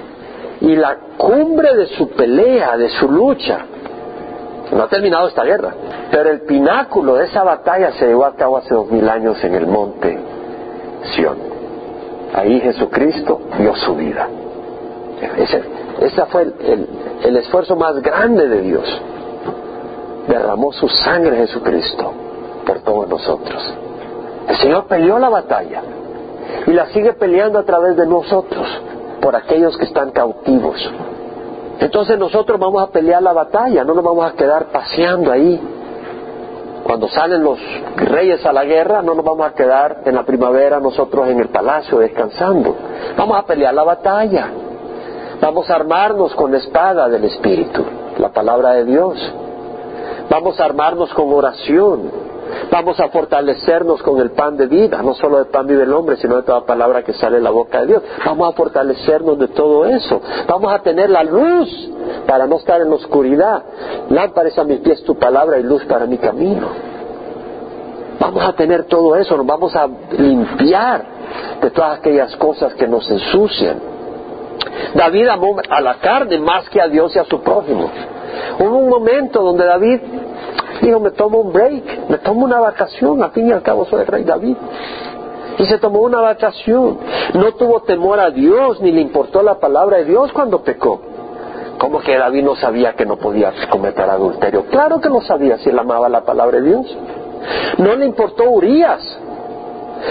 Y 0.61 0.75
la 0.75 0.97
cumbre 1.17 1.75
de 1.75 1.87
su 1.87 2.09
pelea, 2.09 2.77
de 2.77 2.89
su 2.89 3.09
lucha, 3.09 3.59
no 4.71 4.83
ha 4.83 4.87
terminado 4.87 5.27
esta 5.27 5.43
guerra. 5.43 5.73
Pero 6.11 6.29
el 6.29 6.41
pináculo 6.41 7.15
de 7.15 7.25
esa 7.25 7.43
batalla 7.43 7.91
se 7.93 8.07
llevó 8.07 8.25
a 8.25 8.35
cabo 8.35 8.57
hace 8.57 8.73
dos 8.73 8.89
mil 8.91 9.07
años 9.07 9.43
en 9.43 9.55
el 9.55 9.67
monte 9.67 10.19
Sión. 11.15 11.37
Ahí 12.33 12.59
Jesucristo 12.59 13.41
dio 13.57 13.75
su 13.75 13.95
vida. 13.95 14.27
Ese, 15.37 15.63
ese 16.01 16.25
fue 16.25 16.43
el, 17.23 17.37
esfuerzo 17.37 17.75
más 17.75 18.01
grande 18.01 18.47
de 18.47 18.61
Dios. 18.61 19.01
Derramó 20.27 20.71
su 20.71 20.87
sangre 20.87 21.37
Jesucristo 21.37 22.13
por 22.65 22.79
todos 22.79 23.09
nosotros. 23.09 23.73
El 24.47 24.55
Señor 24.57 24.85
peleó 24.85 25.19
la 25.19 25.29
batalla 25.29 25.81
y 26.67 26.71
la 26.71 26.87
sigue 26.87 27.13
peleando 27.13 27.59
a 27.59 27.63
través 27.63 27.95
de 27.97 28.05
nosotros, 28.05 28.67
por 29.19 29.35
aquellos 29.35 29.77
que 29.77 29.85
están 29.85 30.11
cautivos. 30.11 30.77
Entonces 31.79 32.17
nosotros 32.19 32.59
vamos 32.59 32.83
a 32.83 32.87
pelear 32.87 33.21
la 33.21 33.33
batalla, 33.33 33.83
no 33.83 33.93
nos 33.93 34.03
vamos 34.03 34.29
a 34.29 34.35
quedar 34.35 34.65
paseando 34.65 35.31
ahí. 35.31 35.59
Cuando 36.83 37.07
salen 37.07 37.43
los 37.43 37.59
reyes 37.95 38.45
a 38.45 38.51
la 38.51 38.65
guerra, 38.65 39.01
no 39.01 39.13
nos 39.13 39.23
vamos 39.23 39.45
a 39.45 39.53
quedar 39.53 40.01
en 40.05 40.15
la 40.15 40.23
primavera 40.23 40.79
nosotros 40.79 41.27
en 41.29 41.39
el 41.39 41.49
palacio 41.49 41.99
descansando. 41.99 42.75
Vamos 43.15 43.37
a 43.37 43.43
pelear 43.43 43.73
la 43.73 43.83
batalla. 43.83 44.47
Vamos 45.41 45.69
a 45.69 45.75
armarnos 45.75 46.33
con 46.35 46.51
la 46.51 46.57
espada 46.57 47.07
del 47.07 47.23
Espíritu, 47.23 47.83
la 48.17 48.29
palabra 48.29 48.71
de 48.71 48.85
Dios. 48.85 49.33
Vamos 50.29 50.59
a 50.59 50.65
armarnos 50.65 51.13
con 51.13 51.31
oración. 51.31 52.28
Vamos 52.71 52.99
a 52.99 53.09
fortalecernos 53.09 54.01
con 54.03 54.19
el 54.19 54.31
pan 54.31 54.57
de 54.57 54.67
vida, 54.67 55.01
no 55.01 55.13
solo 55.15 55.39
de 55.39 55.45
pan 55.45 55.67
vive 55.67 55.83
el 55.83 55.93
hombre, 55.93 56.17
sino 56.17 56.37
de 56.37 56.43
toda 56.43 56.65
palabra 56.65 57.03
que 57.03 57.13
sale 57.13 57.37
de 57.37 57.43
la 57.43 57.49
boca 57.49 57.81
de 57.81 57.87
Dios. 57.87 58.03
Vamos 58.25 58.49
a 58.49 58.55
fortalecernos 58.55 59.37
de 59.39 59.47
todo 59.49 59.85
eso. 59.85 60.21
Vamos 60.47 60.71
a 60.71 60.79
tener 60.79 61.09
la 61.09 61.23
luz 61.23 61.89
para 62.27 62.47
no 62.47 62.57
estar 62.57 62.81
en 62.81 62.89
la 62.89 62.95
oscuridad. 62.95 63.63
Lámparas 64.09 64.57
a 64.57 64.63
mis 64.63 64.79
pies 64.79 65.03
tu 65.03 65.15
palabra 65.15 65.57
y 65.59 65.63
luz 65.63 65.83
para 65.85 66.05
mi 66.05 66.17
camino. 66.17 66.67
Vamos 68.19 68.43
a 68.43 68.53
tener 68.53 68.83
todo 68.85 69.15
eso, 69.15 69.37
nos 69.37 69.45
vamos 69.45 69.75
a 69.75 69.87
limpiar 70.17 71.05
de 71.61 71.71
todas 71.71 71.99
aquellas 71.99 72.35
cosas 72.35 72.73
que 72.73 72.87
nos 72.87 73.09
ensucian. 73.09 73.79
David 74.93 75.27
amó 75.29 75.55
a 75.69 75.81
la 75.81 75.95
carne 75.95 76.37
más 76.39 76.69
que 76.69 76.81
a 76.81 76.87
Dios 76.87 77.15
y 77.15 77.19
a 77.19 77.25
su 77.25 77.41
prójimo. 77.41 77.89
Hubo 78.59 78.77
un 78.77 78.89
momento 78.89 79.41
donde 79.41 79.65
David 79.65 80.01
dijo, 80.81 80.99
me 80.99 81.11
tomo 81.11 81.39
un 81.39 81.53
break, 81.53 82.09
me 82.09 82.17
tomo 82.19 82.45
una 82.45 82.59
vacación, 82.59 83.21
al 83.23 83.31
fin 83.31 83.47
y 83.47 83.51
al 83.51 83.61
cabo 83.61 83.85
soy 83.85 84.01
el 84.01 84.07
rey 84.07 84.23
David. 84.23 84.57
Y 85.57 85.65
se 85.65 85.77
tomó 85.77 85.99
una 85.99 86.21
vacación. 86.21 86.97
No 87.33 87.53
tuvo 87.55 87.81
temor 87.81 88.19
a 88.19 88.29
Dios, 88.29 88.79
ni 88.81 88.91
le 88.91 89.01
importó 89.01 89.41
la 89.41 89.59
palabra 89.59 89.97
de 89.97 90.05
Dios 90.05 90.31
cuando 90.31 90.63
pecó. 90.63 91.01
¿Cómo 91.77 91.99
que 91.99 92.17
David 92.17 92.43
no 92.43 92.55
sabía 92.55 92.93
que 92.93 93.05
no 93.05 93.17
podía 93.17 93.53
cometer 93.69 94.09
adulterio? 94.09 94.65
Claro 94.65 94.99
que 94.99 95.09
lo 95.09 95.21
sabía 95.21 95.57
si 95.57 95.69
él 95.69 95.79
amaba 95.79 96.07
la 96.09 96.21
palabra 96.21 96.59
de 96.59 96.67
Dios. 96.67 96.97
No 97.77 97.95
le 97.95 98.05
importó 98.05 98.49
Urias, 98.49 99.01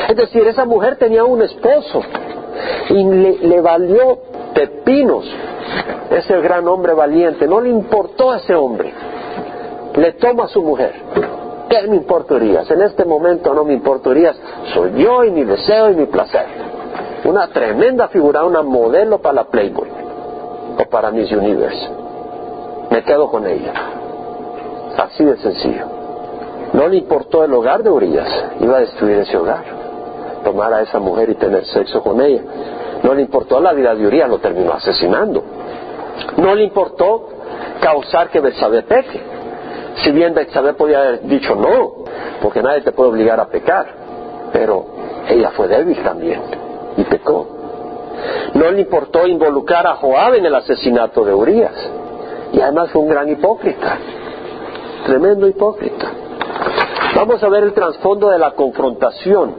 Es 0.09 0.17
decir, 0.17 0.47
esa 0.47 0.65
mujer 0.65 0.97
tenía 0.97 1.25
un 1.25 1.43
esposo 1.43 2.03
y 2.91 3.05
le, 3.05 3.39
le 3.39 3.61
valió 3.61 4.19
pepinos 4.55 5.25
ese 6.11 6.41
gran 6.41 6.67
hombre 6.69 6.95
valiente. 6.95 7.47
No 7.47 7.61
le 7.61 7.71
importó 7.71 8.31
a 8.31 8.39
ese 8.39 8.55
hombre. 8.55 8.93
Le 9.99 10.13
toma 10.13 10.45
a 10.45 10.49
su 10.49 10.63
mujer. 10.63 10.93
¿Qué 11.69 11.89
me 11.89 11.97
importarías? 11.97 12.71
En 12.71 12.83
este 12.83 13.05
momento 13.05 13.53
no 13.53 13.65
me 13.65 13.75
importarías. 13.75 14.37
Soy 14.73 14.93
yo 15.03 15.25
y 15.25 15.31
mi 15.33 15.45
deseo 15.45 15.91
y 15.91 15.97
mi 15.97 16.07
placer. 16.07 16.47
Una 17.25 17.49
tremenda 17.49 18.07
figura, 18.07 18.45
una 18.45 18.63
modelo 18.63 19.19
para 19.19 19.35
la 19.35 19.45
Playboy 19.45 19.89
o 20.79 20.89
para 20.89 21.11
Miss 21.11 21.33
Universe. 21.33 21.89
Me 22.91 23.03
quedo 23.03 23.29
con 23.29 23.45
ella. 23.45 23.73
Así 24.97 25.25
de 25.25 25.37
sencillo. 25.39 25.87
No 26.75 26.87
le 26.87 26.99
importó 26.99 27.45
el 27.45 27.53
hogar 27.53 27.83
de 27.83 27.91
Urias. 27.91 28.29
Iba 28.61 28.77
a 28.77 28.81
destruir 28.81 29.19
ese 29.19 29.37
hogar. 29.37 29.65
Tomar 30.45 30.73
a 30.75 30.83
esa 30.83 31.01
mujer 31.01 31.31
y 31.31 31.35
tener 31.35 31.65
sexo 31.67 32.03
con 32.05 32.21
ella. 32.21 32.43
No 33.03 33.15
le 33.15 33.23
importó 33.23 33.61
la 33.61 33.73
vida 33.73 33.97
de 33.97 34.07
Urias, 34.07 34.29
lo 34.29 34.39
terminó 34.39 34.75
asesinando. 34.75 35.43
No 36.37 36.55
le 36.55 36.63
importó 36.63 37.31
causar 37.81 38.31
que 38.31 38.41
Betsabé 38.41 38.83
peque. 38.83 39.38
Si 40.03 40.13
bien 40.13 40.35
Betsabé 40.35 40.75
podía 40.75 41.01
haber 41.01 41.23
dicho 41.23 41.55
no, 41.55 42.05
porque 42.41 42.63
nadie 42.63 42.83
te 42.83 42.93
puede 42.93 43.11
obligar 43.11 43.41
a 43.41 43.49
pecar, 43.49 43.87
pero 44.53 44.87
ella 45.29 45.51
fue 45.51 45.69
débil 45.69 46.03
también 46.03 46.41
y 46.97 47.05
pecó. 47.05 47.47
No 48.55 48.71
le 48.71 48.81
importó 48.81 49.27
involucrar 49.27 49.87
a 49.87 49.95
Joab 49.97 50.35
en 50.35 50.47
el 50.47 50.55
asesinato 50.55 51.25
de 51.25 51.35
Urias. 51.35 51.75
Y 52.53 52.61
además 52.61 52.91
fue 52.91 53.03
un 53.03 53.09
gran 53.09 53.29
hipócrita, 53.29 53.99
tremendo 55.05 55.47
hipócrita. 55.47 56.11
Vamos 57.15 57.43
a 57.43 57.49
ver 57.49 57.65
el 57.65 57.73
trasfondo 57.73 58.31
de 58.31 58.39
la 58.39 58.53
confrontación. 58.53 59.55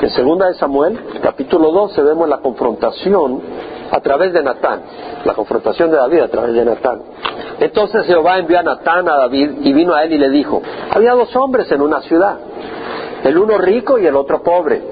En 0.00 0.10
segunda 0.10 0.48
de 0.48 0.54
Samuel, 0.54 0.98
capítulo 1.22 1.70
12, 1.70 2.02
vemos 2.02 2.28
la 2.28 2.38
confrontación 2.38 3.40
a 3.90 4.00
través 4.00 4.32
de 4.32 4.42
Natán, 4.42 4.80
la 5.24 5.34
confrontación 5.34 5.90
de 5.90 5.96
David 5.96 6.20
a 6.20 6.28
través 6.28 6.54
de 6.54 6.64
Natán. 6.64 7.02
Entonces 7.58 8.04
Jehová 8.06 8.38
envió 8.38 8.58
a 8.58 8.62
Natán 8.62 9.08
a 9.08 9.16
David 9.16 9.50
y 9.62 9.72
vino 9.72 9.94
a 9.94 10.04
él 10.04 10.12
y 10.12 10.18
le 10.18 10.28
dijo, 10.28 10.62
había 10.90 11.12
dos 11.12 11.34
hombres 11.36 11.70
en 11.72 11.80
una 11.80 12.02
ciudad, 12.02 12.36
el 13.24 13.38
uno 13.38 13.56
rico 13.58 13.98
y 13.98 14.06
el 14.06 14.14
otro 14.14 14.42
pobre. 14.42 14.82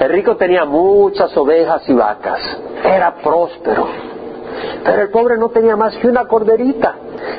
El 0.00 0.08
rico 0.08 0.36
tenía 0.36 0.64
muchas 0.64 1.36
ovejas 1.36 1.88
y 1.88 1.92
vacas, 1.92 2.40
era 2.82 3.14
próspero, 3.16 3.86
pero 4.82 5.02
el 5.02 5.10
pobre 5.10 5.36
no 5.38 5.50
tenía 5.50 5.76
más 5.76 5.96
que 5.98 6.08
una 6.08 6.24
corderita 6.24 6.94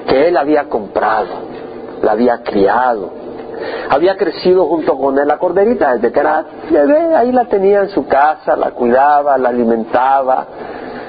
que 0.08 0.28
él 0.28 0.38
había 0.38 0.70
comprado, 0.70 1.30
la 2.02 2.12
había 2.12 2.44
criado, 2.44 3.12
había 3.90 4.16
crecido 4.16 4.68
junto 4.68 4.98
con 4.98 5.18
él 5.20 5.28
la 5.28 5.38
corderita 5.38 5.96
desde 5.96 6.12
que 6.12 6.20
era 6.20 6.46
bebé, 6.70 7.16
ahí 7.16 7.32
la 7.32 7.46
tenía 7.46 7.82
en 7.82 7.90
su 7.90 8.08
casa, 8.08 8.56
la 8.56 8.72
cuidaba, 8.72 9.38
la 9.38 9.50
alimentaba, 9.50 10.46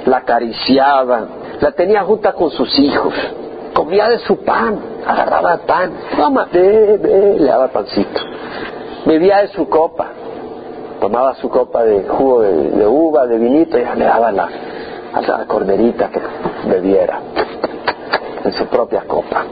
la 0.07 0.17
acariciaba, 0.17 1.27
la 1.63 1.71
tenía 1.71 2.03
junta 2.03 2.33
con 2.33 2.51
sus 2.51 2.77
hijos, 2.81 3.15
comía 3.73 4.09
de 4.09 4.19
su 4.19 4.37
pan, 4.39 4.81
agarraba 5.07 5.59
pan, 5.59 5.93
toma, 6.17 6.49
ve, 6.53 7.37
le 7.39 7.47
daba 7.47 7.69
pancito, 7.69 8.21
bebía 9.07 9.43
de 9.43 9.49
su 9.49 9.69
copa, 9.69 10.09
tomaba 11.01 11.37
su 11.37 11.49
copa 11.49 11.85
de 11.85 12.03
jugo 12.03 12.43
de, 12.43 12.85
uva, 12.85 13.29
de 13.29 13.39
vinito, 13.39 13.79
y 13.79 13.85
le 13.97 14.05
daba 14.05 14.33
la, 14.33 14.49
a 15.15 15.21
la 15.21 15.47
corderita 15.47 16.09
que 16.09 16.21
bebiera 16.69 17.21
en 18.45 18.53
su 18.53 18.67
propia 18.67 19.03
copa. 19.07 19.45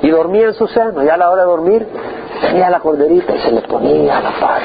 Y 0.00 0.08
dormía 0.08 0.46
en 0.46 0.54
su 0.54 0.66
seno 0.68 1.04
y 1.04 1.08
a 1.10 1.18
la 1.18 1.30
hora 1.30 1.42
de 1.42 1.48
dormir 1.48 1.86
tenía 2.40 2.70
la 2.70 2.80
corderita 2.80 3.34
y 3.34 3.40
se 3.40 3.52
le 3.52 3.60
ponía 3.60 4.18
a 4.18 4.22
la 4.22 4.40
par. 4.40 4.62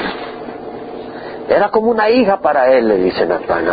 Era 1.50 1.68
como 1.68 1.90
una 1.90 2.08
hija 2.08 2.40
para 2.40 2.72
él, 2.72 2.88
le 2.88 2.96
dice 2.96 3.26
Natán. 3.26 3.64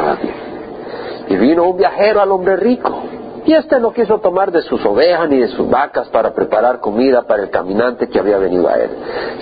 Y 1.30 1.36
vino 1.36 1.64
un 1.66 1.78
viajero 1.78 2.22
al 2.22 2.32
hombre 2.32 2.56
rico. 2.56 3.04
Y 3.48 3.54
éste 3.54 3.80
no 3.80 3.94
quiso 3.94 4.20
tomar 4.20 4.52
de 4.52 4.62
sus 4.62 4.86
ovejas 4.86 5.30
ni 5.30 5.38
de 5.38 5.48
sus 5.48 5.70
vacas 5.70 6.10
para 6.10 6.34
preparar 6.34 6.82
comida 6.82 7.22
para 7.22 7.44
el 7.44 7.50
caminante 7.50 8.10
que 8.10 8.20
había 8.20 8.38
venido 8.38 8.68
a 8.68 8.74
él, 8.76 8.90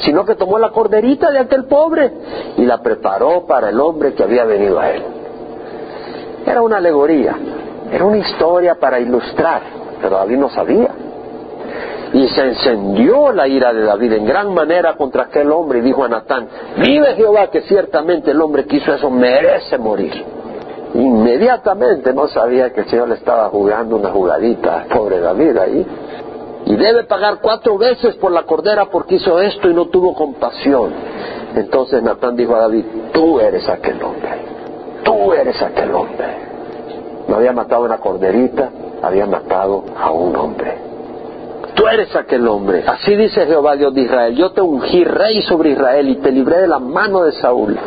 sino 0.01 0.23
que 0.23 0.36
tomó 0.36 0.59
la 0.59 0.69
corderita 0.69 1.31
de 1.31 1.39
aquel 1.39 1.65
pobre 1.65 2.11
y 2.55 2.65
la 2.65 2.83
preparó 2.83 3.47
para 3.47 3.69
el 3.69 3.79
hombre 3.79 4.13
que 4.13 4.21
había 4.21 4.45
venido 4.45 4.79
a 4.79 4.91
él. 4.91 5.03
Era 6.45 6.61
una 6.61 6.77
alegoría, 6.77 7.36
era 7.91 8.05
una 8.05 8.17
historia 8.17 8.75
para 8.75 8.99
ilustrar, 8.99 9.63
pero 9.99 10.17
David 10.17 10.38
no 10.38 10.49
sabía. 10.49 10.89
Y 12.13 12.27
se 12.27 12.41
encendió 12.41 13.31
la 13.31 13.47
ira 13.47 13.73
de 13.73 13.86
David 13.86 14.13
en 14.13 14.25
gran 14.27 14.53
manera 14.53 14.95
contra 14.97 15.23
aquel 15.23 15.51
hombre 15.51 15.79
y 15.79 15.81
dijo 15.81 16.03
a 16.03 16.09
Natán, 16.09 16.47
vive 16.77 17.15
Jehová 17.15 17.49
que 17.49 17.61
ciertamente 17.61 18.29
el 18.29 18.39
hombre 18.39 18.65
que 18.65 18.75
hizo 18.75 18.93
eso 18.93 19.09
merece 19.09 19.79
morir. 19.79 20.34
Inmediatamente 20.95 22.13
no 22.13 22.29
sabía 22.29 22.71
que 22.71 22.81
el 22.81 22.87
Señor 22.87 23.09
le 23.09 23.15
estaba 23.15 23.49
jugando 23.49 23.97
una 23.97 24.11
jugadita, 24.11 24.85
pobre 24.93 25.19
David 25.19 25.57
ahí. 25.57 25.85
Y 26.67 26.75
debe 26.77 27.03
pagar 27.03 27.39
cuatro 27.41 27.77
veces 27.77 28.15
por 28.15 28.31
la 28.31 28.43
cordera 28.43 28.85
porque 28.85 29.15
hizo 29.15 29.39
esto 29.41 29.69
y 29.69 29.73
no 29.73 29.87
tuvo 29.87 30.15
compasión. 30.15 30.93
Entonces 31.53 32.01
Natán 32.01 32.37
dijo 32.37 32.55
a 32.55 32.59
David, 32.61 32.85
tú 33.11 33.41
eres 33.41 33.67
aquel 33.67 34.01
hombre, 34.01 34.29
tú 35.03 35.33
eres 35.33 35.61
aquel 35.61 35.93
hombre. 35.93 36.25
No 37.27 37.35
había 37.35 37.51
matado 37.51 37.83
una 37.83 37.97
corderita, 37.97 38.69
había 39.01 39.25
matado 39.25 39.83
a 39.99 40.11
un 40.11 40.33
hombre. 40.33 40.77
Tú 41.75 41.87
eres 41.89 42.15
aquel 42.15 42.47
hombre. 42.47 42.85
Así 42.87 43.15
dice 43.15 43.45
Jehová 43.45 43.75
Dios 43.75 43.93
de 43.93 44.01
Israel. 44.01 44.33
Yo 44.35 44.51
te 44.53 44.61
ungí 44.61 45.03
rey 45.03 45.41
sobre 45.41 45.71
Israel 45.71 46.07
y 46.07 46.15
te 46.15 46.31
libré 46.31 46.61
de 46.61 46.67
la 46.67 46.79
mano 46.79 47.23
de 47.23 47.33
Saúl. 47.33 47.77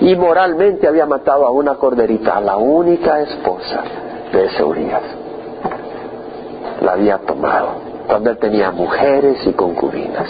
Y 0.00 0.16
moralmente 0.16 0.88
había 0.88 1.06
matado 1.06 1.46
a 1.46 1.50
una 1.50 1.74
corderita, 1.74 2.36
a 2.36 2.40
la 2.40 2.56
única 2.56 3.20
esposa 3.20 3.82
de 4.32 4.46
ese 4.46 4.62
Urias. 4.62 5.02
La 6.82 6.92
había 6.92 7.18
tomado 7.18 7.90
cuando 8.06 8.30
él 8.30 8.38
tenía 8.38 8.70
mujeres 8.70 9.46
y 9.46 9.52
concubinas. 9.52 10.28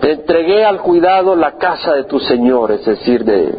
Te 0.00 0.12
entregué 0.12 0.64
al 0.64 0.80
cuidado 0.80 1.34
la 1.34 1.52
casa 1.52 1.94
de 1.94 2.04
tu 2.04 2.20
Señor, 2.20 2.72
es 2.72 2.84
decir, 2.84 3.24
de, 3.24 3.54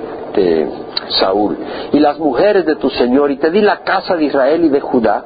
Saúl, 1.12 1.57
y 1.91 1.99
las 1.99 2.20
mujeres 2.20 2.66
de 2.66 2.76
tu 2.76 2.89
Señor, 2.89 3.32
y 3.32 3.38
te 3.38 3.51
di 3.51 3.62
la 3.62 3.80
casa 3.80 4.16
de 4.16 4.26
Israel 4.26 4.66
y 4.66 4.70
de 4.70 4.80
Judá, 4.80 5.24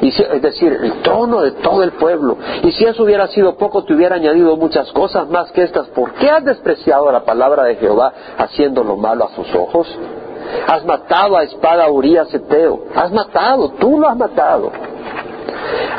y 0.00 0.08
es 0.08 0.42
decir, 0.42 0.72
el 0.82 1.02
trono 1.02 1.42
de 1.42 1.52
todo 1.52 1.82
el 1.82 1.92
pueblo. 1.92 2.36
Y 2.62 2.72
si 2.72 2.84
eso 2.84 3.04
hubiera 3.04 3.26
sido 3.28 3.56
poco, 3.56 3.84
te 3.84 3.94
hubiera 3.94 4.16
añadido 4.16 4.56
muchas 4.56 4.90
cosas 4.92 5.28
más 5.28 5.50
que 5.52 5.62
estas. 5.62 5.86
¿Por 5.88 6.12
qué 6.14 6.28
has 6.28 6.44
despreciado 6.44 7.10
la 7.12 7.24
palabra 7.24 7.64
de 7.64 7.76
Jehová 7.76 8.12
haciendo 8.38 8.82
lo 8.84 8.96
malo 8.96 9.24
a 9.24 9.34
sus 9.34 9.54
ojos? 9.54 9.88
Has 10.66 10.84
matado 10.84 11.36
a 11.36 11.44
espada 11.44 11.84
a 11.84 11.90
Urias 11.90 12.32
Eteo. 12.34 12.84
Has 12.94 13.12
matado, 13.12 13.70
tú 13.78 13.98
lo 13.98 14.08
has 14.08 14.16
matado. 14.16 14.72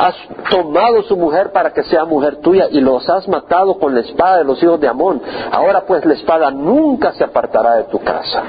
Has 0.03 0.15
tomado 0.49 1.01
su 1.03 1.15
mujer 1.15 1.53
para 1.53 1.71
que 1.71 1.81
sea 1.83 2.03
mujer 2.03 2.41
tuya 2.41 2.67
y 2.69 2.81
los 2.81 3.09
has 3.09 3.25
matado 3.29 3.79
con 3.79 3.95
la 3.95 4.01
espada 4.01 4.39
de 4.39 4.43
los 4.43 4.61
hijos 4.61 4.77
de 4.81 4.89
Amón. 4.89 5.21
Ahora 5.49 5.85
pues 5.87 6.03
la 6.03 6.13
espada 6.13 6.51
nunca 6.51 7.13
se 7.13 7.23
apartará 7.23 7.75
de 7.75 7.83
tu 7.85 7.99
casa, 7.99 8.43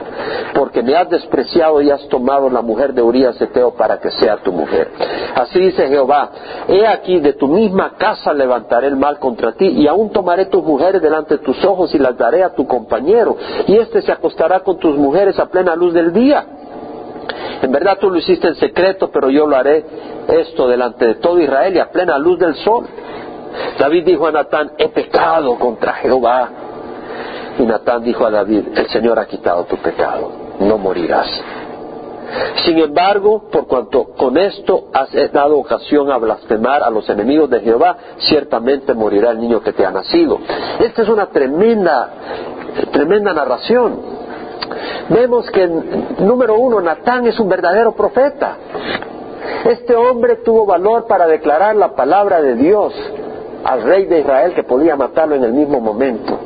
porque 0.52 0.82
me 0.82 0.96
has 0.96 1.09
despreciado 1.09 1.80
y 1.80 1.92
has 1.92 2.09
tomado 2.09 2.50
la 2.50 2.61
mujer 2.61 2.92
de 2.92 3.02
Urias 3.02 3.40
Eteo 3.40 3.72
para 3.74 4.00
que 4.00 4.11
sea 4.11 4.38
tu 4.38 4.50
mujer. 4.50 4.90
Así 5.36 5.61
dice 5.61 5.86
Jehová, 5.86 6.30
he 6.66 6.88
aquí 6.88 7.20
de 7.20 7.34
tu 7.34 7.46
misma 7.46 7.92
casa 7.98 8.32
levantaré 8.32 8.88
el 8.88 8.96
mal 8.96 9.20
contra 9.20 9.52
ti 9.52 9.68
y 9.68 9.86
aún 9.86 10.11
tomaré 10.11 10.46
tus 10.46 10.64
mujeres 10.64 11.00
delante 11.00 11.38
de 11.38 11.44
tus 11.44 11.64
ojos 11.64 11.94
y 11.94 11.98
las 12.00 12.18
daré 12.18 12.42
a 12.42 12.52
tu 12.52 12.66
compañero 12.66 13.36
y 13.68 13.76
éste 13.76 14.02
se 14.02 14.11
acostará 14.11 14.59
con 14.64 14.78
tus 14.78 14.96
mujeres 14.96 15.38
a 15.38 15.46
plena 15.46 15.76
luz 15.76 15.94
del 15.94 16.12
día. 16.12 16.46
En 17.65 17.73
verdad 17.73 17.97
tú 17.99 18.11
lo 18.11 18.19
hiciste 18.19 18.47
en 18.47 18.57
secreto, 18.57 19.11
pero 19.11 19.31
yo 19.31 19.47
lo 19.47 19.57
haré 19.57 19.83
esto 20.29 20.69
delante 20.69 21.07
de 21.07 21.15
todo 21.15 21.41
Israel 21.41 21.75
y 21.75 21.79
a 21.79 21.91
plena 21.91 22.19
luz 22.19 22.39
del 22.39 22.55
sol. 22.57 22.87
David 23.79 24.05
dijo 24.05 24.27
a 24.27 24.33
Natán, 24.33 24.73
he 24.77 24.89
pecado 24.89 25.59
contra 25.59 25.95
Jehová. 25.95 26.51
Y 27.59 27.62
Natán 27.62 28.05
dijo 28.05 28.27
a 28.27 28.31
David, 28.31 28.67
el 28.77 28.87
Señor 28.89 29.19
ha 29.19 29.25
quitado 29.25 29.65
tu 29.65 29.79
pecado, 29.79 30.31
no 30.61 30.77
morirás. 30.77 31.27
Sin 32.67 32.79
embargo, 32.81 33.49
por 33.51 33.67
cuanto 33.67 34.09
con 34.11 34.37
esto 34.37 34.89
has 34.93 35.11
dado 35.33 35.57
ocasión 35.57 36.12
a 36.12 36.19
blasfemar 36.19 36.83
a 36.83 36.91
los 36.91 37.09
enemigos 37.09 37.49
de 37.49 37.61
Jehová, 37.61 37.97
ciertamente 38.19 38.93
morirá 38.93 39.31
el 39.31 39.41
niño 39.41 39.62
que 39.62 39.73
te 39.73 39.87
ha 39.87 39.91
nacido. 39.91 40.39
Esta 40.81 41.01
es 41.01 41.09
una 41.09 41.31
tremenda, 41.31 42.11
tremenda 42.93 43.33
narración. 43.33 44.14
Vemos 45.09 45.50
que, 45.50 45.66
número 45.66 46.57
uno, 46.59 46.80
Natán 46.80 47.26
es 47.26 47.38
un 47.38 47.48
verdadero 47.48 47.92
profeta. 47.92 48.57
Este 49.64 49.94
hombre 49.94 50.36
tuvo 50.36 50.66
valor 50.66 51.07
para 51.07 51.26
declarar 51.26 51.76
la 51.76 51.94
palabra 51.94 52.40
de 52.40 52.55
Dios 52.55 52.94
al 53.64 53.82
rey 53.82 54.07
de 54.07 54.20
Israel 54.20 54.55
que 54.55 54.62
podía 54.62 54.96
matarlo 54.96 55.34
en 55.34 55.44
el 55.44 55.52
mismo 55.52 55.80
momento. 55.80 56.38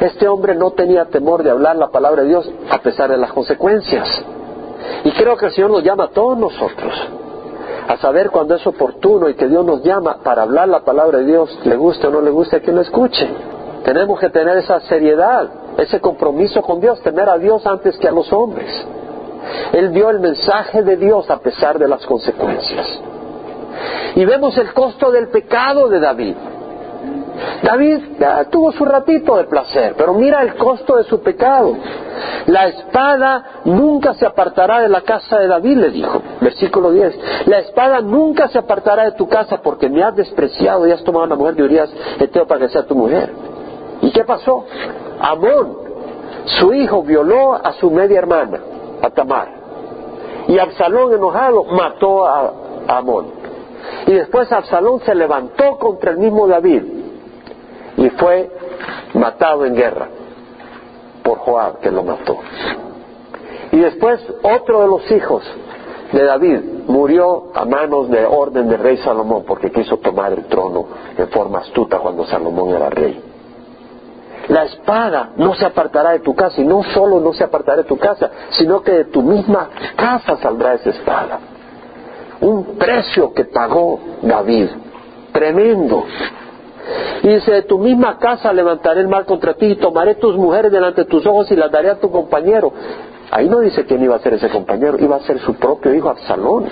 Este 0.00 0.26
hombre 0.28 0.54
no 0.54 0.70
tenía 0.72 1.06
temor 1.06 1.42
de 1.42 1.50
hablar 1.50 1.76
la 1.76 1.88
palabra 1.88 2.22
de 2.22 2.28
Dios 2.28 2.50
a 2.70 2.78
pesar 2.78 3.10
de 3.10 3.18
las 3.18 3.32
consecuencias. 3.32 4.08
Y 5.04 5.12
creo 5.12 5.36
que 5.36 5.46
el 5.46 5.52
Señor 5.52 5.70
nos 5.70 5.82
llama 5.82 6.04
a 6.04 6.08
todos 6.08 6.38
nosotros 6.38 6.94
a 7.88 7.96
saber 7.98 8.30
cuando 8.30 8.56
es 8.56 8.66
oportuno 8.66 9.28
y 9.28 9.34
que 9.34 9.46
Dios 9.46 9.64
nos 9.64 9.82
llama 9.82 10.18
para 10.22 10.42
hablar 10.42 10.68
la 10.68 10.80
palabra 10.80 11.18
de 11.18 11.26
Dios, 11.26 11.56
le 11.64 11.76
guste 11.76 12.06
o 12.08 12.10
no 12.10 12.20
le 12.20 12.30
guste 12.30 12.56
a 12.56 12.60
quien 12.60 12.76
lo 12.76 12.82
escuche. 12.82 13.28
Tenemos 13.86 14.18
que 14.18 14.30
tener 14.30 14.56
esa 14.56 14.80
seriedad, 14.80 15.48
ese 15.78 16.00
compromiso 16.00 16.60
con 16.60 16.80
Dios, 16.80 17.00
temer 17.02 17.28
a 17.28 17.38
Dios 17.38 17.64
antes 17.68 17.96
que 17.98 18.08
a 18.08 18.10
los 18.10 18.32
hombres. 18.32 18.66
Él 19.72 19.92
dio 19.92 20.10
el 20.10 20.18
mensaje 20.18 20.82
de 20.82 20.96
Dios 20.96 21.30
a 21.30 21.38
pesar 21.38 21.78
de 21.78 21.86
las 21.86 22.04
consecuencias. 22.04 22.84
Y 24.16 24.24
vemos 24.24 24.58
el 24.58 24.72
costo 24.72 25.12
del 25.12 25.28
pecado 25.28 25.88
de 25.88 26.00
David. 26.00 26.34
David 27.62 28.00
tuvo 28.50 28.72
su 28.72 28.84
ratito 28.84 29.36
de 29.36 29.44
placer, 29.44 29.94
pero 29.96 30.14
mira 30.14 30.42
el 30.42 30.56
costo 30.56 30.96
de 30.96 31.04
su 31.04 31.20
pecado. 31.20 31.76
La 32.46 32.66
espada 32.66 33.60
nunca 33.66 34.14
se 34.14 34.26
apartará 34.26 34.80
de 34.80 34.88
la 34.88 35.02
casa 35.02 35.38
de 35.38 35.46
David, 35.46 35.76
le 35.76 35.90
dijo. 35.90 36.22
Versículo 36.40 36.90
10. 36.90 37.46
La 37.46 37.60
espada 37.60 38.00
nunca 38.00 38.48
se 38.48 38.58
apartará 38.58 39.04
de 39.04 39.12
tu 39.12 39.28
casa 39.28 39.58
porque 39.62 39.88
me 39.88 40.02
has 40.02 40.16
despreciado 40.16 40.88
y 40.88 40.90
has 40.90 41.04
tomado 41.04 41.22
a 41.22 41.26
una 41.28 41.36
mujer 41.36 41.54
de 41.54 41.62
Urias 41.62 41.90
Eteo 42.18 42.48
para 42.48 42.62
que 42.62 42.68
sea 42.70 42.84
tu 42.84 42.96
mujer. 42.96 43.55
¿Y 44.16 44.18
qué 44.18 44.24
pasó? 44.24 44.64
Amón, 45.20 45.76
su 46.46 46.72
hijo, 46.72 47.02
violó 47.02 47.52
a 47.52 47.74
su 47.74 47.90
media 47.90 48.18
hermana, 48.18 48.60
a 49.02 49.10
Tamar. 49.10 49.48
Y 50.48 50.58
Absalón, 50.58 51.12
enojado, 51.12 51.64
mató 51.64 52.24
a 52.24 52.50
Amón. 52.88 53.26
Y 54.06 54.14
después 54.14 54.50
Absalón 54.50 55.00
se 55.00 55.14
levantó 55.14 55.76
contra 55.76 56.12
el 56.12 56.16
mismo 56.16 56.48
David 56.48 56.82
y 57.98 58.08
fue 58.10 58.50
matado 59.12 59.66
en 59.66 59.74
guerra 59.74 60.08
por 61.22 61.38
Joab, 61.38 61.80
que 61.80 61.90
lo 61.90 62.02
mató. 62.02 62.38
Y 63.70 63.76
después 63.80 64.18
otro 64.42 64.80
de 64.80 64.86
los 64.86 65.10
hijos 65.10 65.44
de 66.10 66.24
David 66.24 66.60
murió 66.86 67.48
a 67.54 67.66
manos 67.66 68.08
de 68.08 68.24
orden 68.24 68.66
del 68.68 68.78
rey 68.78 68.96
Salomón 68.96 69.44
porque 69.46 69.70
quiso 69.70 69.98
tomar 69.98 70.32
el 70.32 70.46
trono 70.46 70.86
en 71.18 71.28
forma 71.28 71.58
astuta 71.58 71.98
cuando 71.98 72.24
Salomón 72.24 72.70
era 72.70 72.88
rey. 72.88 73.25
La 74.48 74.64
espada 74.64 75.30
no 75.36 75.54
se 75.54 75.64
apartará 75.64 76.10
de 76.12 76.20
tu 76.20 76.34
casa 76.34 76.60
y 76.60 76.64
no 76.64 76.82
solo 76.82 77.20
no 77.20 77.32
se 77.32 77.44
apartará 77.44 77.78
de 77.78 77.88
tu 77.88 77.98
casa, 77.98 78.30
sino 78.50 78.82
que 78.82 78.92
de 78.92 79.04
tu 79.06 79.22
misma 79.22 79.70
casa 79.96 80.36
saldrá 80.36 80.74
esa 80.74 80.90
espada. 80.90 81.40
Un 82.40 82.76
precio 82.76 83.32
que 83.32 83.44
pagó 83.44 83.98
David, 84.22 84.68
tremendo. 85.32 86.04
Y 87.22 87.28
dice, 87.28 87.50
de 87.50 87.62
tu 87.62 87.78
misma 87.78 88.18
casa 88.18 88.52
levantaré 88.52 89.00
el 89.00 89.08
mal 89.08 89.24
contra 89.24 89.54
ti 89.54 89.66
y 89.66 89.76
tomaré 89.76 90.14
tus 90.16 90.36
mujeres 90.36 90.70
delante 90.70 91.02
de 91.02 91.10
tus 91.10 91.26
ojos 91.26 91.50
y 91.50 91.56
las 91.56 91.70
daré 91.70 91.90
a 91.90 91.98
tu 91.98 92.10
compañero. 92.10 92.72
Ahí 93.32 93.48
no 93.48 93.58
dice 93.58 93.84
quién 93.84 94.04
iba 94.04 94.14
a 94.14 94.20
ser 94.20 94.34
ese 94.34 94.48
compañero, 94.48 94.96
iba 95.00 95.16
a 95.16 95.20
ser 95.20 95.40
su 95.40 95.54
propio 95.54 95.92
hijo 95.92 96.08
Absalón 96.08 96.66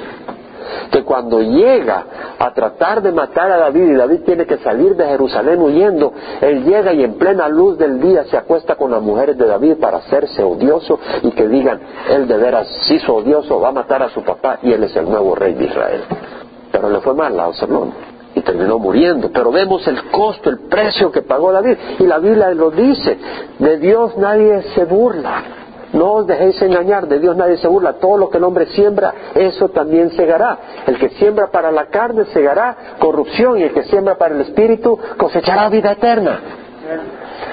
que 0.91 1.03
cuando 1.03 1.41
llega 1.41 2.05
a 2.39 2.53
tratar 2.53 3.03
de 3.03 3.13
matar 3.13 3.51
a 3.51 3.57
David 3.59 3.91
y 3.91 3.95
David 3.95 4.21
tiene 4.25 4.47
que 4.47 4.59
salir 4.59 4.97
de 4.97 5.07
Jerusalén 5.07 5.61
huyendo, 5.61 6.13
él 6.41 6.65
llega 6.65 6.93
y 6.93 7.05
en 7.05 7.15
plena 7.15 7.49
luz 7.49 7.79
del 7.79 8.01
día 8.01 8.25
se 8.25 8.37
acuesta 8.37 8.77
con 8.77 8.91
las 8.91 9.03
mujeres 9.03 9.37
de 9.37 9.47
David 9.47 9.77
para 9.81 9.99
hacerse 9.99 10.43
odioso 10.43 10.99
y 11.23 11.31
que 11.33 11.49
digan, 11.49 11.81
él 12.11 12.27
de 12.27 12.37
veras 12.37 12.69
se 12.87 12.95
hizo 12.95 13.15
odioso, 13.15 13.61
va 13.61 13.69
a 13.69 13.73
matar 13.73 14.03
a 14.03 14.11
su 14.11 14.23
papá 14.23 14.59
y 14.63 14.73
él 14.73 14.85
es 14.85 14.95
el 14.97 15.05
nuevo 15.05 15.35
rey 15.35 15.55
de 15.55 15.65
Israel. 15.65 16.03
Pero 16.71 16.91
le 16.91 17.01
fue 17.01 17.15
mal 17.15 17.39
a 17.39 17.45
Absalón 17.45 17.93
y 18.35 18.41
terminó 18.41 18.79
muriendo. 18.79 19.31
Pero 19.33 19.53
vemos 19.53 19.87
el 19.87 20.11
costo, 20.11 20.51
el 20.51 20.61
precio 20.69 21.11
que 21.13 21.23
pagó 21.23 21.53
David. 21.53 21.77
Y 22.01 22.05
la 22.05 22.19
Biblia 22.19 22.51
lo 22.51 22.71
dice, 22.71 23.17
de 23.59 23.79
Dios 23.79 24.17
nadie 24.17 24.63
se 24.75 24.85
burla. 24.85 25.64
No 25.95 26.15
os 26.15 26.27
dejéis 26.27 26.61
engañar, 26.61 27.07
de 27.07 27.21
Dios 27.21 27.37
nadie 27.37 27.57
se 27.57 27.69
burla. 27.69 27.95
Todo 27.95 28.19
lo 28.19 28.29
que 28.29 28.39
el 28.39 28.45
hombre 28.45 28.67
siembra, 28.67 29.15
eso 29.35 29.69
también 29.69 30.11
segará. 30.11 30.59
El 30.89 30.99
que 30.99 31.11
siembra 31.11 31.47
para 31.53 31.71
la 31.71 31.87
carne 31.87 32.25
segará 32.27 32.97
corrupción 32.99 33.59
y 33.59 33.63
el 33.63 33.73
que 33.73 33.85
siembra 33.85 34.19
para 34.19 34.35
el 34.35 34.41
espíritu 34.41 34.99
cosechará 35.17 35.69
vida 35.69 35.93
eterna. 35.93 36.41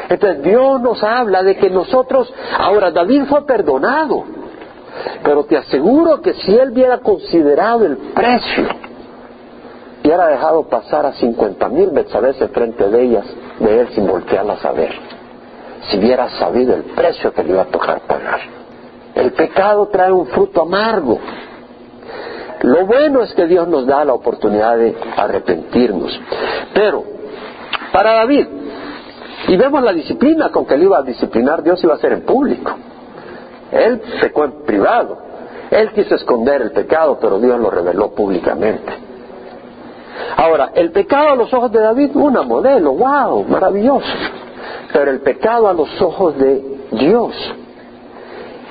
Entonces 0.09 0.41
Dios 0.41 0.81
nos 0.81 1.03
habla 1.03 1.43
de 1.43 1.55
que 1.55 1.69
nosotros, 1.69 2.33
ahora 2.57 2.89
David 2.89 3.25
fue 3.29 3.45
perdonado, 3.45 4.23
pero 5.23 5.43
te 5.43 5.57
aseguro 5.57 6.19
que 6.21 6.33
si 6.33 6.55
él 6.55 6.71
hubiera 6.71 6.97
considerado 6.97 7.85
el 7.85 7.95
precio 7.95 8.65
y 10.03 10.07
hubiera 10.07 10.27
dejado 10.29 10.63
pasar 10.63 11.05
a 11.05 11.13
cincuenta 11.13 11.69
mil 11.69 11.91
veces 11.91 12.49
frente 12.51 12.89
de 12.89 13.03
ellas, 13.03 13.25
de 13.59 13.81
él 13.81 13.89
sin 13.93 14.07
voltearlas 14.07 14.65
a 14.65 14.71
ver 14.71 15.20
si 15.89 15.97
hubiera 15.97 16.29
sabido 16.37 16.75
el 16.75 16.83
precio 16.83 17.33
que 17.33 17.43
le 17.43 17.51
iba 17.51 17.63
a 17.63 17.65
tocar 17.65 18.01
pagar. 18.01 18.39
El 19.15 19.31
pecado 19.33 19.87
trae 19.87 20.11
un 20.11 20.27
fruto 20.27 20.61
amargo. 20.61 21.19
Lo 22.61 22.85
bueno 22.85 23.21
es 23.23 23.33
que 23.33 23.47
Dios 23.47 23.67
nos 23.67 23.85
da 23.87 24.05
la 24.05 24.13
oportunidad 24.13 24.77
de 24.77 24.95
arrepentirnos. 25.17 26.19
Pero, 26.73 27.03
para 27.91 28.13
David, 28.13 28.47
y 29.47 29.57
vemos 29.57 29.81
la 29.81 29.91
disciplina 29.91 30.49
con 30.49 30.65
que 30.65 30.75
él 30.75 30.83
iba 30.83 30.99
a 30.99 31.03
disciplinar, 31.03 31.63
Dios 31.63 31.83
iba 31.83 31.93
a 31.93 31.97
hacer 31.97 32.13
en 32.13 32.21
público. 32.21 32.71
Él 33.71 34.01
pecó 34.21 34.45
en 34.45 34.63
privado. 34.63 35.17
Él 35.71 35.91
quiso 35.93 36.15
esconder 36.15 36.61
el 36.61 36.71
pecado, 36.71 37.17
pero 37.19 37.39
Dios 37.39 37.59
lo 37.59 37.69
reveló 37.69 38.11
públicamente. 38.11 38.93
Ahora, 40.37 40.71
el 40.75 40.91
pecado 40.91 41.29
a 41.29 41.35
los 41.35 41.51
ojos 41.53 41.71
de 41.71 41.79
David, 41.79 42.11
una 42.13 42.43
modelo, 42.43 42.93
wow, 42.93 43.43
maravilloso 43.45 44.05
pero 44.91 45.11
el 45.11 45.21
pecado 45.21 45.67
a 45.67 45.73
los 45.73 46.01
ojos 46.01 46.37
de 46.37 46.61
Dios. 46.91 47.33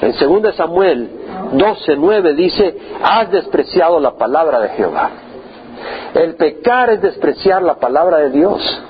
En 0.00 0.12
2 0.12 0.54
Samuel 0.54 1.10
12:9 1.52 2.34
dice, 2.34 2.78
has 3.02 3.30
despreciado 3.30 4.00
la 4.00 4.12
palabra 4.12 4.60
de 4.60 4.68
Jehová. 4.70 5.10
El 6.14 6.34
pecar 6.36 6.90
es 6.90 7.02
despreciar 7.02 7.62
la 7.62 7.74
palabra 7.74 8.18
de 8.18 8.30
Dios. 8.30 8.82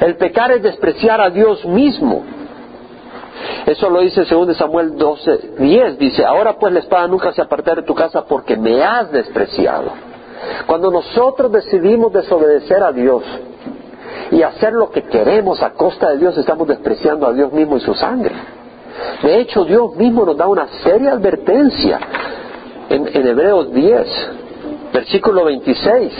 El 0.00 0.16
pecar 0.16 0.52
es 0.52 0.62
despreciar 0.62 1.20
a 1.20 1.30
Dios 1.30 1.64
mismo. 1.64 2.24
Eso 3.66 3.90
lo 3.90 4.00
dice 4.00 4.24
2 4.24 4.56
Samuel 4.56 4.96
12:10. 4.96 5.96
Dice, 5.98 6.24
ahora 6.24 6.58
pues 6.58 6.72
la 6.72 6.80
espada 6.80 7.06
nunca 7.06 7.32
se 7.32 7.42
apartará 7.42 7.82
de 7.82 7.86
tu 7.86 7.94
casa 7.94 8.24
porque 8.24 8.56
me 8.56 8.82
has 8.82 9.10
despreciado. 9.10 9.90
Cuando 10.66 10.90
nosotros 10.90 11.50
decidimos 11.52 12.12
desobedecer 12.12 12.82
a 12.82 12.92
Dios, 12.92 13.22
y 14.30 14.42
hacer 14.42 14.72
lo 14.72 14.90
que 14.90 15.02
queremos 15.02 15.62
a 15.62 15.70
costa 15.70 16.10
de 16.10 16.18
Dios, 16.18 16.36
estamos 16.36 16.66
despreciando 16.68 17.26
a 17.26 17.32
Dios 17.32 17.52
mismo 17.52 17.76
y 17.76 17.80
su 17.80 17.94
sangre. 17.94 18.34
De 19.22 19.40
hecho, 19.40 19.64
Dios 19.64 19.94
mismo 19.96 20.24
nos 20.24 20.36
da 20.36 20.48
una 20.48 20.68
seria 20.82 21.12
advertencia 21.12 22.00
en, 22.88 23.26
Hebreos 23.26 23.72
10, 23.72 24.06
versículo 24.92 25.44
26. 25.44 26.12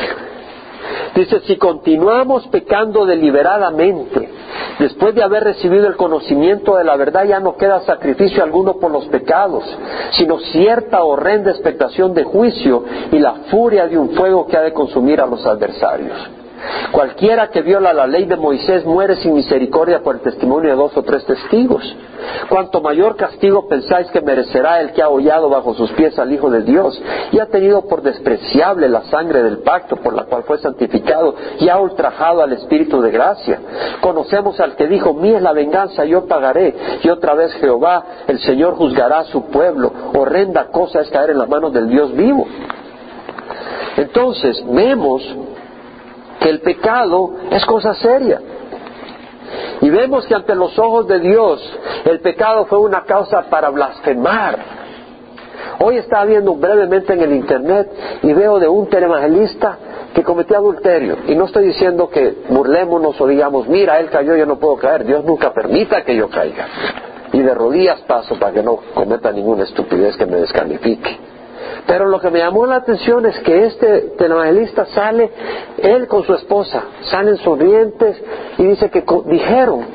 Dice, 1.14 1.40
si 1.40 1.56
continuamos 1.56 2.46
pecando 2.48 3.06
deliberadamente, 3.06 4.28
después 4.78 5.14
de 5.14 5.22
haber 5.22 5.44
recibido 5.44 5.86
el 5.86 5.96
conocimiento 5.96 6.76
de 6.76 6.84
la 6.84 6.96
verdad, 6.96 7.24
ya 7.24 7.40
no 7.40 7.56
queda 7.56 7.80
sacrificio 7.80 8.42
alguno 8.42 8.76
por 8.76 8.90
los 8.90 9.06
pecados, 9.06 9.64
sino 10.12 10.38
cierta 10.38 11.02
horrenda 11.02 11.50
expectación 11.50 12.14
de 12.14 12.24
juicio 12.24 12.84
y 13.10 13.18
la 13.18 13.32
furia 13.50 13.86
de 13.86 13.98
un 13.98 14.10
fuego 14.10 14.46
que 14.46 14.56
ha 14.56 14.62
de 14.62 14.72
consumir 14.72 15.20
a 15.20 15.26
los 15.26 15.44
adversarios. 15.46 16.45
Cualquiera 16.92 17.48
que 17.48 17.62
viola 17.62 17.92
la 17.92 18.06
ley 18.06 18.24
de 18.24 18.36
Moisés 18.36 18.84
muere 18.84 19.16
sin 19.16 19.34
misericordia 19.34 20.02
por 20.02 20.16
el 20.16 20.20
testimonio 20.22 20.70
de 20.70 20.76
dos 20.76 20.96
o 20.96 21.02
tres 21.02 21.24
testigos. 21.24 21.82
Cuanto 22.48 22.80
mayor 22.80 23.16
castigo 23.16 23.68
pensáis 23.68 24.10
que 24.10 24.20
merecerá 24.20 24.80
el 24.80 24.92
que 24.92 25.02
ha 25.02 25.08
hollado 25.08 25.48
bajo 25.48 25.74
sus 25.74 25.90
pies 25.92 26.18
al 26.18 26.32
Hijo 26.32 26.50
de 26.50 26.62
Dios 26.62 27.00
y 27.32 27.38
ha 27.38 27.46
tenido 27.46 27.82
por 27.86 28.02
despreciable 28.02 28.88
la 28.88 29.02
sangre 29.04 29.42
del 29.42 29.58
pacto 29.58 29.96
por 29.96 30.14
la 30.14 30.24
cual 30.24 30.44
fue 30.44 30.58
santificado 30.58 31.34
y 31.58 31.68
ha 31.68 31.78
ultrajado 31.78 32.42
al 32.42 32.52
Espíritu 32.52 33.00
de 33.00 33.10
gracia. 33.10 33.60
Conocemos 34.00 34.58
al 34.60 34.76
que 34.76 34.86
dijo, 34.86 35.14
mía 35.14 35.36
es 35.36 35.42
la 35.42 35.52
venganza, 35.52 36.04
yo 36.04 36.26
pagaré. 36.26 36.74
Y 37.02 37.08
otra 37.10 37.34
vez 37.34 37.52
Jehová, 37.54 38.04
el 38.26 38.38
Señor 38.40 38.76
juzgará 38.76 39.20
a 39.20 39.24
su 39.24 39.46
pueblo. 39.46 39.92
Horrenda 40.14 40.68
cosa 40.68 41.00
es 41.00 41.10
caer 41.10 41.30
en 41.30 41.38
las 41.38 41.48
manos 41.48 41.72
del 41.72 41.88
Dios 41.88 42.14
vivo. 42.14 42.46
Entonces, 43.96 44.62
vemos 44.68 45.22
el 46.48 46.60
pecado 46.60 47.32
es 47.50 47.64
cosa 47.66 47.94
seria. 47.94 48.40
Y 49.80 49.90
vemos 49.90 50.26
que 50.26 50.34
ante 50.34 50.54
los 50.54 50.78
ojos 50.78 51.06
de 51.06 51.20
Dios 51.20 51.60
el 52.04 52.20
pecado 52.20 52.66
fue 52.66 52.78
una 52.78 53.04
causa 53.04 53.42
para 53.42 53.70
blasfemar. 53.70 54.58
Hoy 55.80 55.98
estaba 55.98 56.24
viendo 56.24 56.54
brevemente 56.54 57.12
en 57.12 57.20
el 57.20 57.32
internet 57.32 57.90
y 58.22 58.32
veo 58.32 58.58
de 58.58 58.68
un 58.68 58.88
televangelista 58.88 59.78
que 60.14 60.22
cometió 60.22 60.56
adulterio. 60.56 61.18
Y 61.26 61.34
no 61.34 61.44
estoy 61.44 61.66
diciendo 61.66 62.08
que 62.08 62.44
burlémonos 62.48 63.20
o 63.20 63.26
digamos, 63.26 63.68
mira, 63.68 64.00
él 64.00 64.08
cayó, 64.08 64.34
yo 64.36 64.46
no 64.46 64.58
puedo 64.58 64.76
caer. 64.76 65.04
Dios 65.04 65.24
nunca 65.24 65.52
permita 65.52 66.02
que 66.02 66.16
yo 66.16 66.30
caiga. 66.30 66.66
Y 67.32 67.40
de 67.40 67.54
rodillas 67.54 68.00
paso 68.02 68.38
para 68.38 68.52
que 68.52 68.62
no 68.62 68.76
cometa 68.94 69.30
ninguna 69.30 69.64
estupidez 69.64 70.16
que 70.16 70.24
me 70.24 70.38
descalifique. 70.38 71.35
Pero 71.86 72.06
lo 72.06 72.20
que 72.20 72.30
me 72.30 72.40
llamó 72.40 72.66
la 72.66 72.76
atención 72.76 73.26
es 73.26 73.38
que 73.40 73.66
este 73.66 74.00
televangelista 74.18 74.86
sale, 74.86 75.30
él 75.78 76.06
con 76.08 76.24
su 76.24 76.34
esposa, 76.34 76.82
salen 77.10 77.36
sonrientes 77.38 78.22
y 78.58 78.64
dice 78.64 78.90
que 78.90 79.04
dijeron 79.26 79.86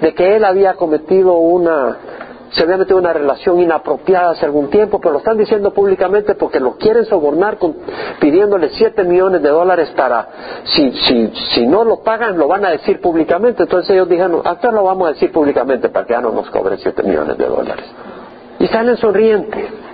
de 0.00 0.14
que 0.14 0.36
él 0.36 0.44
había 0.44 0.74
cometido 0.74 1.34
una 1.34 1.96
se 2.50 2.62
había 2.62 2.76
metido 2.76 2.98
una 2.98 3.12
relación 3.12 3.60
inapropiada 3.60 4.30
hace 4.30 4.46
algún 4.46 4.70
tiempo, 4.70 5.00
pero 5.00 5.12
lo 5.12 5.18
están 5.18 5.36
diciendo 5.36 5.72
públicamente 5.72 6.34
porque 6.34 6.60
lo 6.60 6.76
quieren 6.76 7.04
sobornar 7.04 7.58
con, 7.58 7.76
pidiéndole 8.20 8.70
7 8.70 9.04
millones 9.04 9.42
de 9.42 9.48
dólares 9.48 9.92
para, 9.96 10.28
si, 10.64 10.92
si, 10.92 11.32
si 11.54 11.66
no 11.66 11.84
lo 11.84 12.02
pagan, 12.02 12.38
lo 12.38 12.48
van 12.48 12.64
a 12.64 12.70
decir 12.70 13.00
públicamente. 13.00 13.64
Entonces 13.64 13.90
ellos 13.90 14.08
dijeron, 14.08 14.40
hasta 14.44 14.70
lo 14.70 14.84
vamos 14.84 15.08
a 15.08 15.12
decir 15.12 15.32
públicamente 15.32 15.88
para 15.88 16.06
que 16.06 16.12
ya 16.14 16.20
no 16.20 16.30
nos 16.30 16.48
cobren 16.50 16.78
7 16.78 17.02
millones 17.02 17.36
de 17.36 17.46
dólares. 17.46 17.84
Y 18.58 18.66
salen 18.68 18.96
sonrientes. 18.96 19.85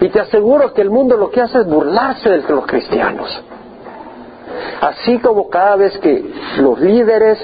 Y 0.00 0.08
te 0.08 0.20
aseguro 0.20 0.72
que 0.72 0.82
el 0.82 0.90
mundo 0.90 1.16
lo 1.16 1.30
que 1.30 1.40
hace 1.40 1.60
es 1.60 1.66
burlarse 1.66 2.28
de 2.28 2.48
los 2.48 2.66
cristianos. 2.66 3.42
Así 4.80 5.18
como 5.18 5.48
cada 5.48 5.76
vez 5.76 5.96
que 5.98 6.24
los 6.58 6.78
líderes 6.80 7.38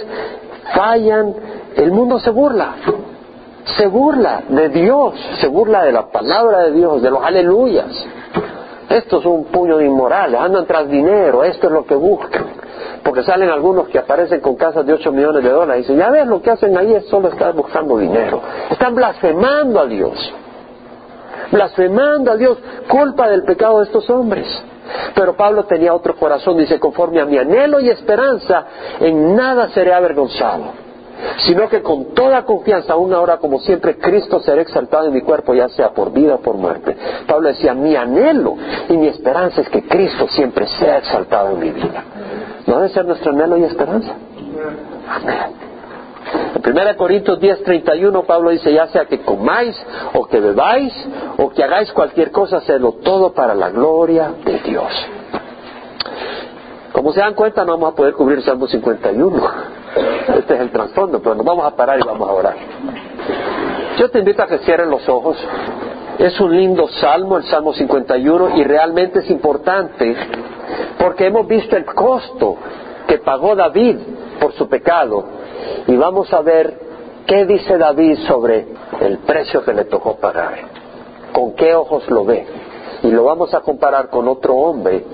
fallan, 0.74 1.34
el 1.76 1.92
mundo 1.92 2.18
se 2.20 2.30
burla. 2.30 2.74
Se 3.76 3.86
burla 3.86 4.42
de 4.48 4.68
Dios, 4.68 5.14
se 5.40 5.46
burla 5.46 5.84
de 5.84 5.92
la 5.92 6.10
palabra 6.10 6.64
de 6.64 6.72
Dios, 6.72 7.02
de 7.02 7.10
los 7.10 7.24
aleluyas. 7.24 7.86
Esto 8.88 9.20
es 9.20 9.26
un 9.26 9.44
puño 9.44 9.76
de 9.76 9.86
inmorales, 9.86 10.40
andan 10.40 10.66
tras 10.66 10.88
dinero, 10.88 11.44
esto 11.44 11.68
es 11.68 11.72
lo 11.72 11.84
que 11.84 11.94
buscan. 11.94 12.44
Porque 13.04 13.22
salen 13.22 13.48
algunos 13.48 13.88
que 13.88 13.98
aparecen 13.98 14.40
con 14.40 14.56
casas 14.56 14.84
de 14.84 14.94
8 14.94 15.12
millones 15.12 15.44
de 15.44 15.50
dólares 15.50 15.84
y 15.84 15.92
dicen, 15.92 15.98
ya 15.98 16.10
ves, 16.10 16.26
lo 16.26 16.42
que 16.42 16.50
hacen 16.50 16.76
ahí 16.76 16.94
es 16.94 17.06
solo 17.06 17.28
estar 17.28 17.54
buscando 17.54 17.96
dinero. 17.98 18.42
Están 18.68 18.94
blasfemando 18.94 19.80
a 19.80 19.86
Dios. 19.86 20.34
Blasfemando 21.50 22.30
a 22.30 22.36
Dios, 22.36 22.58
culpa 22.88 23.28
del 23.28 23.42
pecado 23.44 23.78
de 23.78 23.84
estos 23.84 24.08
hombres. 24.10 24.46
Pero 25.14 25.36
Pablo 25.36 25.64
tenía 25.64 25.94
otro 25.94 26.16
corazón, 26.16 26.56
dice, 26.56 26.78
conforme 26.78 27.20
a 27.20 27.24
mi 27.24 27.38
anhelo 27.38 27.80
y 27.80 27.88
esperanza, 27.88 28.64
en 29.00 29.36
nada 29.36 29.68
seré 29.70 29.92
avergonzado 29.92 30.90
sino 31.46 31.68
que 31.68 31.82
con 31.82 32.14
toda 32.14 32.44
confianza, 32.44 32.94
aún 32.94 33.12
ahora 33.12 33.38
como 33.38 33.58
siempre, 33.60 33.96
Cristo 33.98 34.40
será 34.40 34.62
exaltado 34.62 35.06
en 35.06 35.14
mi 35.14 35.20
cuerpo, 35.22 35.54
ya 35.54 35.68
sea 35.68 35.90
por 35.90 36.12
vida 36.12 36.36
o 36.36 36.40
por 36.40 36.56
muerte. 36.56 36.96
Pablo 37.26 37.48
decía, 37.48 37.74
mi 37.74 37.96
anhelo 37.96 38.56
y 38.88 38.96
mi 38.96 39.08
esperanza 39.08 39.60
es 39.60 39.68
que 39.68 39.82
Cristo 39.82 40.26
siempre 40.28 40.66
sea 40.66 40.98
exaltado 40.98 41.50
en 41.50 41.60
mi 41.60 41.70
vida. 41.70 42.04
¿No 42.66 42.76
debe 42.76 42.88
ser 42.90 43.04
nuestro 43.04 43.32
anhelo 43.32 43.56
y 43.56 43.64
esperanza? 43.64 44.12
Amén. 45.08 45.69
En 46.54 46.62
1 46.62 46.96
Corintios 46.96 47.40
10:31 47.40 48.24
Pablo 48.24 48.50
dice, 48.50 48.72
ya 48.72 48.86
sea 48.88 49.06
que 49.06 49.20
comáis 49.20 49.76
o 50.14 50.26
que 50.26 50.40
bebáis 50.40 50.92
o 51.38 51.50
que 51.50 51.64
hagáis 51.64 51.90
cualquier 51.92 52.30
cosa, 52.30 52.58
hacedlo 52.58 52.92
todo 53.02 53.32
para 53.32 53.54
la 53.54 53.70
gloria 53.70 54.32
de 54.44 54.58
Dios. 54.58 54.92
Como 56.92 57.12
se 57.12 57.20
dan 57.20 57.34
cuenta, 57.34 57.64
no 57.64 57.72
vamos 57.72 57.92
a 57.92 57.96
poder 57.96 58.14
cubrir 58.14 58.42
Salmo 58.42 58.66
51. 58.66 59.42
Este 60.38 60.54
es 60.54 60.60
el 60.60 60.70
trasfondo, 60.70 61.20
pero 61.20 61.34
nos 61.34 61.46
vamos 61.46 61.64
a 61.64 61.74
parar 61.74 61.98
y 61.98 62.02
vamos 62.02 62.28
a 62.28 62.32
orar. 62.32 62.56
Yo 63.98 64.10
te 64.10 64.18
invito 64.18 64.42
a 64.42 64.46
que 64.46 64.58
cierren 64.58 64.90
los 64.90 65.08
ojos. 65.08 65.36
Es 66.18 66.38
un 66.40 66.54
lindo 66.54 66.88
salmo, 66.88 67.38
el 67.38 67.44
Salmo 67.44 67.72
51, 67.72 68.56
y 68.56 68.64
realmente 68.64 69.20
es 69.20 69.30
importante 69.30 70.14
porque 70.98 71.26
hemos 71.26 71.46
visto 71.46 71.76
el 71.76 71.86
costo 71.86 72.56
que 73.06 73.18
pagó 73.18 73.56
David 73.56 73.96
por 74.38 74.52
su 74.52 74.68
pecado 74.68 75.39
y 75.86 75.96
vamos 75.96 76.32
a 76.32 76.40
ver 76.40 76.78
qué 77.26 77.46
dice 77.46 77.78
David 77.78 78.18
sobre 78.26 78.66
el 79.00 79.18
precio 79.18 79.64
que 79.64 79.72
le 79.72 79.84
tocó 79.84 80.16
pagar, 80.16 80.54
con 81.32 81.52
qué 81.54 81.74
ojos 81.74 82.08
lo 82.10 82.24
ve. 82.24 82.46
Y 83.02 83.10
lo 83.10 83.24
vamos 83.24 83.54
a 83.54 83.60
comparar 83.60 84.10
con 84.10 84.28
otro 84.28 84.54
hombre 84.54 85.04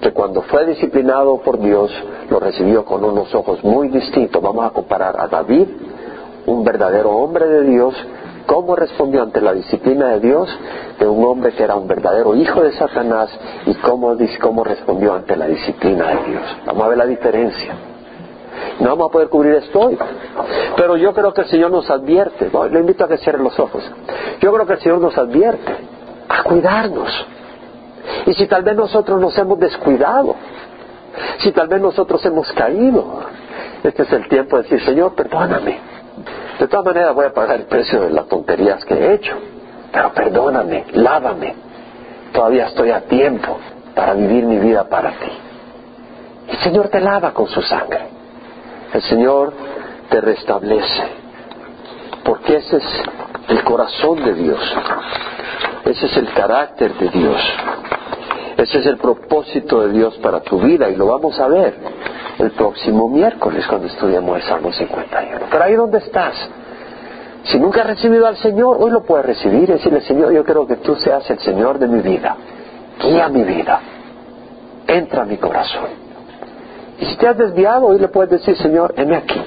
que 0.00 0.12
cuando 0.12 0.42
fue 0.42 0.66
disciplinado 0.66 1.38
por 1.38 1.58
Dios 1.58 1.90
lo 2.30 2.40
recibió 2.40 2.84
con 2.84 3.04
unos 3.04 3.34
ojos 3.34 3.62
muy 3.64 3.88
distintos. 3.88 4.42
Vamos 4.42 4.66
a 4.66 4.70
comparar 4.70 5.18
a 5.18 5.28
David, 5.28 5.66
un 6.46 6.64
verdadero 6.64 7.10
hombre 7.10 7.46
de 7.46 7.62
Dios, 7.64 7.94
cómo 8.46 8.76
respondió 8.76 9.22
ante 9.22 9.40
la 9.40 9.52
disciplina 9.52 10.10
de 10.10 10.20
Dios, 10.20 10.48
de 10.98 11.06
un 11.06 11.24
hombre 11.24 11.52
que 11.52 11.62
era 11.62 11.74
un 11.74 11.86
verdadero 11.86 12.34
hijo 12.34 12.62
de 12.62 12.72
Satanás 12.72 13.30
y 13.66 13.74
cómo, 13.76 14.16
cómo 14.40 14.64
respondió 14.64 15.14
ante 15.14 15.36
la 15.36 15.46
disciplina 15.46 16.08
de 16.08 16.30
Dios. 16.30 16.42
Vamos 16.66 16.84
a 16.84 16.88
ver 16.88 16.98
la 16.98 17.06
diferencia. 17.06 17.93
No 18.80 18.90
vamos 18.90 19.08
a 19.08 19.12
poder 19.12 19.28
cubrir 19.28 19.54
esto 19.54 19.80
hoy. 19.80 19.98
Pero 20.76 20.96
yo 20.96 21.12
creo 21.12 21.32
que 21.32 21.42
el 21.42 21.48
Señor 21.48 21.70
nos 21.70 21.90
advierte. 21.90 22.50
Le 22.70 22.80
invito 22.80 23.04
a 23.04 23.08
que 23.08 23.18
cierre 23.18 23.42
los 23.42 23.58
ojos. 23.58 23.82
Yo 24.40 24.52
creo 24.52 24.66
que 24.66 24.72
el 24.74 24.80
Señor 24.80 25.00
nos 25.00 25.16
advierte 25.16 25.76
a 26.28 26.42
cuidarnos 26.42 27.26
y 28.26 28.34
si 28.34 28.46
tal 28.46 28.62
vez 28.62 28.76
nosotros 28.76 29.20
nos 29.20 29.36
hemos 29.38 29.58
descuidado, 29.58 30.34
si 31.38 31.52
tal 31.52 31.68
vez 31.68 31.80
nosotros 31.80 32.24
hemos 32.24 32.50
caído, 32.52 33.20
este 33.82 34.02
es 34.02 34.12
el 34.12 34.28
tiempo 34.28 34.56
de 34.56 34.62
decir, 34.62 34.84
Señor, 34.84 35.14
perdóname. 35.14 35.78
De 36.58 36.68
todas 36.68 36.86
maneras 36.86 37.14
voy 37.14 37.26
a 37.26 37.32
pagar 37.32 37.60
el 37.60 37.66
precio 37.66 38.02
de 38.02 38.10
las 38.10 38.26
tonterías 38.26 38.84
que 38.84 38.94
he 38.94 39.14
hecho, 39.14 39.34
pero 39.92 40.12
perdóname, 40.12 40.86
lávame. 40.92 41.54
Todavía 42.32 42.66
estoy 42.66 42.90
a 42.90 43.02
tiempo 43.02 43.58
para 43.94 44.14
vivir 44.14 44.44
mi 44.44 44.58
vida 44.58 44.84
para 44.84 45.10
ti. 45.12 45.30
El 46.48 46.58
Señor 46.58 46.88
te 46.88 47.00
lava 47.00 47.32
con 47.32 47.46
su 47.46 47.62
sangre. 47.62 48.08
El 48.94 49.02
Señor 49.02 49.52
te 50.08 50.20
restablece. 50.20 51.02
Porque 52.24 52.56
ese 52.56 52.76
es 52.76 52.84
el 53.48 53.64
corazón 53.64 54.24
de 54.24 54.34
Dios. 54.34 54.60
Ese 55.84 56.06
es 56.06 56.16
el 56.16 56.32
carácter 56.32 56.94
de 56.94 57.08
Dios. 57.08 57.40
Ese 58.56 58.78
es 58.78 58.86
el 58.86 58.96
propósito 58.98 59.82
de 59.82 59.92
Dios 59.92 60.16
para 60.18 60.40
tu 60.40 60.60
vida 60.60 60.88
y 60.88 60.94
lo 60.94 61.06
vamos 61.06 61.38
a 61.40 61.48
ver 61.48 61.74
el 62.38 62.52
próximo 62.52 63.08
miércoles 63.08 63.66
cuando 63.66 63.88
estudiemos 63.88 64.36
el 64.36 64.42
Salmo 64.44 64.72
51. 64.72 65.46
Pero 65.50 65.64
ahí 65.64 65.74
donde 65.74 65.98
estás, 65.98 66.34
si 67.42 67.58
nunca 67.58 67.80
has 67.80 67.88
recibido 67.88 68.28
al 68.28 68.36
Señor, 68.36 68.76
hoy 68.78 68.92
lo 68.92 69.02
puedes 69.02 69.26
recibir 69.26 69.64
y 69.64 69.72
decirle, 69.72 70.02
Señor, 70.02 70.32
yo 70.32 70.44
quiero 70.44 70.68
que 70.68 70.76
tú 70.76 70.94
seas 70.96 71.28
el 71.30 71.40
Señor 71.40 71.80
de 71.80 71.88
mi 71.88 72.00
vida. 72.00 72.36
Guía 73.02 73.28
mi 73.28 73.42
vida. 73.42 73.80
Entra 74.86 75.22
a 75.22 75.24
mi 75.26 75.36
corazón. 75.36 76.03
Si 77.04 77.16
te 77.16 77.28
has 77.28 77.36
desviado, 77.36 77.86
hoy 77.86 77.98
le 77.98 78.08
puedes 78.08 78.30
decir, 78.30 78.56
Señor, 78.56 78.94
heme 78.96 79.16
aquí. 79.16 79.40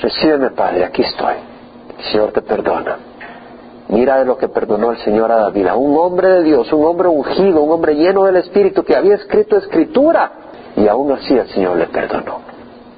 Recíbeme, 0.00 0.50
Padre, 0.50 0.84
aquí 0.84 1.02
estoy. 1.02 1.34
El 1.98 2.04
Señor 2.04 2.32
te 2.32 2.42
perdona. 2.42 2.96
Mira 3.88 4.18
de 4.18 4.24
lo 4.24 4.36
que 4.36 4.48
perdonó 4.48 4.90
el 4.90 4.98
Señor 4.98 5.30
a 5.30 5.36
David, 5.36 5.68
a 5.68 5.76
un 5.76 5.96
hombre 5.96 6.28
de 6.28 6.42
Dios, 6.42 6.72
un 6.72 6.84
hombre 6.84 7.08
ungido, 7.08 7.62
un 7.62 7.72
hombre 7.72 7.94
lleno 7.94 8.24
del 8.24 8.36
Espíritu 8.36 8.82
que 8.82 8.96
había 8.96 9.14
escrito 9.14 9.56
escritura 9.56 10.32
y 10.76 10.88
aún 10.88 11.12
así 11.12 11.34
el 11.34 11.46
Señor 11.48 11.76
le 11.76 11.86
perdonó. 11.86 12.40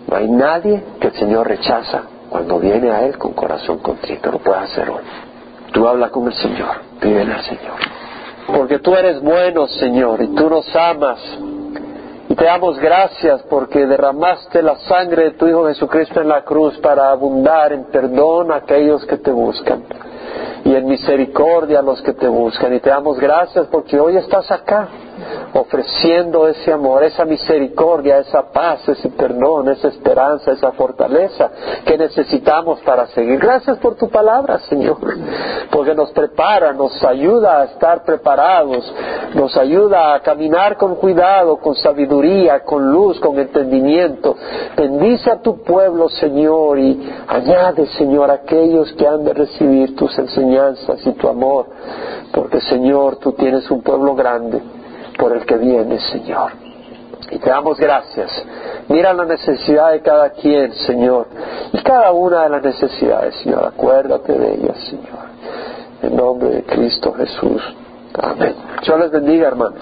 No 0.08 0.16
hay 0.16 0.28
nadie 0.30 0.82
que 0.98 1.08
el 1.08 1.14
Señor 1.14 1.46
rechaza 1.46 2.04
cuando 2.30 2.58
viene 2.58 2.90
a 2.90 3.04
Él 3.04 3.18
con 3.18 3.34
corazón 3.34 3.78
contrito. 3.78 4.32
Lo 4.32 4.38
puede 4.38 4.60
hacer 4.60 4.88
hoy. 4.88 5.02
Tú 5.72 5.86
habla 5.86 6.08
con 6.08 6.26
el 6.26 6.32
Señor, 6.32 6.76
pídele 6.98 7.34
al 7.34 7.42
Señor. 7.42 7.76
Porque 8.46 8.78
tú 8.78 8.94
eres 8.94 9.20
bueno, 9.20 9.66
Señor, 9.66 10.22
y 10.22 10.28
tú 10.28 10.48
nos 10.48 10.74
amas. 10.74 11.18
Te 12.38 12.44
damos 12.44 12.78
gracias 12.78 13.42
porque 13.50 13.84
derramaste 13.84 14.62
la 14.62 14.76
sangre 14.76 15.24
de 15.24 15.30
tu 15.32 15.48
Hijo 15.48 15.66
Jesucristo 15.66 16.20
en 16.20 16.28
la 16.28 16.44
cruz 16.44 16.78
para 16.78 17.10
abundar 17.10 17.72
en 17.72 17.86
perdón 17.86 18.52
a 18.52 18.56
aquellos 18.56 19.04
que 19.06 19.16
te 19.16 19.32
buscan 19.32 19.82
y 20.64 20.72
en 20.72 20.86
misericordia 20.86 21.80
a 21.80 21.82
los 21.82 22.00
que 22.00 22.12
te 22.12 22.28
buscan. 22.28 22.72
Y 22.74 22.78
te 22.78 22.90
damos 22.90 23.18
gracias 23.18 23.66
porque 23.66 23.98
hoy 23.98 24.16
estás 24.16 24.48
acá 24.52 24.88
ofreciendo 25.52 26.46
ese 26.48 26.72
amor, 26.72 27.04
esa 27.04 27.24
misericordia, 27.24 28.18
esa 28.18 28.50
paz, 28.50 28.88
ese 28.88 29.08
perdón, 29.10 29.68
esa 29.68 29.88
esperanza, 29.88 30.52
esa 30.52 30.72
fortaleza 30.72 31.50
que 31.84 31.96
necesitamos 31.96 32.80
para 32.80 33.06
seguir. 33.08 33.38
Gracias 33.38 33.78
por 33.78 33.96
tu 33.96 34.08
palabra, 34.08 34.58
Señor, 34.60 34.98
porque 35.70 35.94
nos 35.94 36.10
prepara, 36.12 36.72
nos 36.72 37.02
ayuda 37.04 37.60
a 37.60 37.64
estar 37.64 38.04
preparados, 38.04 38.92
nos 39.34 39.56
ayuda 39.56 40.14
a 40.14 40.20
caminar 40.20 40.76
con 40.76 40.96
cuidado, 40.96 41.56
con 41.58 41.74
sabiduría, 41.74 42.60
con 42.64 42.90
luz, 42.90 43.18
con 43.20 43.38
entendimiento. 43.38 44.36
Bendice 44.76 45.30
a 45.30 45.40
tu 45.40 45.62
pueblo, 45.62 46.08
Señor, 46.08 46.78
y 46.78 47.10
añade, 47.26 47.86
Señor, 47.98 48.30
a 48.30 48.34
aquellos 48.34 48.92
que 48.92 49.06
han 49.06 49.24
de 49.24 49.34
recibir 49.34 49.96
tus 49.96 50.16
enseñanzas 50.18 51.06
y 51.06 51.12
tu 51.12 51.28
amor, 51.28 51.66
porque, 52.32 52.60
Señor, 52.60 53.16
tú 53.16 53.32
tienes 53.32 53.70
un 53.70 53.82
pueblo 53.82 54.14
grande 54.14 54.77
por 55.18 55.36
el 55.36 55.44
que 55.44 55.56
viene, 55.56 55.98
Señor. 55.98 56.52
Y 57.30 57.38
te 57.38 57.50
damos 57.50 57.78
gracias. 57.78 58.30
Mira 58.88 59.12
la 59.12 59.26
necesidad 59.26 59.92
de 59.92 60.00
cada 60.00 60.30
quien, 60.30 60.72
Señor. 60.72 61.26
Y 61.72 61.82
cada 61.82 62.12
una 62.12 62.44
de 62.44 62.48
las 62.48 62.62
necesidades, 62.62 63.34
Señor. 63.42 63.66
Acuérdate 63.66 64.32
de 64.32 64.54
ellas, 64.54 64.78
Señor. 64.88 65.28
En 66.02 66.16
nombre 66.16 66.48
de 66.48 66.62
Cristo 66.62 67.12
Jesús. 67.12 67.62
Amén. 68.14 68.54
Dios 68.82 68.98
les 69.00 69.10
bendiga, 69.10 69.48
hermanos. 69.48 69.80